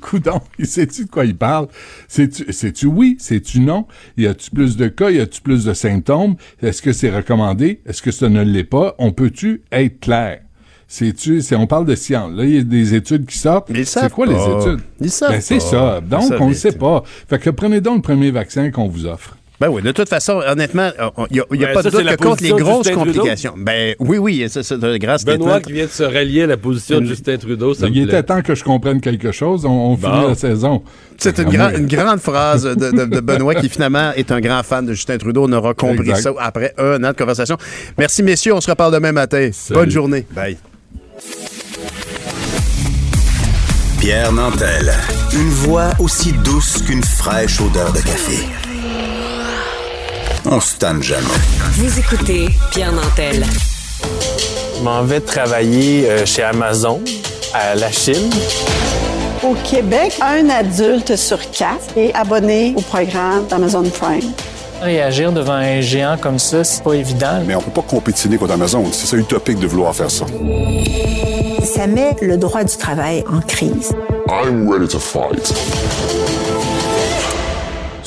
[0.00, 1.68] Coudon, il sait-tu de quoi il parle?
[2.08, 3.16] C'est-tu oui?
[3.20, 3.86] C'est-tu non?
[4.16, 5.10] Y a-tu plus de cas?
[5.10, 6.34] Y a-tu plus de symptômes?
[6.60, 7.80] Est-ce que c'est recommandé?
[7.86, 8.96] Est-ce que ça ne l'est pas?
[8.98, 10.40] On peut-tu être clair?
[10.88, 12.32] C'est-tu, c'est, on parle de science.
[12.34, 13.70] Là, il y a des études qui sortent.
[13.84, 14.32] C'est quoi pas.
[14.32, 14.80] les études?
[15.00, 16.00] Ils savent Ben, c'est ça.
[16.00, 17.04] Donc, on ne sait pas.
[17.28, 19.36] Fait que prenez donc le premier vaccin qu'on vous offre.
[19.60, 20.88] Ben oui, de toute façon, honnêtement,
[21.30, 23.52] il n'y a, y a Ben, pas ça, de doute que contre les grosses complications.
[23.58, 27.04] Ben oui, oui, c'est grâce Benoît qui vient de se rallier à la position de
[27.04, 29.66] Justin Trudeau, ça il me était temps que je comprenne quelque chose.
[29.66, 30.82] On, on finit la saison.
[31.18, 34.86] C'est une, une grande phrase de, de- de Benoît qui finalement est un grand fan
[34.86, 35.44] de Justin Trudeau.
[35.46, 36.22] On aura compris Exact.
[36.22, 37.58] ça après un an de conversation.
[37.98, 39.50] Merci messieurs, on se reparle demain matin.
[39.72, 40.24] Bonne journée.
[40.34, 40.56] Bye.
[44.00, 44.90] Pierre Nantel.
[45.34, 48.38] Une voix aussi douce qu'une fraîche odeur de café.
[50.46, 51.26] On se tanne jamais.
[51.72, 53.44] Vous écoutez Pierre Nantel.
[54.76, 57.00] Je m'en vais travailler euh, chez Amazon
[57.52, 58.30] à la Chine.
[59.42, 64.32] Au Québec, un adulte sur quatre est abonné au programme d'Amazon Prime.
[64.80, 67.42] Réagir devant un géant comme ça, c'est pas évident.
[67.46, 68.84] Mais on peut pas compétitionner contre Amazon.
[68.92, 70.24] C'est ça utopique de vouloir faire ça.
[71.64, 73.92] Ça met le droit du travail en crise.
[74.28, 75.52] I'm ready to fight.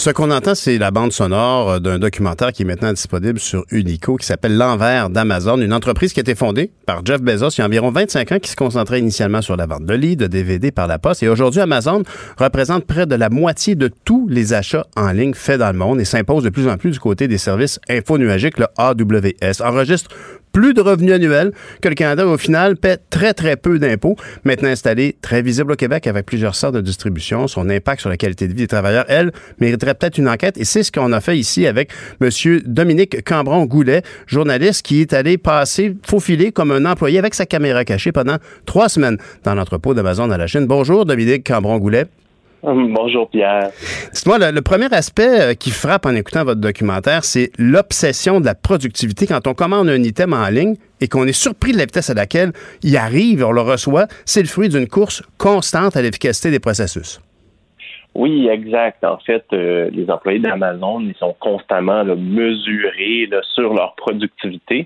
[0.04, 3.64] Ce qu'on entend, c'est la bande sonore euh, d'un documentaire qui est maintenant disponible sur
[3.72, 7.60] Unico qui s'appelle L'envers d'Amazon, une entreprise qui a été fondée par Jeff Bezos il
[7.60, 10.28] y a environ 25 ans qui se concentrait initialement sur la vente de livres, de
[10.28, 11.24] DVD par la poste.
[11.24, 12.04] Et aujourd'hui, Amazon
[12.38, 16.02] représente près de la moitié de tous les achats en ligne faits dans le monde
[16.02, 19.62] et s'impose de plus en plus du côté des services infonuagiques, le AWS.
[19.64, 20.10] Enregistre
[20.54, 21.52] plus de revenus annuels
[21.82, 24.16] que le Canada, au final, paie très, très peu d'impôts.
[24.46, 28.18] Maintenant installé, très visible au Québec avec plusieurs sortes de distribution, son impact sur la
[28.18, 30.58] qualité de vie des travailleurs, elle, mériterait peut-être une enquête.
[30.58, 32.30] Et c'est ce qu'on a fait ici avec M.
[32.66, 38.12] Dominique Cambron-Goulet, journaliste qui est allé passer, faufiler comme un employé avec sa caméra cachée
[38.12, 40.68] pendant trois semaines dans l'entrepôt d'Amazon à la Chine.
[40.68, 42.06] Bonjour, Dominique Cambron-Goulet.
[42.96, 43.72] Bonjour Pierre.
[44.14, 48.46] Dites-moi, le, le premier aspect euh, qui frappe en écoutant votre documentaire, c'est l'obsession de
[48.46, 49.28] la productivité.
[49.28, 52.14] Quand on commande un item en ligne et qu'on est surpris de la vitesse à
[52.14, 56.60] laquelle il arrive, on le reçoit, c'est le fruit d'une course constante à l'efficacité des
[56.60, 57.20] processus.
[58.16, 59.04] Oui, exact.
[59.04, 64.86] En fait, euh, les employés d'Amazon, ils sont constamment là, mesurés là, sur leur productivité.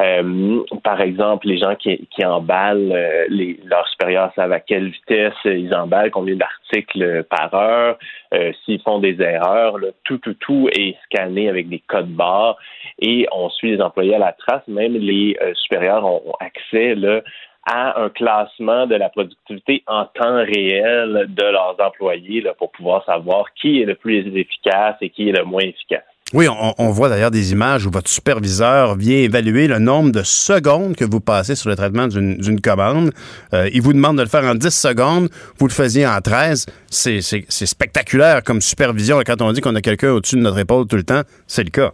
[0.00, 4.90] Euh, par exemple, les gens qui, qui emballent, euh, les, leurs supérieurs savent à quelle
[4.90, 7.98] vitesse ils emballent, combien d'articles par heure,
[8.32, 12.56] euh, s'ils font des erreurs, là, tout, tout, tout est scanné avec des codes barres
[13.00, 14.62] et on suit les employés à la trace.
[14.68, 17.22] Même les euh, supérieurs ont, accès là,
[17.70, 23.44] à un classement de la productivité en temps réel de leurs employés pour pouvoir savoir
[23.60, 26.02] qui est le plus efficace et qui est le moins efficace.
[26.34, 30.94] Oui, on, voit d'ailleurs des images où votre superviseur vient évaluer le nombre de secondes
[30.94, 33.12] que vous passez sur le traitement d'une commande.
[33.54, 35.30] Euh, il vous demande de le faire en 10 secondes.
[35.58, 36.66] Vous le faisiez en 13.
[36.90, 39.18] C'est c'est- c'est spectaculaire comme supervision.
[39.24, 41.70] Quand on dit qu'on a quelqu'un au-dessus de notre épaule tout le temps, c'est le
[41.70, 41.92] cas.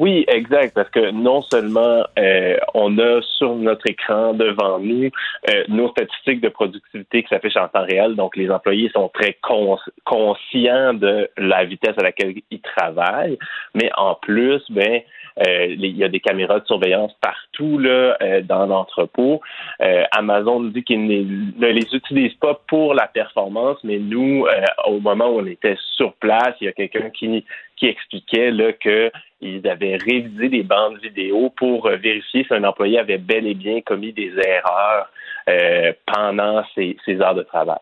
[0.00, 5.10] Oui, exact, parce que non seulement euh, on a sur notre écran devant nous
[5.50, 9.36] euh, nos statistiques de productivité qui s'affichent en temps réel, donc les employés sont très
[9.42, 13.36] cons- conscients de la vitesse à laquelle ils travaillent,
[13.74, 15.02] mais en plus, ben
[15.38, 19.40] il y a des caméras de surveillance partout là, euh, dans l'entrepôt.
[19.82, 24.64] Euh, Amazon nous dit qu'ils ne, les utilisent pas pour la performance, mais nous, euh,
[24.86, 27.44] au moment où on était sur place, il y a quelqu'un qui,
[27.82, 32.98] expliquait là, que ils avaient révisé des bandes vidéo pour euh, vérifier si un employé
[32.98, 35.10] avait bel et bien commis des erreurs
[35.48, 37.78] euh, pendant ses heures de travail.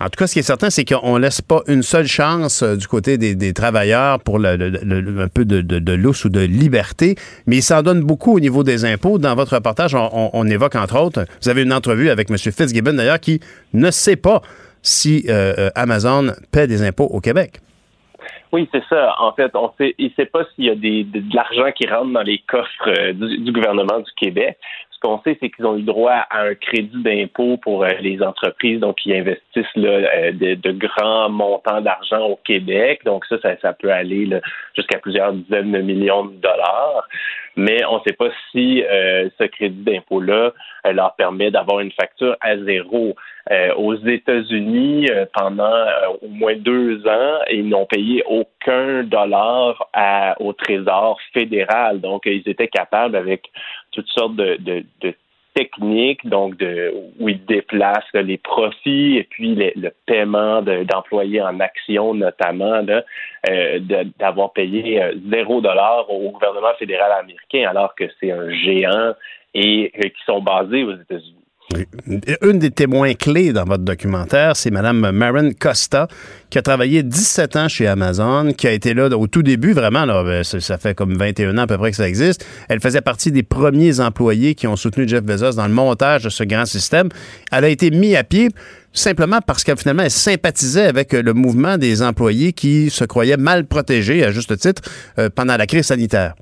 [0.00, 2.74] En tout cas, ce qui est certain, c'est qu'on laisse pas une seule chance euh,
[2.74, 7.16] du côté des, travailleurs pour un peu de, de, lousse ou de liberté,
[7.46, 9.18] mais il s'en donne beaucoup au niveau des impôts.
[9.18, 12.38] Dans votre reportage, on, évoque entre autres, vous avez une entrevue avec M.
[12.38, 13.40] Fitzgibbon d'ailleurs, qui
[13.74, 14.40] ne sait pas
[14.80, 17.60] si euh, euh, Amazon paie des impôts au Québec.
[18.52, 19.14] Oui, c'est ça.
[19.18, 22.12] En fait, on sait, il ne sait pas s'il y a de, l'argent qui rentre
[22.12, 24.56] dans les coffres du gouvernement du Québec.
[25.02, 28.22] Ce qu'on sait, c'est qu'ils ont eu droit à un crédit d'impôt pour euh, les
[28.22, 33.00] entreprises, donc qui investissent là, euh, de, grands montants d'argent au Québec.
[33.06, 34.40] Donc ça, ça, peut aller là,
[34.76, 37.08] jusqu'à plusieurs dizaines de millions de dollars.
[37.56, 40.52] Mais on ne sait pas si euh, ce crédit d'impôt-là
[40.86, 43.14] euh, leur permet d'avoir une facture à zéro.
[43.50, 45.72] Euh, aux États-Unis, pendant
[46.20, 52.00] au moins deux ans, ils n'ont payé aucun dollar à- au Trésor fédéral.
[52.00, 53.50] Donc, ils étaient capables, avec
[53.92, 55.14] toutes sortes de, de- de
[55.54, 61.42] techniques, donc de, où ils déplacent les profits et puis les- le paiement de- d'employés
[61.42, 62.82] en actions notamment,
[63.50, 63.80] euh,
[64.18, 69.12] d'avoir payé euh, zéro dollar au gouvernement fédéral américain alors que c'est un géant
[69.54, 71.39] et euh, qui sont basés aux États-Unis.
[72.42, 76.08] Une des témoins clés dans votre documentaire, c'est Mme Maren Costa,
[76.48, 80.04] qui a travaillé 17 ans chez Amazon, qui a été là au tout début, vraiment,
[80.04, 82.44] là, ben, ça, fait comme 21 ans à peu près que ça existe.
[82.68, 86.28] Elle faisait partie des premiers employés qui ont soutenu Jeff Bezos dans le montage de
[86.28, 87.08] ce grand système.
[87.52, 88.48] Elle a été mise à pied
[88.92, 94.24] simplement parce qu'elle finalement sympathisait avec le mouvement des employés qui se croyaient mal protégés,
[94.24, 94.82] à juste titre,
[95.18, 96.34] euh, pendant la crise sanitaire.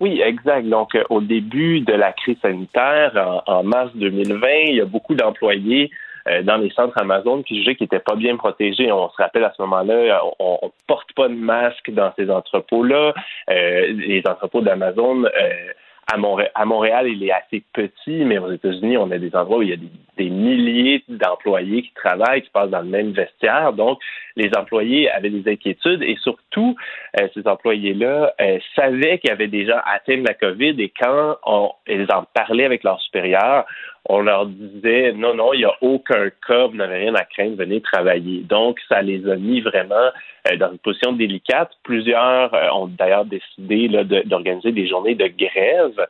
[0.00, 0.68] Oui, exact.
[0.68, 4.84] Donc, euh, au début de la crise sanitaire, en, en mars 2020, il y a
[4.84, 5.90] beaucoup d'employés
[6.28, 8.92] euh, dans les centres Amazon qui jugeaient qu'ils n'étaient pas bien protégés.
[8.92, 13.14] On se rappelle à ce moment-là, on, on porte pas de masque dans ces entrepôts-là.
[13.50, 15.30] Euh, les entrepôts d'Amazon euh,
[16.10, 19.68] à, Montréal, il est assez petit, mais aux États-Unis, on a des endroits où il
[19.68, 23.74] y a des, des milliers d'employés qui travaillent, qui passent dans le même vestiaire.
[23.74, 23.98] Donc,
[24.34, 26.76] les employés avaient des inquiétudes et surtout,
[27.20, 32.06] euh, ces employés-là euh, savaient qu'ils avaient déjà atteint la COVID et quand on, ils
[32.10, 33.66] en parlaient avec leurs supérieurs,
[34.08, 37.56] on leur disait non, non, il n'y a aucun cas, vous n'avez rien à craindre,
[37.56, 38.40] venez travailler.
[38.40, 40.10] Donc, ça les a mis vraiment
[40.50, 41.70] euh, dans une position délicate.
[41.82, 43.88] Plusieurs euh, ont d'ailleurs décidé
[44.24, 46.06] d'organiser des journées de grève.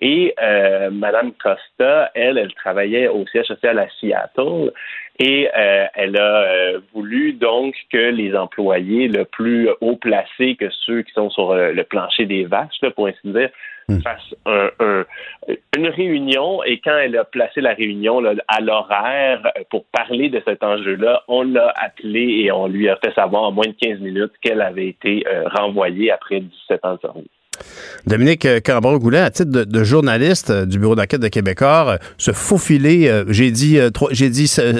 [0.00, 4.72] Et euh, Madame Costa, elle, elle travaillait au siège social à Seattle
[5.18, 10.70] et euh, elle a euh, voulu donc que les employés le plus haut placés que
[10.86, 13.50] ceux qui sont sur le plancher des vaches, là, pour ainsi dire,
[14.02, 15.04] fassent un- un-
[15.76, 20.42] une réunion et quand elle a placé la réunion à l'horaire euh, pour parler de
[20.46, 24.00] cet enjeu-là, on l'a appelée et on lui a fait savoir en moins de 15
[24.00, 27.28] minutes qu'elle avait été euh, renvoyée après 17 ans de service.
[28.08, 32.32] Dominique euh, Cambron-Goulet, à titre de, journaliste euh, du bureau d'enquête de Québécois, euh, se
[32.32, 33.78] faufiler, j'ai dit,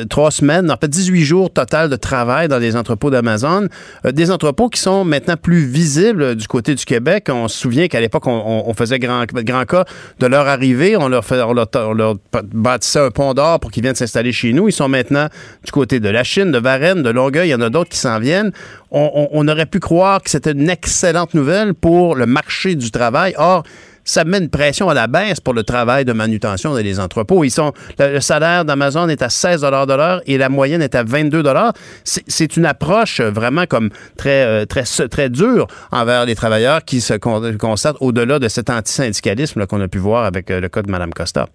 [0.08, 3.68] trois, semaines, en fait 18 jours total de travail dans des entrepôts d'Amazon,
[4.04, 7.28] des entrepôts qui sont maintenant plus visibles du côté du Québec.
[7.30, 9.84] On se souvient qu'à l'époque, on, faisait grand, cas
[10.18, 12.14] de leur arrivée, on leur, fait, leur, on leur
[12.52, 14.68] bâtissait un pont d'or pour qu'ils viennent s'installer chez nous.
[14.68, 15.28] Ils sont maintenant
[15.64, 17.98] du côté de la Chine, de Varennes, de Longueuil, il y en a d'autres qui
[17.98, 18.52] s'en viennent.
[18.90, 23.34] On, aurait pu croire que c'était une excellente nouvelle pour le marché du travail.
[23.36, 23.62] Or,
[24.08, 27.44] ça met une pression à la baisse pour le travail de manutention dans les entrepôts.
[27.44, 31.42] Le, salaire d'Amazon est à 16 de l'heure et la moyenne est à 22
[32.04, 37.14] C'est une approche vraiment comme très, euh, très, très dure envers les travailleurs qui se
[37.14, 40.90] con- constatent au-delà de cet antisyndicalisme qu'on a pu voir avec euh, le cas de
[40.90, 41.46] Mme Costa.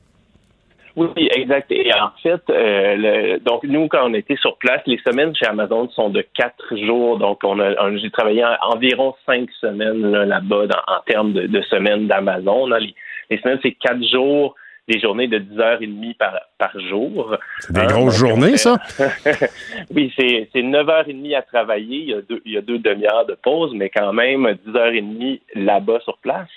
[0.96, 1.72] Oui, exact.
[1.72, 5.48] Et en fait, euh, le- donc nous, quand on était sur place, les semaines chez
[5.48, 7.18] Amazon sont de quatre jours.
[7.18, 11.62] Donc, on a, j'ai travaillé en- environ cinq semaines là, là-bas dans- en termes de,
[11.64, 12.68] semaines d'Amazon.
[12.68, 14.54] les semaines, c'est quatre jours,
[14.88, 17.38] des journées de 10h30 par, par jour.
[17.60, 18.78] C'est des Hein, grosses journées, ça?
[19.96, 21.98] oui, c'est, c'est 9h30 à travailler.
[22.00, 25.40] Il y a deux, il y a deux demi-heures de pause, mais quand même 10h30
[25.56, 26.50] là-bas sur place.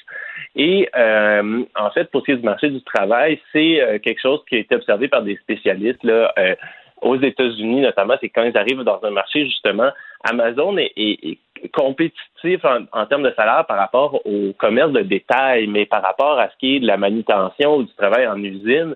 [0.57, 4.20] Et euh, en fait, pour ce qui est du marché du travail, c'est euh, quelque
[4.20, 6.55] chose qui a été observé par des spécialistes là, euh,
[7.03, 9.90] aux États-Unis, notamment, c'est quand ils arrivent dans un marché, justement,
[10.24, 11.39] Amazon est, est- est
[11.73, 16.49] compétitif en, termes de salaire par rapport au commerce de détail, mais par rapport à
[16.49, 18.95] ce qui est de la manutention ou du travail en usine,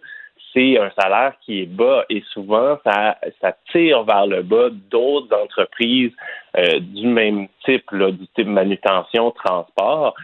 [0.52, 5.34] c'est un salaire qui est bas et souvent ça, ça tire vers le bas d'autres
[5.34, 6.12] entreprises
[6.56, 10.14] euh, du même type, là, du type manutention, transport.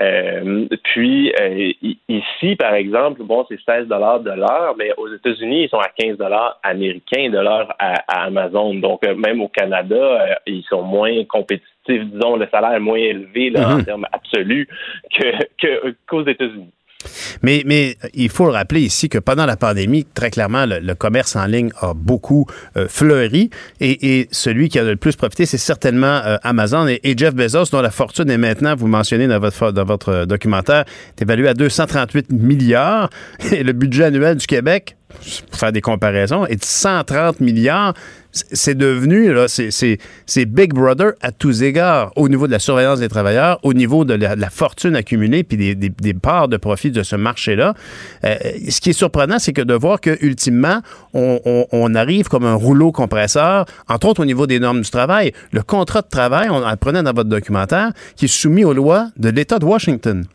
[0.00, 1.72] Euh, puis euh,
[2.08, 5.88] ici, par exemple, bon, c'est 16 dollars de l'heure, mais aux États-Unis, ils sont à
[5.96, 8.74] 15 dollars américains de l'heure à, à Amazon.
[8.74, 11.75] Donc même au Canada, ils sont moins compétitifs.
[11.88, 13.84] Disons, le salaire est moins élevé là, en Mhm.
[13.84, 14.68] termes absolus
[15.16, 15.26] que
[15.60, 16.70] que- qu'aux États-Unis.
[17.42, 20.94] Mais, mais il faut le rappeler ici que pendant la pandémie, très clairement, le, le
[20.94, 22.46] commerce en ligne a beaucoup
[22.76, 23.50] euh, fleuri
[23.80, 27.34] et, et celui qui a le plus profité, c'est certainement euh, Amazon et, et Jeff
[27.34, 30.84] Bezos, dont la fortune est maintenant, vous mentionnez dans votre, dans votre euh, documentaire,
[31.16, 33.10] est évaluée à 238 milliards
[33.52, 34.96] et le budget annuel du Québec,
[35.50, 37.94] pour faire des comparaisons, est de 130 milliards.
[38.32, 43.08] C'est devenu, là, c'est- Big Brother à tous égards, au niveau de la surveillance des
[43.08, 47.16] travailleurs, au niveau de la, fortune accumulée, puis des, des- parts de profit de ce
[47.16, 47.72] marché-là.
[48.24, 48.34] Euh,
[48.68, 50.80] ce qui est surprenant, c'est que de voir que ultimement,
[51.14, 54.90] on, on- on arrive comme un rouleau compresseur, entre autres au niveau des normes du
[54.90, 55.32] travail.
[55.52, 59.30] Le contrat de travail, on apprenait dans votre documentaire, qui est soumis aux lois de
[59.30, 60.26] l'État de Washington.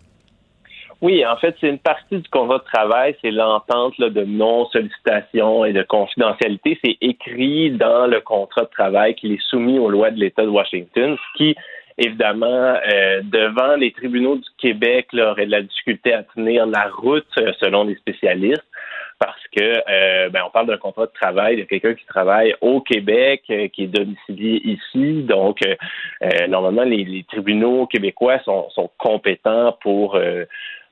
[1.02, 5.74] Oui, en fait, c'est une partie du contrat de travail, c'est l'entente de non-sollicitation et
[5.74, 6.80] de confidentialité.
[6.84, 10.50] C'est écrit dans le contrat de travail qu'il est soumis aux lois de l'État de
[10.50, 11.56] Washington, ce qui,
[11.98, 16.88] évidemment, euh, devant les tribunaux du Québec, là, aurait de la difficulté à tenir la
[16.90, 18.64] route, euh, selon les spécialistes
[19.22, 22.82] parce que euh, ben, on parle d'un contrat de travail de quelqu'un qui travaille au
[22.82, 25.22] Québec, euh, qui est domicilié ici.
[25.22, 25.76] Donc, euh,
[26.24, 30.20] euh, normalement, les, tribunaux québécois sont, sont compétents pour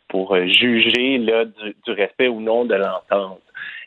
[0.10, 3.42] pour euh, juger là, du, du respect ou non de l'entente.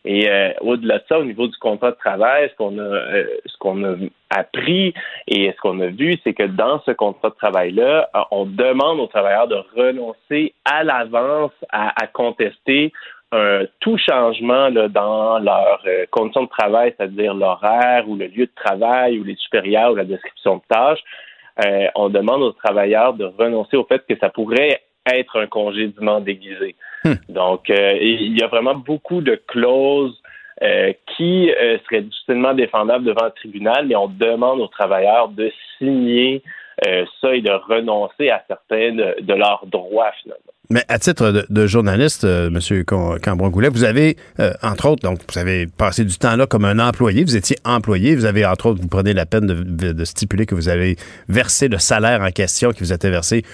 [0.05, 3.25] Et euh, au-delà de ça, au niveau du contrat de travail, ce qu'on a, euh,
[3.47, 3.95] ce qu'on a
[4.31, 4.95] appris
[5.29, 8.99] et ce qu'on a vu, c'est que dans ce contrat de travail-là, euh, on demande
[8.99, 12.93] aux travailleurs de renoncer à l'avance à, à contester
[13.31, 18.47] un tout changement là, dans leurs euh, conditions de travail, c'est-à-dire l'horaire ou le lieu
[18.47, 21.03] de travail ou les supérieurs ou la description de tâches.
[21.65, 26.21] Euh, on demande aux travailleurs de renoncer au fait que ça pourrait être un congédiement
[26.21, 26.77] déguisé.
[27.29, 30.21] Donc, euh, il y a vraiment beaucoup de clauses
[30.63, 35.51] euh, qui euh, seraient difficilement défendables devant le tribunal, mais on demande aux travailleurs de
[35.79, 36.43] signer
[36.87, 40.52] euh, ça et de renoncer à certains de, de leurs droits, finalement.
[40.73, 42.85] Mais à titre de, journaliste, euh, M.
[43.21, 46.79] Cambron-Goulet, vous avez, euh, entre autres, donc vous avez passé du temps là comme un
[46.79, 50.55] employé, vous étiez employé, vous avez, entre autres, vous prenez la peine de, stipuler que
[50.55, 50.97] vous avez
[51.29, 53.45] versé le salaire en question qui vous était versé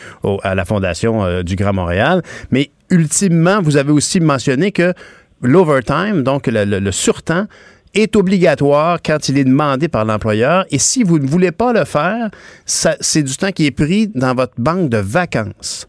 [0.45, 2.23] à la Fondation euh, du Grand Montréal.
[2.53, 4.95] Mais ultimement, vous avez aussi mentionné que
[5.43, 7.47] l'overtime, donc le, le- surtemps,
[7.95, 10.67] est obligatoire quand il est demandé par l'employeur.
[10.71, 12.31] Et si vous ne voulez pas le faire,
[12.65, 15.89] c'est du temps qui est pris dans votre banque de vacances.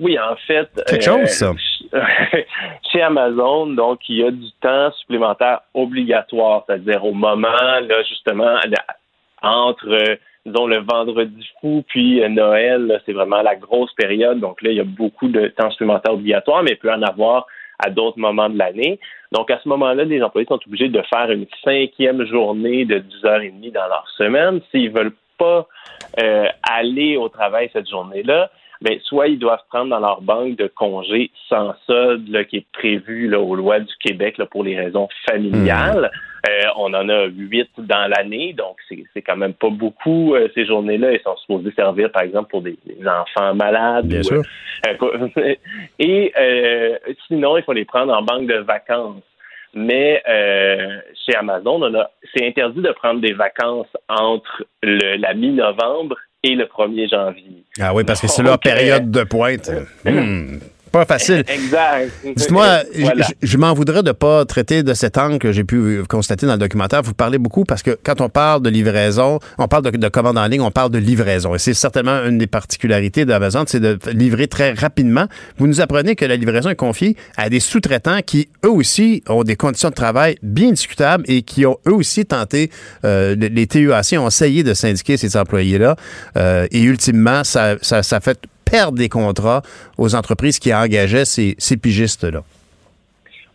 [0.00, 0.68] Oui, en fait.
[0.86, 1.52] Quelque chose, ça.
[2.92, 8.56] Chez Amazon, donc, il y a du temps supplémentaire obligatoire, c'est-à-dire au moment, là, justement,
[9.42, 10.16] entre, euh,
[10.46, 14.40] disons, le vendredi fou puis euh, Noël, c'est vraiment la grosse période.
[14.40, 17.46] Donc là, il y a beaucoup de temps supplémentaire obligatoire, mais il peut en avoir
[17.78, 18.98] à d'autres moments de l'année.
[19.32, 23.72] Donc, à ce moment-là, les employés sont obligés de faire une cinquième journée de 10h30
[23.72, 24.60] dans leur semaine.
[24.70, 25.66] S'ils veulent pas
[26.20, 28.50] euh, aller au travail cette journée-là,
[28.80, 32.66] ben, soit ils doivent prendre dans leur banque de congés sans solde là, qui est
[32.72, 36.10] prévu là, aux lois du Québec là, pour les raisons familiales.
[36.48, 40.48] Euh, on en a huit dans l'année, donc c'est c'est quand même pas beaucoup euh,
[40.54, 41.12] ces journées-là.
[41.12, 44.06] Ils sont supposés servir, par exemple, pour des, des enfants malades.
[44.06, 44.42] Bien ou, sûr.
[44.86, 45.54] euh,
[45.98, 46.96] et euh,
[47.26, 49.22] sinon, il faut les prendre en banque de vacances.
[49.74, 55.34] Mais euh, chez Amazon, on a- c'est interdit de prendre des vacances entre le- la
[55.34, 57.64] mi-novembre et le 1er janvier.
[57.80, 59.70] Ah oui, parce que c'est Donc, euh, période de pointe.
[60.04, 60.58] Hmm,
[60.92, 61.44] Pas facile.
[61.48, 62.10] Exact.
[62.36, 63.26] Dites-moi, Voilà.
[63.42, 66.52] je, je m'en voudrais de pas traiter de cet angle que j'ai pu constater dans
[66.52, 67.02] le documentaire.
[67.02, 70.38] Vous parlez beaucoup parce que quand on parle de livraison, on parle de, de commande
[70.38, 71.54] en ligne, on parle de livraison.
[71.54, 75.26] Et c'est certainement une des particularités d'Amazon, c'est de livrer très rapidement.
[75.58, 79.44] Vous nous apprenez que la livraison est confiée à des sous-traitants qui, eux aussi, ont
[79.44, 82.70] des conditions de travail bien discutables et qui ont, eux aussi, tenté,
[83.04, 85.96] euh, les les TUAC ont essayé de syndiquer ces employés-là.
[86.36, 88.38] Euh, et ultimement, ça, ça, ça fait
[88.70, 89.62] perdre des contrats
[89.96, 92.42] aux entreprises qui engageaient ces, ces pigistes-là.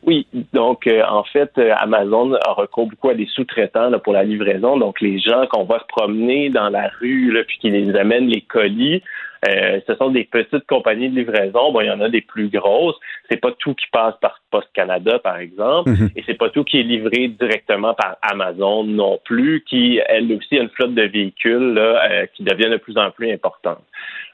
[0.05, 4.11] Oui, donc euh, en fait, euh, Amazon a recours beaucoup à des sous-traitants là, pour
[4.11, 4.77] la livraison.
[4.77, 8.27] Donc les gens qu'on va se promener dans la rue là, puis qui les amènent
[8.27, 9.01] les colis,
[9.47, 11.71] euh, ce sont des petites compagnies de livraison.
[11.71, 12.95] Bon, il y en a des plus grosses.
[13.29, 16.09] C'est pas tout qui passe par Post Canada, par exemple, Mhm.
[16.17, 20.57] et c'est pas tout qui est livré directement par Amazon non plus, qui elle aussi
[20.57, 23.79] a une flotte de véhicules là, euh, qui devient de plus en plus importante.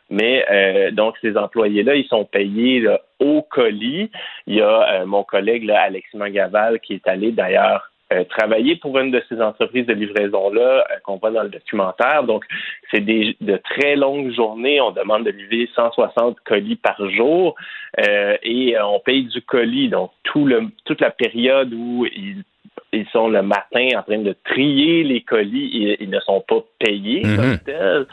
[0.09, 4.09] Mais euh, donc ces employés-là, ils sont payés là, au colis.
[4.47, 8.75] Il y a euh, mon collègue là, Alexis Mangaval qui est allé d'ailleurs euh, travailler
[8.75, 12.23] pour une de ces entreprises de livraison-là euh, qu'on voit dans le documentaire.
[12.23, 12.43] Donc,
[12.89, 14.81] c'est des de très longues journées.
[14.81, 17.53] On demande de livrer 160 colis par jour
[17.99, 19.89] euh, et euh, on paye du colis.
[19.89, 22.43] Donc, tout le, toute la période où ils
[22.93, 26.63] ils sont le matin en train de trier les colis, ils, ils ne sont pas
[26.79, 27.35] payés Mhm.
[27.35, 28.05] comme tel.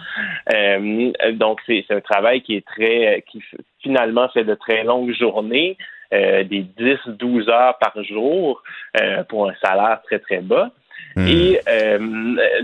[0.55, 3.43] Euh, donc, c'est un travail qui est très, qui
[3.82, 5.76] finalement fait de très longues journées,
[6.12, 8.62] euh, des 10-12 heures par jour
[9.01, 10.70] euh, pour un salaire très, très bas.
[11.18, 11.98] Et euh,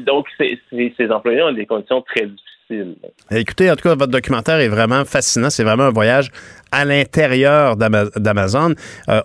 [0.00, 2.96] donc, ces employés ont des conditions très difficiles.
[3.30, 5.48] Écoutez, en tout cas, votre documentaire est vraiment fascinant.
[5.48, 6.30] C'est vraiment un voyage
[6.70, 8.74] à l'intérieur d'Ama- d'Amazon.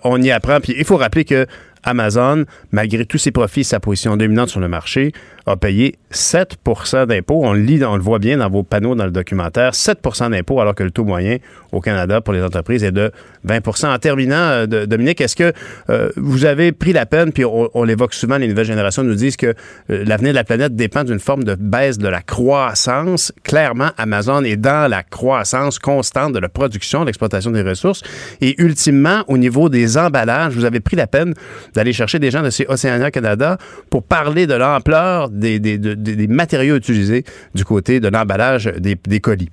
[0.04, 0.60] On y apprend.
[0.60, 1.46] Puis il faut rappeler que
[1.82, 5.12] Amazon, malgré tous ses profits sa position dominante sur le marché,
[5.46, 7.40] a payé 7% d'impôts.
[7.42, 9.72] On le lit, on le voit bien dans vos panneaux dans le documentaire.
[9.72, 11.38] 7% d'impôts, alors que le taux moyen
[11.72, 13.10] au Canada pour les entreprises est de
[13.46, 15.52] 20% En terminant, euh, Dominique, est-ce que
[15.90, 19.14] euh, vous avez pris la peine, puis on, on l'évoque souvent, les nouvelles générations nous
[19.14, 19.54] disent que
[19.90, 23.32] euh, l'avenir de la planète dépend d'une forme de baisse de la croissance.
[23.42, 28.02] Clairement, Amazon est dans la croissance constante de la production, de l'exploitation des ressources.
[28.40, 31.34] Et ultimement, au niveau des emballages, vous avez pris la peine
[31.74, 33.56] d'aller chercher des gens de chez Océania Canada
[33.90, 37.24] pour parler de l'ampleur des, des- de- des- des matériaux utilisés
[37.54, 39.50] du côté de l'emballage des, colis.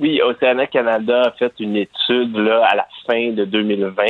[0.00, 4.02] Oui, Océana Canada a fait une étude là, à la fin de 2020.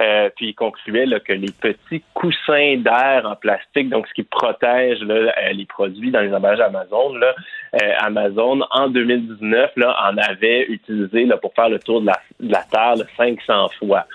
[0.00, 4.98] euh, puis il concluait que les petits coussins d'air en plastique, donc ce qui protège
[5.08, 11.26] euh, les produits dans les emballages Amazon, euh, Amazon en 2019 là, en avait utilisé
[11.40, 14.06] pour faire le tour de la, de la Terre là, 500 fois.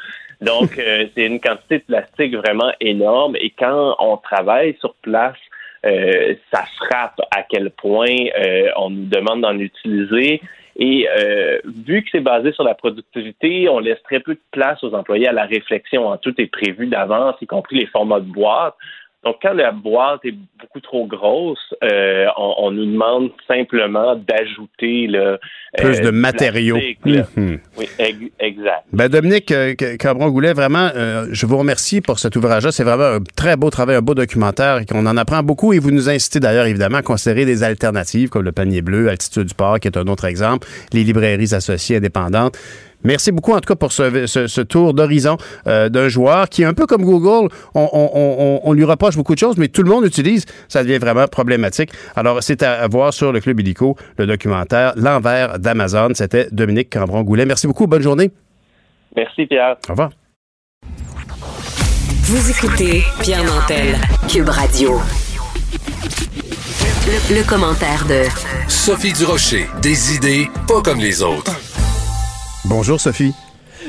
[0.41, 3.35] Donc, euh, c'est une quantité de plastique vraiment énorme.
[3.39, 5.38] Et quand on travaille sur place,
[5.85, 10.41] euh, ça frappe à quel point euh, on nous demande d'en utiliser.
[10.80, 14.84] Et euh, vu que c'est basé sur la productivité, on laisse très peu de place
[14.84, 16.15] aux employés à la réflexion.
[16.18, 18.76] Tout est prévu d'avance, y compris les formats de boîte.
[19.26, 25.07] Donc, quand la boîte est beaucoup trop grosse, euh, on, on nous demande simplement d'ajouter
[25.07, 25.38] le
[25.77, 26.77] Plus euh, de du matériaux.
[27.03, 27.60] Mhm.
[27.77, 28.84] Oui, ex- exact.
[28.94, 32.72] Ben Dominique euh, Cabron-Goulet, vraiment, euh, je vous remercie pour cet ouvrage-là.
[32.72, 35.73] C'est vraiment un très beau travail, un beau documentaire et qu'on en apprend beaucoup.
[35.73, 39.48] Et vous nous incitez d'ailleurs, évidemment, à considérer des alternatives comme le panier bleu, Altitude
[39.48, 42.57] du Port, qui est un autre exemple, les librairies associées indépendantes.
[43.08, 46.64] Merci beaucoup, en tout cas, pour ce, ce- ce tour d'horizon euh, d'un joueur qui,
[46.66, 49.82] un peu comme Google, on, on- on- on lui reproche beaucoup de choses, mais tout
[49.82, 50.46] le monde utilise.
[50.68, 51.90] Ça devient vraiment problématique.
[52.18, 56.10] Alors, c'est à, à voir sur le Club Illico, le documentaire L'envers d'Amazon.
[56.14, 57.46] C'était Dominique Cambron-Goulet.
[57.46, 57.88] Merci beaucoup.
[57.88, 58.30] Bonne journée.
[59.16, 59.78] Merci, Pierre.
[59.88, 60.10] Au revoir.
[62.24, 63.96] Vous écoutez Pierre Nantel,
[64.30, 65.00] Cube Radio.
[67.08, 68.24] Le, le commentaire de
[68.68, 71.54] Sophie Durocher, des idées pas comme les autres.
[72.69, 73.34] Bonjour, Sophie.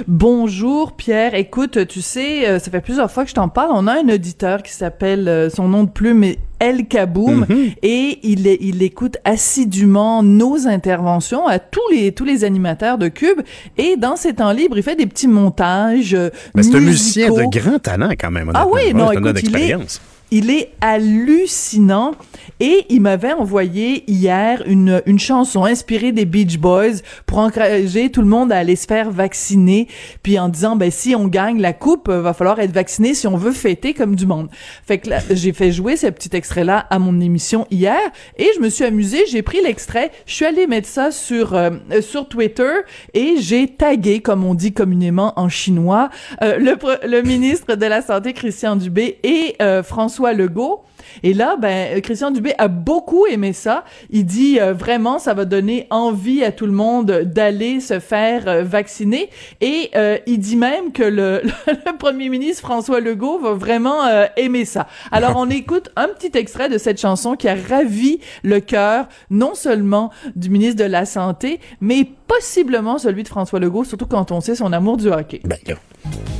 [0.07, 3.71] Bonjour Pierre, écoute, tu sais, euh, ça fait plusieurs fois que je t'en parle.
[3.73, 7.71] On a un auditeur qui s'appelle, euh, son nom de plume est El Kaboum, Mhm.
[7.83, 13.41] et il, il écoute assidûment nos interventions à tous les tous les animateurs de Cube.
[13.79, 16.15] Et dans ses temps libres, il fait des petits montages.
[16.15, 18.53] euh, Ben, c'est un musicien de grand talent quand même.
[18.55, 20.01] Ah oui, non, écoute, il est, d'expérience.
[20.31, 22.13] Il est hallucinant.
[22.61, 28.21] Et il m'avait envoyé hier une, une chanson inspirée des Beach Boys pour encourager tout
[28.21, 29.87] le monde à aller se faire vacciner.
[30.25, 33.29] Puis en disant ben si on gagne la coupe euh, va falloir être vacciné si
[33.29, 34.49] on veut fêter comme du monde.
[34.85, 38.01] Fait que là, j'ai fait jouer ce petit extrait là à mon émission hier
[38.37, 41.71] et je me suis amusée, j'ai pris l'extrait, je suis allée mettre ça sur euh,
[41.93, 42.73] euh, sur Twitter
[43.15, 46.11] et j'ai tagué comme on dit communément en chinois
[46.43, 46.77] euh, le
[47.07, 50.85] le ministre de la santé Christian Dubé et euh, François Legault.
[51.23, 53.85] Et là, ben, euh, Christian Dubé a beaucoup aimé ça.
[54.11, 58.49] Il dit euh, vraiment, ça va donner envie à tout le monde d'aller se faire
[58.49, 59.31] euh, vacciner.
[59.61, 64.27] Et euh, il dit même que le, le premier ministre François Legault va vraiment euh,
[64.37, 64.87] aimer ça.
[65.11, 69.55] Alors, on écoute un petit extrait de cette chanson qui a ravi le cœur, non
[69.55, 74.41] seulement du ministre de la Santé, mais possiblement celui de François Legault, surtout quand on
[74.41, 75.41] sait son amour du hockey.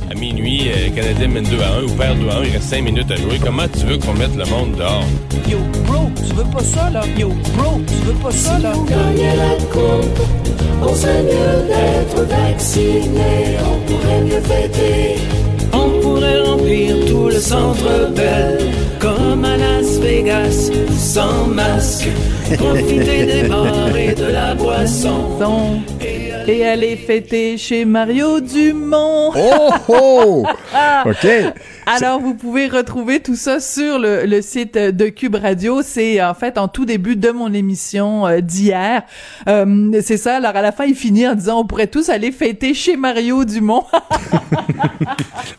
[0.09, 2.51] À minuit, euh, le Canadien mène 2 à 1 ou perd 2 à 1, il
[2.51, 3.39] reste 5 minutes à jouer.
[3.43, 7.01] Comment tu veux qu'on mette le monde Yo, bro, tu veux pas ça, là?
[7.17, 8.73] Yo, bro, tu veux pas ça, là?
[8.73, 10.19] la coupe,
[10.81, 15.15] on serait mieux d'être vacciné, on pourrait mieux fêter.
[15.71, 22.09] On pourrait remplir tout le centre belle, comme à Las Vegas, sans masque.
[22.57, 25.81] Profiter des bars et de la boisson.
[26.47, 29.31] Et aller fêter chez Mario Dumont.
[29.35, 30.45] Oh, oh!
[31.05, 31.27] OK.
[31.91, 35.81] Alors, vous pouvez retrouver tout ça sur le, le site de Cube Radio.
[35.81, 39.01] C'est en fait en tout début de mon émission euh, d'hier.
[39.47, 40.35] Euh, c'est ça.
[40.35, 43.43] Alors, à la fin, il finit en disant on pourrait tous aller fêter chez Mario
[43.43, 43.85] Dumont.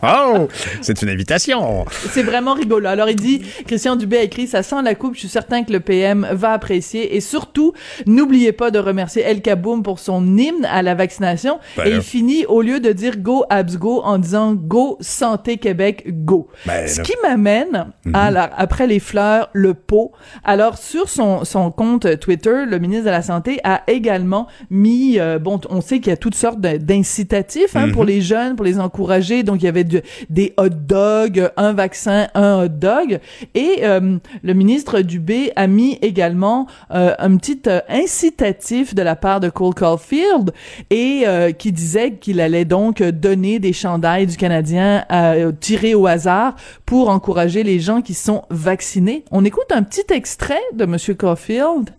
[0.02, 0.48] Oh!
[0.80, 1.84] C'est une invitation.
[2.10, 2.86] C'est vraiment rigolo.
[2.86, 5.72] Alors, il dit, Christian Dubé a écrit, ça sent la coupe, je suis certain que
[5.72, 7.16] le PM va apprécier.
[7.16, 7.74] Et surtout,
[8.06, 11.58] n'oubliez pas de remercier El Kaboum pour son hymne à la vaccination.
[11.76, 15.58] Ben et il finit, au lieu de dire Go Abs Go, en disant Go Santé
[15.58, 16.48] Québec Go.
[16.66, 20.12] Ben Ce qui m'amène, à, alors, après les fleurs, le pot.
[20.44, 25.38] Alors, sur son, son compte Twitter, le ministre de la Santé a également mis, euh,
[25.38, 27.92] bon, on sait qu'il y a toutes sortes d'incitatifs hein, Mhm.
[27.92, 29.42] pour les jeunes, pour les encourager.
[29.42, 33.18] Donc, il y avait de- des hot dogs, un vaccin, un hot dog.
[33.54, 39.40] Et euh, le ministre Dubé a mis également euh, un petit incitatif de la part
[39.40, 40.50] de Cole Caulfield
[40.90, 41.24] et
[41.58, 46.56] qui disait qu'il allait donc donner des chandails du Canadien à tirer au hasard
[46.86, 49.24] pour encourager les gens qui sont vaccinés.
[49.30, 51.90] On écoute un petit extrait de Monsieur Caulfield.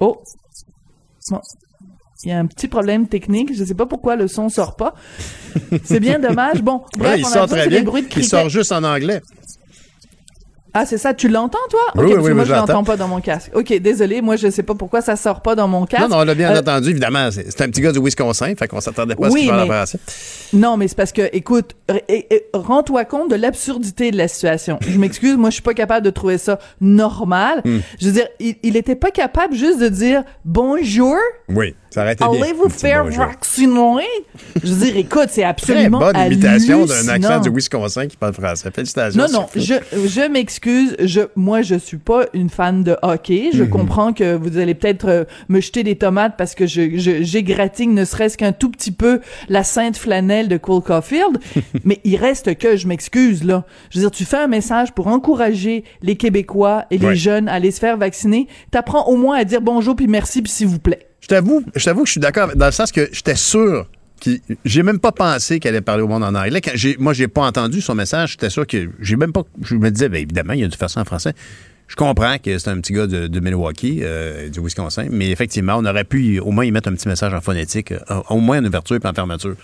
[0.00, 0.22] Oh.
[1.30, 1.40] Bon.
[2.24, 3.54] Il y a un petit problème technique.
[3.54, 4.94] Je sais pas pourquoi le son sort pas.
[5.84, 6.62] C'est bien dommage.
[6.62, 7.80] Bon, bref, Ouais, il on a sort très bien.
[7.80, 9.20] des bruits de Il sort juste en anglais.
[10.74, 11.12] Ah, c'est ça.
[11.12, 11.80] Tu l'entends, toi?
[11.96, 13.50] Oui, Ok, oui, oui, moi, je l'entends pas dans mon casque.
[13.54, 14.22] OK, désolé.
[14.22, 16.02] Moi, je sais pas pourquoi ça sort pas dans mon casque.
[16.04, 17.28] Non, non, on l'a bien Euh, entendu, évidemment.
[17.30, 19.98] C'est un petit gars du Wisconsin, fait qu'on s'attendait pas à ce qu'il mais- français.
[20.54, 21.72] Non, mais c'est parce que, écoute,
[22.54, 24.78] rends-toi compte de l'absurdité de la situation.
[24.86, 27.60] Je m'excuse, moi, je suis pas capable de trouver ça normal.
[27.64, 27.78] Hmm.
[28.00, 31.16] Je veux dire, il, il était pas capable juste de dire bonjour.
[31.48, 31.74] Oui.
[31.92, 32.24] Ça aurait été.
[32.24, 33.24] Allez-vous faire bonjour.
[33.26, 34.02] vacciner?
[34.62, 38.32] Je veux dire, écoute, c'est Très absolument bonne imitation d'un accent du Wisconsin qui parle
[38.32, 38.70] français.
[38.74, 39.20] Félicitations.
[39.20, 39.74] Non, non, je,
[40.06, 40.96] je m'excuse.
[41.00, 43.50] Je, moi, je suis pas une fan de hockey.
[43.52, 43.68] Je Mhm.
[43.70, 47.92] comprends que vous allez peut-être euh, me jeter des tomates parce que je, je, j'égratigne
[47.92, 51.38] ne serait-ce qu'un tout petit peu la sainte flanelle de Cole Caulfield.
[51.84, 53.64] mais il reste que, je m'excuse, là.
[53.90, 57.16] Je veux dire, tu fais un message pour encourager les Québécois et les Ouais.
[57.16, 58.46] jeunes à aller se faire vacciner.
[58.70, 61.06] T'apprends au moins à dire bonjour puis merci puis s'il vous plaît.
[61.22, 63.86] Je t'avoue, je t'avoue que je suis d'accord dans le sens que j'étais sûr
[64.20, 66.60] qu'il- j'ai même pas pensé qu'elle allait parler au monde en anglais.
[66.60, 68.32] Quand j'ai, moi, j'ai pas entendu son message.
[68.32, 69.42] J'étais sûr que j'ai même pas.
[69.62, 71.32] Je me disais, ben, évidemment, il a dû faire ça en français.
[71.88, 75.74] Je comprends que c'est un petit gars de, de Milwaukee, euh, du Wisconsin, mais effectivement,
[75.76, 77.98] on aurait pu au moins y mettre un petit message en phonétique, euh,
[78.30, 79.56] au moins en ouverture et en fermeture.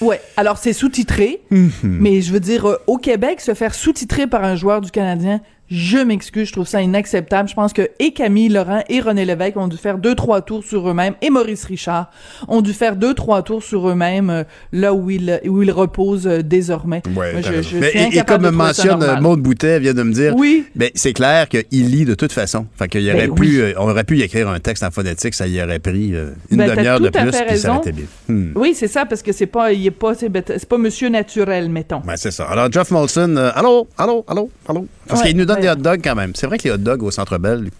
[0.00, 1.70] Ouais, alors c'est sous-titré, Mhm.
[1.84, 5.40] mais je veux dire, euh, au Québec, se faire sous-titrer par un joueur du Canadien,
[5.70, 7.48] je m'excuse, je trouve ça inacceptable.
[7.48, 10.64] Je pense que et Camille Laurent et René Lévesque ont dû faire deux, trois tours
[10.64, 12.10] sur eux-mêmes, et Maurice Richard
[12.48, 16.26] ont dû faire deux, trois tours sur eux-mêmes, euh, là où ils, où ils reposent
[16.26, 17.02] euh, désormais.
[17.16, 17.68] Ouais, Moi, t'as je, raison.
[17.70, 19.20] je Mais- suis et, comme mentionne euh.
[19.20, 20.64] Maude Boutet vient de me dire, Oui.
[20.74, 22.66] ben, c'est clair qu'il lit de toute façon.
[22.78, 23.60] Fait qu'il aurait Ben pu, oui.
[23.60, 26.30] euh, on aurait pu y écrire un texte en phonétique, ça y aurait pris euh,
[26.50, 28.06] une Ben, demi-heure de plus, puis ça aurait été bien.
[28.28, 28.52] Hmm.
[28.54, 32.00] Oui, c'est ça, parce que c'est pas, il est pas, c'est pas monsieur naturel, mettons.
[32.06, 32.46] Ouais, c'est ça.
[32.46, 34.86] Alors, Jeff Molson, euh, allô, allô, allô, allô?
[35.08, 35.62] Parce Ouais, qu'il nous donne ouais.
[35.62, 36.32] des hot dogs quand même.
[36.34, 37.70] C'est vrai que les hot dogs au Centre Bell,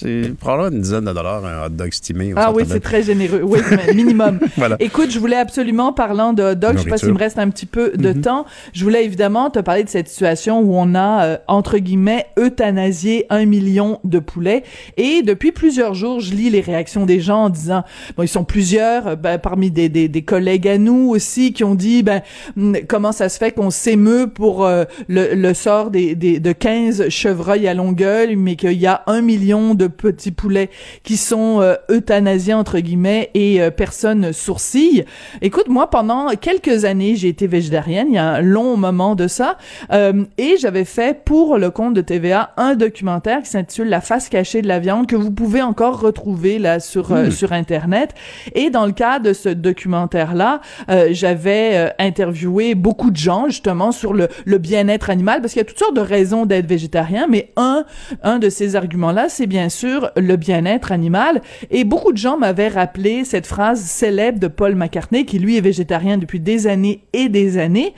[0.00, 3.02] c'est probablement une dizaine de dollars un hot dog estimé au Ah oui, c'est très
[3.02, 3.40] généreux.
[3.42, 3.58] Oui,
[3.94, 4.38] minimum.
[4.56, 4.76] Voilà.
[4.80, 7.48] Écoute, je voulais absolument, parlant de hot dog, je sais pas s'il me reste un
[7.50, 8.20] petit peu de Mhm.
[8.22, 12.26] temps, je voulais évidemment te parler de cette situation où on a, euh, entre guillemets,
[12.38, 14.62] euthanasié un million de poulets.
[14.96, 17.84] Et depuis plusieurs jours, je lis les réactions des gens en disant,
[18.16, 21.64] bon, ils sont plusieurs, euh, ben, parmi des, des, des collègues à nous aussi, qui
[21.64, 22.22] ont dit, ben,
[22.56, 26.52] hum, comment ça se fait qu'on s'émeut pour euh, le, le sort des, des, de
[26.52, 30.70] 15 chevreuils à Longueuil, mais qu'il y a un million de petits poulets
[31.02, 35.04] qui sont euh, euthanasiés, entre guillemets, et euh, personne sourcille.
[35.42, 39.28] Écoute, moi, pendant quelques années, j'ai été végétarienne, il y a un long moment de
[39.28, 39.58] ça,
[39.92, 44.28] euh, et j'avais fait pour le compte de TVA un documentaire qui s'intitule La face
[44.28, 47.30] cachée de la viande, que vous pouvez encore retrouver là sur, Hmm.
[47.30, 48.14] sur Internet.
[48.54, 53.92] Et dans le cadre de ce documentaire-là, euh, j'avais euh, interviewé beaucoup de gens, justement,
[53.92, 57.26] sur le, le bien-être animal, parce qu'il y a toutes sortes de raisons d'être végétarien,
[57.28, 57.84] mais un,
[58.22, 61.42] un de ces arguments-là, c'est bien sûr le bien-être animal.
[61.70, 65.60] Et beaucoup de gens m'avaient rappelé cette phrase célèbre de Paul McCartney, qui lui est
[65.60, 67.94] végétarien depuis des années et des années,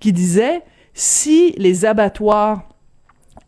[0.00, 0.62] qui disait,
[0.94, 2.68] si les abattoirs,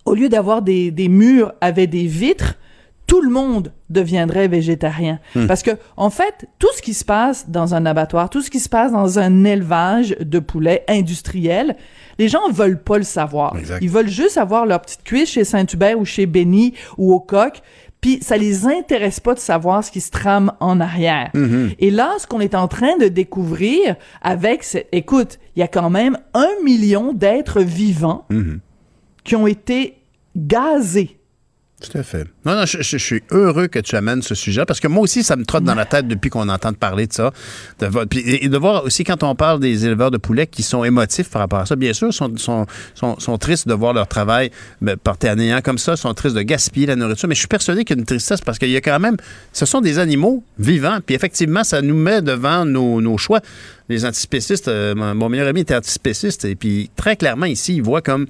[0.05, 2.57] au lieu d'avoir des, des murs, avaient des vitres,
[3.07, 5.19] tout le monde deviendrait végétarien.
[5.35, 5.47] Hmm.
[5.47, 8.61] Parce que, en fait, tout ce qui se passe dans un abattoir, tout ce qui
[8.61, 11.77] se passe dans un élevage de poulets industriel,
[12.19, 13.57] les gens veulent pas le savoir.
[13.81, 17.61] Ils veulent juste avoir leur petite cuisse chez Saint-Hubert ou chez Benny ou au coq,
[18.01, 21.31] puis ça les intéresse pas de savoir ce qui se trame en arrière.
[21.35, 21.73] Mhm.
[21.79, 25.91] Et là, ce qu'on est en train de découvrir avec, écoute, il y a quand
[25.91, 28.27] même un million d'êtres vivants
[29.25, 29.97] qui ont été
[30.37, 31.19] gazés.
[31.81, 32.25] Tout à fait.
[32.47, 35.37] Non, non, je, suis heureux que tu amènes ce sujet parce que moi aussi, ça
[35.37, 37.33] me trotte dans la tête depuis qu'on entend parler de ça.
[37.81, 41.29] De et, de voir aussi quand on parle des éleveurs de poulets qui sont émotifs
[41.31, 44.97] par rapport à ça, bien sûr, sont, sont, sont, tristes de voir leur travail ben,
[44.97, 47.85] porté à néant comme ça, sont tristes de gaspiller la nourriture, mais je suis persuadé
[47.85, 49.17] qu'il y a une tristesse parce qu'il y a quand même,
[49.53, 53.41] ce sont des animaux vivants, puis effectivement, ça nous met devant nos, nos choix.
[53.89, 58.01] Les antispécistes, euh, mon meilleur ami était antispéciste, et puis très clairement ici, il voit
[58.01, 58.27] comme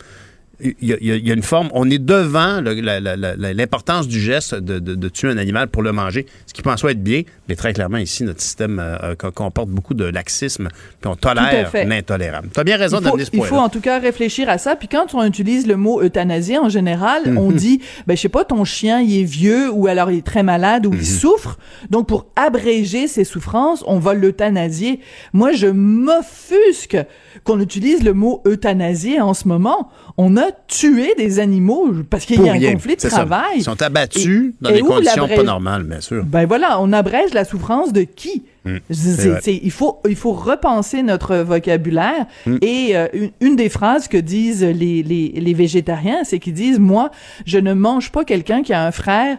[0.61, 4.79] il y, a, il y il une forme, on est devant l'importance du geste de,
[4.79, 7.23] de- de tuer un animal pour le manger, ce qui peut en soi être bien,
[7.49, 10.69] mais très clairement ici, notre système euh, co- comporte beaucoup de laxisme,
[11.01, 12.49] puis on tolère l'intolérable.
[12.53, 14.59] Tu as bien raison il d'amener ce il point faut en tout cas réfléchir à
[14.59, 14.77] ça.
[14.77, 17.57] Puis quand on utilise le mot euthanasie, en général, on Mhm.
[17.57, 20.43] dit, ben je sais pas, ton chien il est vieux ou alors il est très
[20.43, 20.99] malade ou Mhm.
[21.01, 21.59] il souffre.
[21.91, 25.01] Donc pour abréger ses souffrances, on va l'euthanasier.
[25.33, 26.97] Moi, je m'offusque
[27.45, 29.91] qu'on utilise le mot euthanasier en ce moment.
[30.17, 33.09] On a tué des animaux parce qu'il y a un conflit de ça.
[33.09, 33.57] travail.
[33.57, 36.25] Ils sont abattus Et- dans et des conditions pas normales, bien sûr.
[36.25, 38.45] ben voilà, on abrège la souffrance de qui?
[38.65, 38.77] Mm.
[38.91, 42.27] C'est c'est- c'est- il, faut, il faut repenser notre vocabulaire.
[42.47, 42.57] Mm.
[42.63, 46.79] Et euh, une, une des phrases que disent les, les, les végétariens, c'est qu'ils disent,
[46.79, 47.11] moi,
[47.45, 49.39] je ne mange pas quelqu'un qui a un frère,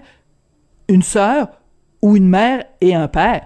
[0.89, 1.47] une sœur
[2.01, 3.43] ou une mère et un père.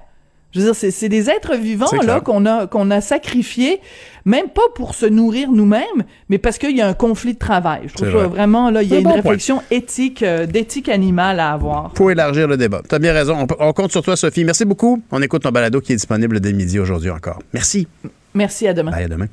[0.52, 3.80] Je veux dire, c'est, c'est des êtres vivants là qu'on a qu'on a sacrifiés,
[4.26, 5.84] même pas pour se nourrir nous-mêmes,
[6.28, 7.82] mais parce qu'il y a un conflit de travail.
[7.86, 8.28] Je trouve ça vrai.
[8.28, 9.22] vraiment là, il y a un une bon point.
[9.22, 11.92] réflexion éthique, euh, d'éthique animale à avoir.
[11.92, 12.82] Pour élargir le débat.
[12.88, 13.46] Tu as bien raison.
[13.60, 14.44] On compte sur toi, Sophie.
[14.44, 15.02] Merci beaucoup.
[15.12, 17.40] On écoute ton balado qui est disponible dès midi aujourd'hui encore.
[17.54, 17.88] Merci.
[18.34, 18.92] Merci, à demain.
[18.92, 19.28] Bye, à demain.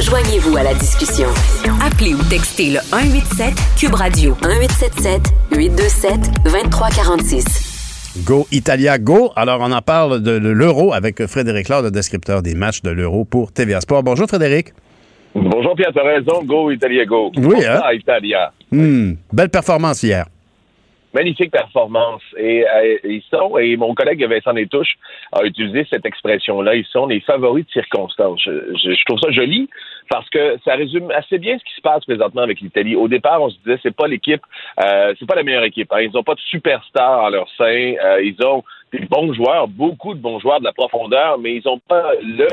[0.00, 1.28] Joignez-vous à la discussion.
[1.84, 5.22] Appelez ou textez le 187 Cube Radio 1877
[5.56, 7.67] 827 2346.
[8.16, 9.32] Go Italia Go.
[9.36, 12.90] Alors, on en parle de, de l'Euro avec Frédéric Laure, le descripteur des matchs de
[12.90, 14.02] l'Euro pour TVA Sport.
[14.02, 14.68] Bonjour Frédéric.
[15.34, 16.42] Bonjour Pierre, t'as raison.
[16.44, 17.30] Go Italia Go.
[17.36, 17.80] Oui, hein?
[17.84, 18.52] Ah, Italia.
[18.72, 20.24] Hmm, belle performance hier.
[21.14, 22.22] Magnifique performance.
[22.36, 24.94] Et euh, ils sont, et mon collègue Vincent Détouche
[25.32, 28.40] a utilisé cette expression-là, ils sont les favoris de circonstance.
[28.44, 29.68] Je, je- je trouve ça joli
[30.08, 32.96] parce que ça résume assez bien ce qui se passe présentement avec l'Italie.
[32.96, 34.42] Au départ, on se disait c'est pas l'équipe,
[34.82, 35.92] euh, c'est pas la meilleure équipe.
[35.92, 36.00] hein.
[36.00, 37.94] Ils ont pas de superstars en leur sein.
[38.04, 38.62] Euh, ils ont
[38.92, 42.48] des bons joueurs, beaucoup de bons joueurs, de la profondeur, mais ils ont pas le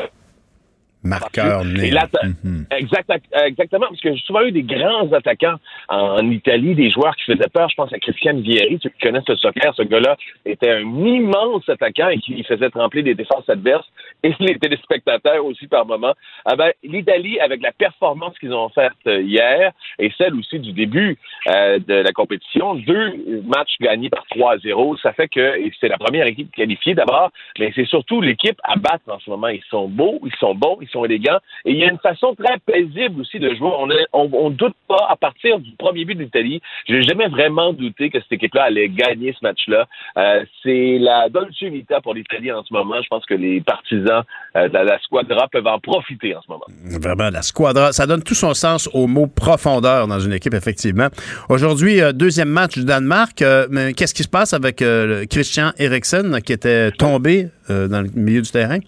[1.06, 1.92] Marqueur né.
[2.12, 3.12] t'as- exact-
[3.46, 5.56] exactement, parce que j'ai souvent eu des grands attaquants
[5.90, 7.70] en, en Italie, des joueurs qui faisaient peur.
[7.70, 9.74] Je pense à Christian Vieri, ceux qui connaissent le soccer.
[9.76, 13.88] Ce gars-là était un immense attaquant et qui faisait trembler des défenses adverses
[14.24, 16.14] et les téléspectateurs aussi par moment.
[16.46, 20.72] Ah ben, L'Italie, avec la performance qu'ils ont faite euh, hier et celle aussi du
[20.74, 21.18] début
[21.48, 26.26] euh, de la compétition, deux matchs gagnés par 3-0, ça fait que c'est la première
[26.28, 29.48] équipe qualifiée d'abord, mais c'est surtout l'équipe à battre en ce moment.
[29.48, 32.36] Ils sont beaux, ils sont bons, ils sont élégants et il y a une façon
[32.36, 33.70] très paisible aussi de jouer.
[33.78, 36.62] On, est- on, doute pas à partir du premier but de l'Italie.
[36.88, 39.88] J'ai jamais vraiment douté que cette équipe-là allait gagner ce match-là.
[40.18, 43.02] Euh, c'est la dolce vita pour l'Italie en ce moment.
[43.02, 44.24] Je pense que les partisans
[44.56, 46.66] euh, de la, squadra peuvent en profiter en ce moment.
[47.02, 51.08] Vraiment, la squadra, ça donne tout son sens au mot profondeur dans une équipe, effectivement.
[51.50, 53.38] Aujourd'hui, euh, deuxième match du Danemark.
[53.38, 54.84] Qu'est-ce qui se passe avec
[55.30, 58.80] Christian Eriksen qui était tombé dans le milieu du terrain?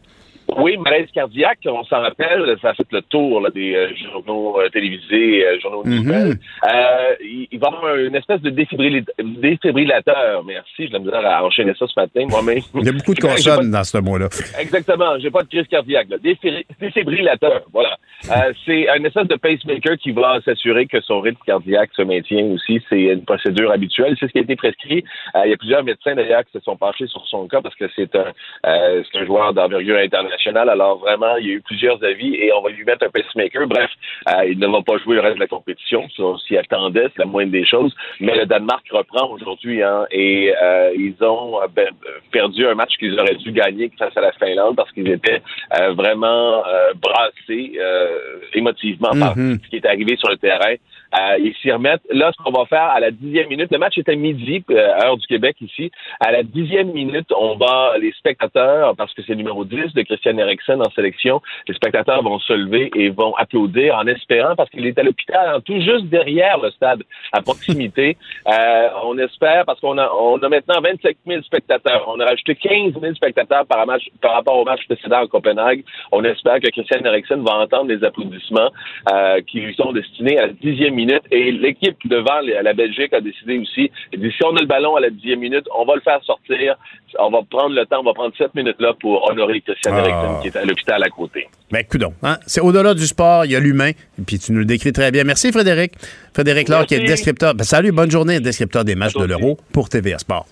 [0.56, 4.60] Oui, malaise cardiaque, on s'en rappelle, ça a fait le tour là, des euh, journaux
[4.62, 5.96] euh, télévisés, euh, journaux de Mhm.
[6.04, 6.36] nouvelles.
[6.68, 7.16] Euh,
[7.52, 10.44] il, va y avoir une espèce de défibril- défibrillateur.
[10.46, 12.60] Merci, j'ai de la misère à enchaîner ça ce matin, moi-même.
[12.76, 14.30] Il y a beaucoup de consonnes dans ce mot-là.
[14.60, 16.08] Exactement, j'ai pas de crise cardiaque.
[16.10, 16.18] Là.
[16.18, 17.98] Défibri- Défibrillateur, voilà.
[18.32, 22.46] Euh, c'est un espèce de pacemaker qui va s'assurer que son rythme cardiaque se maintient
[22.46, 22.82] aussi.
[22.90, 24.16] C'est une procédure habituelle.
[24.20, 25.04] C'est ce qui a été prescrit.
[25.36, 27.76] Euh, il y a plusieurs médecins d'ailleurs qui se sont penchés sur son cas parce
[27.76, 28.32] que c'est un,
[28.66, 30.37] euh, un joueur d'envergure internationale.
[30.46, 33.68] Alors vraiment, il y a eu plusieurs avis et on va lui mettre un pacemaker.
[33.68, 33.90] Bref,
[34.30, 36.08] euh, il ne va pas jouer le reste de la compétition.
[36.16, 37.94] Ça, on s'y attendait, c'est la moindre des choses.
[38.20, 41.90] Mais le Danemark reprend aujourd'hui hein, et euh, ils ont euh, ben,
[42.32, 45.42] perdu un match qu'ils auraient dû gagner face à la Finlande parce qu'ils étaient
[45.80, 49.60] euh, vraiment euh, brassés euh, émotivement par Mhm.
[49.64, 50.76] ce qui est arrivé sur le terrain.
[51.16, 52.02] Euh, ils s'y remettent.
[52.12, 55.04] Là, ce qu'on va faire à la dixième minute, le match est à midi, euh,
[55.04, 55.92] heure du Québec ici.
[56.20, 60.02] À la dixième minute, on va, les spectateurs, parce que c'est le numéro 10 de
[60.02, 64.70] Christian Eriksen en sélection, les spectateurs vont se lever et vont applaudir en espérant, parce
[64.70, 68.18] qu'il est à l'hôpital, hein, tout juste derrière le stade, à proximité.
[68.48, 72.06] Euh, on espère, parce qu'on a, on a maintenant 25 000 spectateurs.
[72.08, 75.84] On a rajouté 15 000 spectateurs par, match, par rapport au match précédent à Copenhague.
[76.12, 78.72] On espère que Christian Eriksen va entendre les applaudissements
[79.12, 81.22] euh, qui lui sont destinés à la dixième minute.
[81.32, 84.68] Et l'équipe devant la la Belgique a décidé aussi, elle dit, si on a le
[84.68, 86.76] ballon à la dixième minute, on va le faire sortir.
[87.20, 90.00] On va prendre le temps, on va prendre cette minutes-là pour honorer Christian Ah.
[90.00, 91.48] Eriksen qui est à l'hôpital à côté.
[91.72, 92.14] Ben, coudon.
[92.24, 92.38] Hein?
[92.46, 93.92] C'est au-delà du sport, il y a l'humain.
[93.92, 95.24] Et puis tu nous le décris très bien.
[95.24, 95.94] Merci, Frédéric.
[96.34, 97.56] Frédéric Laure, qui est descripteur.
[97.56, 100.46] Ben, salut, bonne journée, descripteur des matchs de l'Euro pour TVA Sport.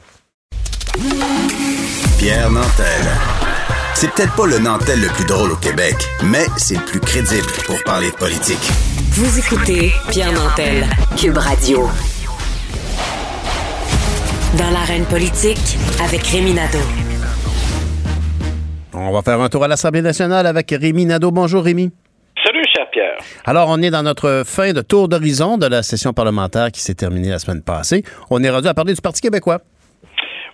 [2.20, 3.35] Pierre Nantel.
[3.98, 5.96] C'est peut-être pas le Nantel le plus drôle au Québec,
[6.26, 8.60] mais c'est le plus crédible pour parler de politique.
[9.12, 10.86] Vous écoutez Pierre Nantel,
[11.16, 11.88] Cube Radio.
[14.58, 16.78] Dans l'arène politique, avec Rémi Nadeau.
[18.94, 21.32] On va faire un tour à l'Assemblée nationale avec Rémi Nadeau.
[21.32, 21.90] Bonjour, Rémi.
[22.46, 23.16] Salut, cher Pierre.
[23.46, 26.96] Alors, on est dans notre fin de tour d'horizon de la session parlementaire qui s'est
[26.96, 28.04] terminée la semaine passée.
[28.30, 29.62] On est rendu à parler du Parti québécois.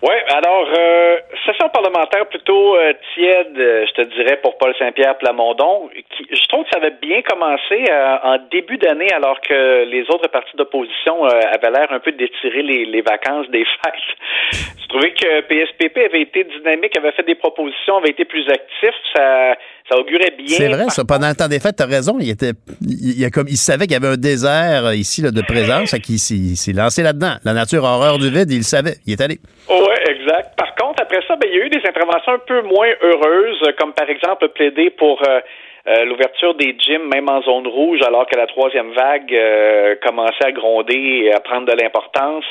[0.02, 5.16] Oui, alors, euh, session parlementaire plutôt euh, tiède, euh, je te dirais, pour Paul Saint-Pierre
[5.20, 5.92] Plamondon.
[6.10, 10.02] Qui, je trouve que ça avait bien commencé euh, en début d'année, alors que les
[10.10, 14.64] autres partis d'opposition avaient l'air un peu d'étirer les, les vacances des fêtes.
[14.82, 18.96] Je trouvais que PSPP avait été dynamique, avait fait des propositions, avait été plus actif.
[19.16, 19.56] Ça,
[19.92, 20.48] ça augurait bien.
[20.48, 21.04] C'est vrai, ça.
[21.04, 22.18] Pendant le temps des fêtes, tu as raison.
[22.20, 22.52] Il, était,
[22.82, 25.42] il, il a comme, il savait qu'il y avait un désert euh, ici là, de
[25.42, 25.92] présence.
[26.00, 27.36] qu'il s'est- il s'est lancé là-dedans.
[27.44, 28.96] La nature horreur du vide, il le savait.
[29.06, 29.38] Il est allé.
[29.70, 30.56] Oui, exact.
[30.58, 33.60] Par contre, après ça, ben, il y a eu des interventions un peu moins heureuses,
[33.68, 35.40] euh, comme par exemple plaider pour euh,
[35.88, 40.46] euh, l'ouverture des gyms, même en zone rouge, alors que la troisième vague euh, commençait
[40.46, 42.46] à gronder et à prendre de l'importance.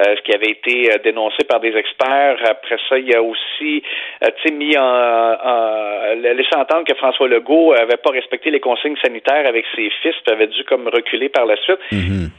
[0.00, 2.38] Euh, ce qui avait été euh, dénoncé par des experts.
[2.44, 3.82] Après ça, il y a aussi
[4.22, 8.60] euh, tu sais, mis en, en laissé entendre que François Legault avait pas respecté les
[8.60, 11.78] consignes sanitaires avec ses fils, puis avait dû comme reculer par la suite.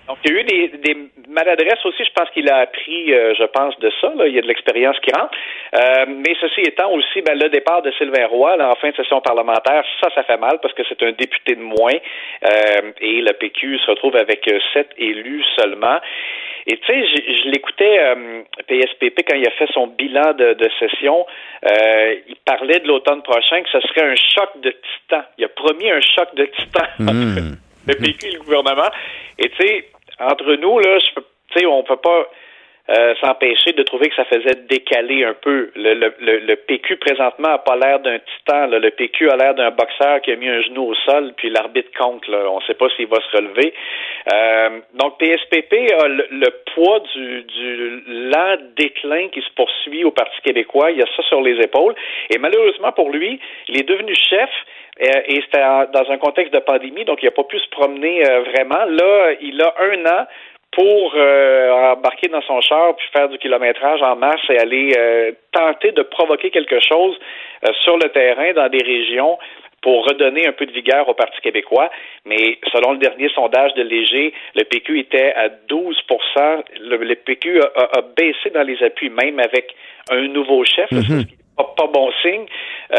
[0.07, 2.03] Donc, il y a eu des, des maladresses aussi.
[2.03, 4.11] Je pense qu'il a appris, je pense, de ça.
[4.15, 4.27] Là.
[4.27, 5.35] Il y a de l'expérience qui rentre.
[5.75, 8.95] Euh, mais ceci étant aussi, ben, le départ de Sylvain Roy là, en fin de
[8.95, 11.97] session parlementaire, ça, ça fait mal parce que c'est un député de moins.
[12.45, 15.99] Euh, et le PQ se retrouve avec sept élus seulement.
[16.67, 20.53] Et tu sais, je, je l'écoutais euh, PSPP quand il a fait son bilan de,
[20.53, 21.25] de session.
[21.63, 25.23] Euh, il parlait de l'automne prochain que ce serait un choc de titan.
[25.37, 28.89] Il a promis un choc de titan entre le PQ et le gouvernement.
[29.37, 29.89] Et tu sais,
[30.19, 31.23] entre nous là, je peux,
[31.53, 32.27] tu sais, on peut pas
[32.89, 35.71] euh, s'empêcher de trouver que ça faisait décaler un peu.
[35.75, 38.67] Le, le, le, le PQ présentement a pas l'air d'un titan.
[38.67, 38.77] là.
[38.79, 41.89] Le PQ a l'air d'un boxeur qui a mis un genou au sol, puis l'arbitre
[41.97, 42.27] compte.
[42.27, 42.45] Là.
[42.49, 43.73] On ne sait pas s'il va se relever.
[44.33, 50.11] Euh, donc PSPP a le, le poids du, du lent déclin qui se poursuit au
[50.11, 50.91] Parti québécois.
[50.91, 51.95] Il y a ça sur les épaules.
[52.29, 54.49] Et malheureusement pour lui, il est devenu chef.
[55.01, 58.23] euh, Et c'était dans un contexte de pandémie, donc il n'a pas pu se promener
[58.29, 58.85] euh, vraiment.
[58.85, 60.25] Là, il a un an
[60.75, 65.31] pour euh, embarquer dans son char puis faire du kilométrage en masse et aller euh,
[65.51, 67.17] tenter de provoquer quelque chose
[67.67, 69.37] euh, sur le terrain dans des régions
[69.81, 71.89] pour redonner un peu de vigueur au Parti québécois.
[72.25, 76.01] Mais selon le dernier sondage de Léger, le PQ était à 12
[76.81, 79.75] Le, le PQ a, a- a baissé dans les appuis, même avec
[80.09, 80.89] un nouveau chef.
[80.91, 81.25] là, Mhm.
[81.55, 82.45] pas, pas bon signe.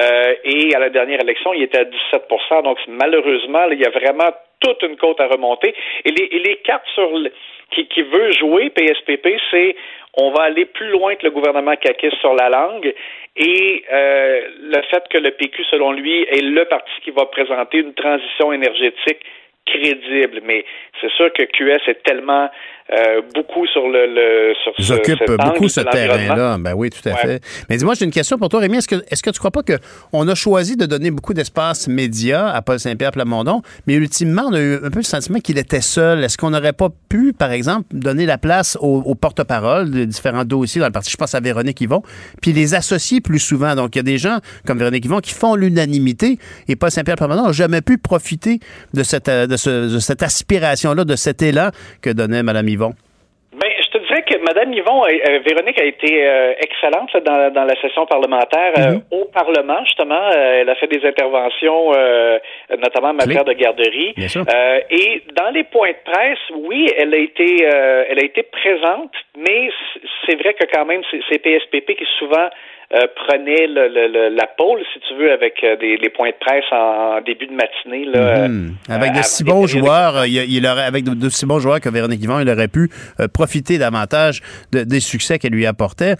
[0.00, 3.84] Euh, et à la dernière élection, il était à 17% Donc, malheureusement, là, il y
[3.86, 5.74] a vraiment toute une côte à remonter.
[6.04, 7.32] Et les, et les cartes sur le-
[7.70, 9.76] qui, qui veut jouer PSPP, c'est
[10.18, 12.94] on va aller plus loin que le gouvernement caquiste sur la langue
[13.36, 17.78] et euh, le fait que le PQ, selon lui, est le parti qui va présenter
[17.78, 19.20] une transition énergétique
[19.66, 20.40] crédible.
[20.44, 20.64] Mais
[21.00, 22.48] c'est sûr que QS est tellement
[22.92, 26.56] euh, beaucoup sur le, le sur Ils ce, occupent cet beaucoup ce terrain-là.
[26.58, 27.20] Ben oui, tout à Ouais.
[27.20, 27.40] fait.
[27.68, 28.76] Mais dis-moi, j'ai une question pour toi, Rémi.
[28.76, 32.48] Est-ce que, est-ce que tu crois pas qu'on a choisi de donner beaucoup d'espace média
[32.48, 35.80] à Paul Saint-Pierre Plamondon, mais ultimement, on a eu un peu le sentiment qu'il était
[35.80, 36.22] seul.
[36.22, 40.44] Est-ce qu'on n'aurait pas pu, par exemple, donner la place aux, aux porte-parole de différents
[40.44, 41.10] dossiers dans le parti?
[41.10, 42.02] Je pense à Véronique Yvon,
[42.40, 43.74] puis les associer plus souvent.
[43.74, 46.38] Donc, il y a des gens comme Véronique Yvon qui font l'unanimité
[46.68, 48.60] et Paul Saint-Pierre Plamondon n'a jamais pu profiter
[48.94, 52.75] de cette, euh, de ce- de cette aspiration-là, de cet élan que donnait Mme Yvon.
[53.56, 57.20] Ben, je te dirais que Mme Yvon, euh, euh, Véronique a été euh, excellente là,
[57.20, 60.30] dans, dans la session parlementaire euh, au Parlement, justement.
[60.30, 61.92] Elle a fait des interventions,
[62.70, 64.12] notamment en matière de garderie.
[64.16, 64.44] Bien sûr.
[64.90, 69.70] Et dans les points de presse, oui, elle a été, elle a été présente, mais
[70.26, 72.48] c'est vrai que quand même, c'est PSPP qui souvent
[72.94, 76.30] euh, prenait le, le- le- la pôle, si tu veux, avec euh, des, les points
[76.30, 78.04] de presse en, en début de matinée.
[78.06, 78.74] Là, Mhm.
[78.88, 81.46] Avec euh, de avant si bons joueurs, euh, il, il aurait, avec de, de si
[81.46, 82.88] bons joueurs que Véronique Yvon, il aurait pu
[83.20, 84.40] euh, profiter davantage
[84.72, 86.14] de- des succès qu'elle lui apportait.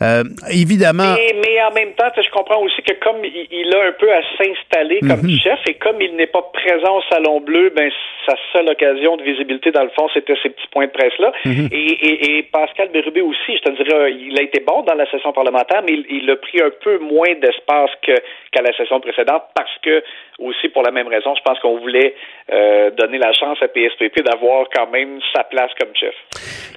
[0.00, 3.88] Euh, évidemment, Mais, mais en même temps, je comprends aussi que comme il, il a
[3.88, 5.38] un peu à s'installer comme Mhm.
[5.42, 7.90] chef et comme il n'est pas présent au Salon Bleu, ben
[8.26, 11.32] sa seule occasion de visibilité dans le fond, c'était ces petits points de presse là.
[11.44, 11.68] Mhm.
[11.72, 15.10] et, et, et Pascal Bérubé aussi, je te dirais, il a été bon dans la
[15.10, 19.44] session parlementaire, mais il, il a pris un peu moins d'espace qu'à la session précédente
[19.54, 20.02] parce que
[20.38, 22.14] aussi pour la même raison, je pense qu'on voulait
[22.52, 26.14] euh, donner la chance à PSPP d'avoir quand même sa place comme chef.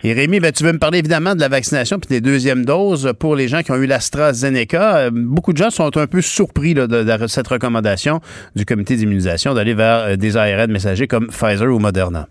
[0.04, 3.14] et Rémi, ben, tu veux me parler évidemment de la vaccination puis des deuxièmes doses
[3.20, 4.98] pour les gens qui ont eu l'AstraZeneca.
[4.98, 8.20] Euh, beaucoup de gens sont un peu surpris de, de cette recommandation
[8.56, 12.28] du comité d'immunisation d'aller vers euh, des ARN messagers comme Pfizer ou Moderna.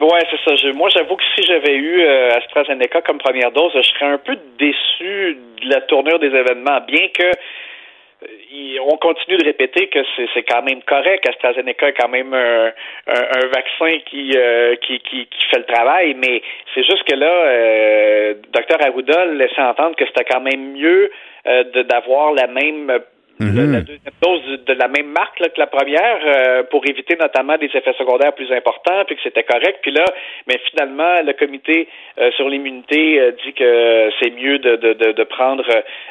[0.00, 0.56] Ouais, c'est ça.
[0.56, 4.18] Je- moi, j'avoue que si j'avais eu euh, AstraZeneca comme première dose, je serais un
[4.18, 10.00] peu déçu de la tournure des événements, bien que euh, on continue de répéter que
[10.34, 11.28] c'est quand même correct.
[11.28, 12.72] AstraZeneca est quand même un,
[13.06, 16.42] un- un vaccin qui, euh, qui, qui, qui fait le travail, mais
[16.74, 21.10] c'est juste que là, euh, Dr Arruda laissait entendre que c'était quand même mieux
[21.46, 22.98] euh, d'avoir la même
[23.40, 27.16] le- la deuxième dose de la même marque là, que la première euh, pour éviter
[27.16, 29.78] notamment des effets secondaires plus importants, puis que c'était correct.
[29.82, 30.04] Puis là,
[30.46, 31.88] mais finalement, le comité
[32.18, 35.64] euh, sur l'immunité euh, dit que c'est mieux de, de, de, de prendre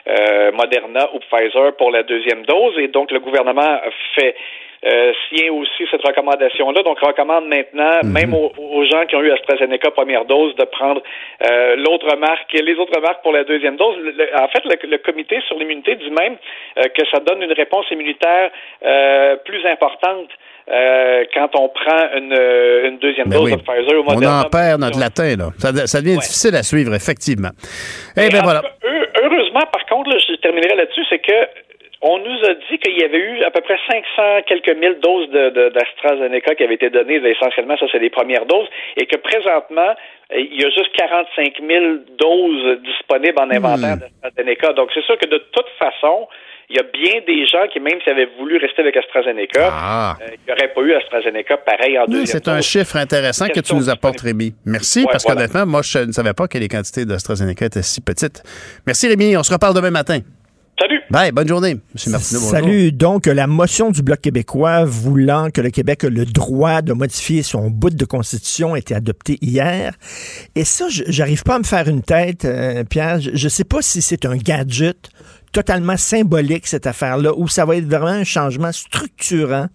[0.07, 3.79] euh, Moderna ou Pfizer pour la deuxième dose, et donc le gouvernement
[4.15, 4.35] fait
[4.85, 5.11] euh,
[5.51, 6.83] aussi cette recommandation-là.
[6.83, 11.01] Donc, recommande maintenant, même aux, aux gens qui ont eu AstraZeneca première dose, de prendre
[11.49, 13.95] euh, l'autre marque, les autres marques pour la deuxième dose.
[13.97, 16.35] Le- le- en fait, le, le comité sur l'immunité dit même
[16.77, 18.51] euh, que ça donne une réponse immunitaire
[18.85, 20.29] euh, plus importante
[20.71, 23.57] euh, quand on prend une, euh, une deuxième Ben dose oui.
[23.57, 24.43] de Pfizer On Moderna.
[24.45, 25.45] en perd notre latin, là.
[25.57, 27.49] Ça, ça devient difficile à suivre, effectivement.
[28.17, 28.61] Eh bien, en voilà.
[28.61, 28.69] cas,
[29.23, 31.33] heureusement, par contre, là, je terminerai là-dessus, c'est que
[32.05, 35.29] on nous a dit qu'il y avait eu à peu près 500 quelques mille doses
[35.29, 38.67] de, de- d'AstraZeneca qui avaient été données, essentiellement, ça c'est les premières doses,
[38.97, 39.95] et que présentement,
[40.35, 41.85] il y a juste 45 000
[42.19, 44.73] doses disponibles en inventaire d'AstraZeneca.
[44.73, 46.27] Donc c'est sûr que de toute façon,
[46.69, 50.25] il y a bien des gens qui, même s'ils avaient voulu rester avec AstraZeneca, euh,
[50.33, 53.75] il n'y aurait pas eu AstraZeneca pareil en deuxième C'est un chiffre intéressant que tu
[53.75, 54.53] nous apportes, Rémi.
[54.65, 55.41] Merci, Ouais, parce voilà.
[55.47, 58.41] qu'honnêtement, moi, je ne savais pas que les quantités d'AstraZeneca étaient si petites.
[58.87, 59.37] Merci, Rémi.
[59.37, 60.19] On se reparle demain matin.
[60.79, 60.99] Salut.
[61.11, 61.79] Bye, bonne journée, M.
[62.07, 62.39] Martineau.
[62.41, 62.49] bonjour.
[62.49, 62.91] Salut.
[62.91, 67.43] Donc, la motion du Bloc québécois voulant que le Québec ait le droit de modifier
[67.43, 69.93] son bout de constitution a été adoptée hier.
[70.55, 73.21] Et ça, je- j'arrive pas à me faire une tête, euh, Pierre.
[73.21, 75.09] Je, je sais pas si c'est un gadget
[75.51, 79.67] totalement symbolique, cette affaire-là, ou ça va être vraiment un changement structurant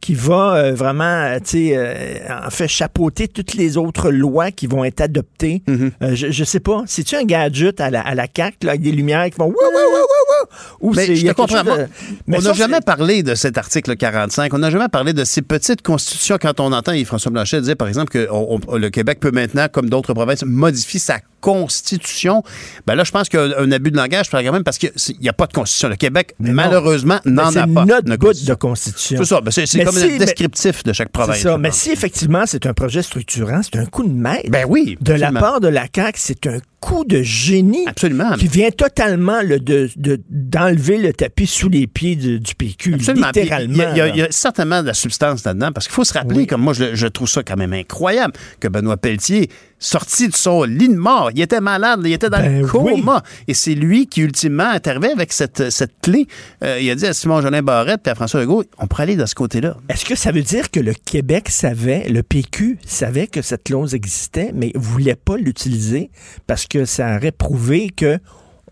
[0.00, 4.50] qui va euh, vraiment, euh, tu sais, euh, en fait, chapeauter toutes les autres lois
[4.50, 5.62] qui vont être adoptées.
[5.68, 6.82] Euh, je, je sais pas.
[6.86, 9.46] C'est-tu un gadget à la, à la CAQ, là, avec des lumières qui vont...
[9.46, 10.48] Wouh, wouh, wouh, wouh,
[10.80, 10.88] wouh?
[10.90, 11.62] Ou Mais c'est- je te comprends.
[11.64, 11.86] de-
[12.26, 14.54] Mais on n'a c'est- jamais parlé de cet article 45.
[14.54, 17.88] On n'a jamais parlé de ces petites constitutions quand on entend Yves-François Blanchet dire, par
[17.88, 22.42] exemple, que on- on- le Québec peut maintenant, comme d'autres provinces, modifier sa constitution.
[22.86, 24.90] Ben là, je pense qu'il y a un abus de langage, par exemple, parce qu'il
[25.20, 25.88] n'y a pas de constitution.
[25.88, 27.84] Le Québec, malheureusement, n'en c'est a pas.
[27.86, 29.18] notre de constitution.
[29.18, 29.40] C'est ça.
[29.40, 31.38] Ben, c'est c'est comme si- un mais- descriptif de chaque province.
[31.40, 31.58] Ça.
[31.58, 34.48] Mais si effectivement c'est un projet structurant, c'est un coup de maître.
[34.50, 34.96] Ben oui.
[35.00, 37.84] De la part de la CAQ, c'est un coup de génie.
[37.86, 38.32] Absolument.
[38.36, 42.94] Qui vient totalement là, de, de- d'enlever le tapis sous les pieds du, du PQ.
[42.94, 43.26] Absolument.
[43.28, 43.84] Littéralement.
[43.92, 46.46] Il y, a- il y certainement de la substance là-dedans, parce qu'il faut se rappeler,
[46.46, 49.48] comme moi, je, je trouve ça quand même incroyable, que Benoît Pelletier,
[49.78, 53.22] sorti de son lit de mort, il était malade, il était dans Ben le coma.
[53.48, 56.26] Et c'est lui qui, ultimement, est arrivé avec cette, cette clé.
[56.62, 59.24] Euh, il a dit à Simon-Jolin Barrette et à François Legault, on pourrait aller de
[59.24, 59.76] ce côté-là.
[59.88, 63.94] Est-ce que ça veut dire que le Québec savait, le PQ savait que cette clause
[63.94, 66.10] existait, mais voulait pas l'utiliser
[66.46, 68.18] parce que ça aurait prouvé que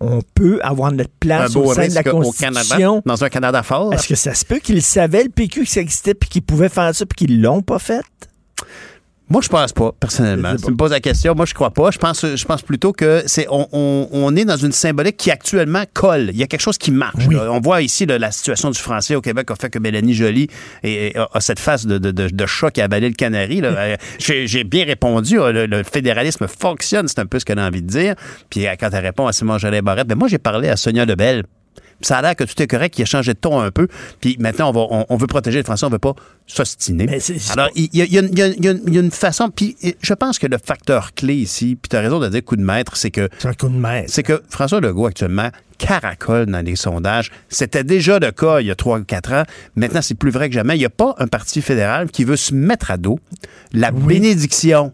[0.01, 2.53] on peut avoir notre place au sein de la Constitution.
[2.55, 3.93] Canada, dans un Canada fort.
[3.93, 6.69] Est-ce que ça se peut qu'ils savaient, le PQ, que ça existait, puis qu'ils pouvaient
[6.69, 8.05] faire ça, puis qu'ils l'ont pas fait?
[9.31, 10.57] Moi, je pense pas, personnellement.
[10.57, 11.91] Tu me poses la question, moi, je crois pas.
[11.91, 15.31] Je pense, je pense plutôt que c'est on, on- on est dans une symbolique qui
[15.31, 16.31] actuellement colle.
[16.33, 17.25] Il y a quelque chose qui marche.
[17.51, 20.49] On voit ici là, la situation du français au Québec a fait que Mélanie Joly
[20.83, 23.61] est- a, a cette face de, de, de, de chat qui a avalé le canari.
[23.65, 25.39] Euh, J'ai bien répondu.
[25.39, 28.15] euh, Le, le fédéralisme fonctionne, c'est un peu ce qu'elle a envie de dire.
[28.51, 31.05] Puis euh, quand elle répond à Simon Jolin Barrette, ben moi, j'ai parlé à Sonia
[31.05, 31.45] Lebel.
[32.01, 33.89] Ça a l'air que tout est correct, qu'il a changé de ton un peu.
[34.21, 36.15] Puis maintenant, on, va, on, on veut protéger le français, on veut pas
[36.47, 37.07] s'ostiner.
[37.53, 38.71] Alors, il y, a- il y a une- il y a une- il y a
[38.71, 39.51] une- il y a une façon.
[39.51, 42.57] Puis je pense que le facteur clé ici, puis tu as raison de dire coup
[42.57, 43.29] de maître, c'est que.
[43.39, 44.11] C'est un coup de maître.
[44.13, 47.31] C'est que François Legault, actuellement, caracole dans les sondages.
[47.49, 49.45] C'était déjà le cas il y a 3 ou 4 ans.
[49.77, 50.75] Maintenant, c'est plus vrai que jamais.
[50.77, 53.19] Il n'y a pas un parti fédéral qui veut se mettre à dos
[53.73, 54.93] la bénédiction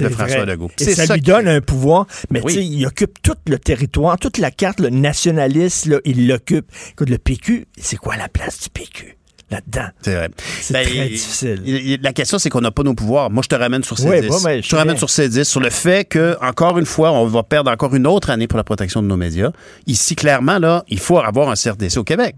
[0.00, 0.46] de François vrai.
[0.46, 0.70] Legault.
[0.78, 2.06] Et ça, lui donne un pouvoir.
[2.30, 2.54] Mais Oui.
[2.54, 6.66] tu sais, il occupe tout le territoire, toute la carte le nationaliste, là, il l'occupe.
[6.92, 9.16] Écoute, le PQ, c'est quoi la place du PQ
[9.50, 9.88] là-dedans?
[10.02, 10.28] C'est vrai.
[10.60, 11.62] C'est Ben, très il- difficile.
[11.66, 13.30] il- il- la question, c'est qu'on n'a pas nos pouvoirs.
[13.30, 14.28] Moi, je te ramène sur ces Ouais, 10.
[14.28, 16.86] bon, ben, je je te ramène sur ces 10, sur le fait que, encore une
[16.86, 19.50] fois, on va perdre encore une autre année pour la protection de nos médias.
[19.86, 22.36] Ici, clairement, là, il faut avoir un CRDC au Québec.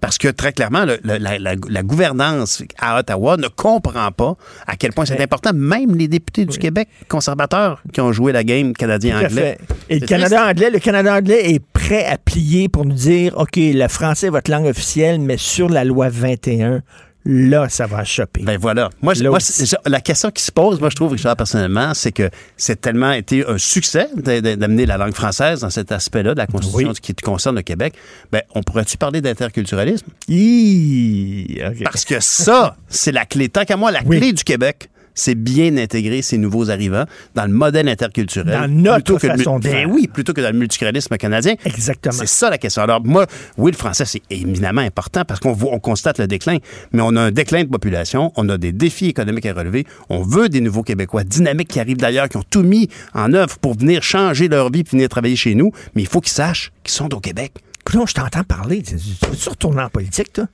[0.00, 4.36] Parce que très clairement, le- le- la, la- la gouvernance à Ottawa ne comprend pas
[4.66, 5.50] à quel point c'est important.
[5.54, 9.58] Même les députés du Québec conservateurs qui ont joué la game canadien-anglais.
[9.88, 13.52] Et le Canada anglais, le Canada anglais est prêt à plier pour nous dire, OK,
[13.56, 16.82] le français est votre langue officielle, mais sur la loi 21,
[17.26, 18.42] là, ça va choper.
[18.42, 18.90] Ben voilà.
[19.02, 19.38] Moi, moi,
[19.84, 23.46] la question qui se pose, moi, je trouve, Richard, personnellement, c'est que c'est tellement été
[23.46, 27.62] un succès d'amener la langue française dans cet aspect-là de la Constitution qui concerne le
[27.62, 27.94] Québec.
[28.30, 30.06] Ben, on pourrait-tu parler d'interculturalisme?
[30.28, 31.82] Hi, OK.
[31.84, 33.48] Parce que ça, c'est la clé.
[33.48, 37.52] Tant qu'à moi, la clé du Québec, c'est bien intégrer ces nouveaux arrivants dans le
[37.52, 38.52] modèle interculturel.
[38.52, 41.54] Dans notre le façon Ben oui, plutôt que dans le multiculturalisme canadien.
[41.64, 42.14] Exactement.
[42.14, 42.82] C'est ça la question.
[42.82, 43.26] Alors, moi,
[43.56, 46.58] oui, le français, c'est éminemment important parce qu'on on constate le déclin,
[46.92, 50.22] mais on a un déclin de population, on a des défis économiques à relever, on
[50.22, 53.76] veut des nouveaux Québécois dynamiques qui arrivent d'ailleurs, qui ont tout mis en œuvre pour
[53.76, 56.94] venir changer leur vie puis venir travailler chez nous, mais il faut qu'ils sachent qu'ils
[56.94, 57.52] sont au Québec.
[57.84, 58.82] Coudonc, je t'entends parler.
[58.82, 60.46] Tu veux-tu retourner en politique, toi?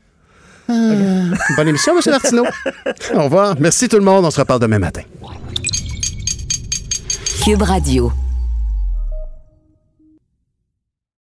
[0.68, 2.01] Bonne émission, M.
[2.06, 2.44] Martineau.
[3.14, 3.55] Au revoir.
[3.59, 4.24] Merci tout le monde.
[4.24, 5.02] On se reparle demain matin.
[7.44, 8.12] Cube Radio.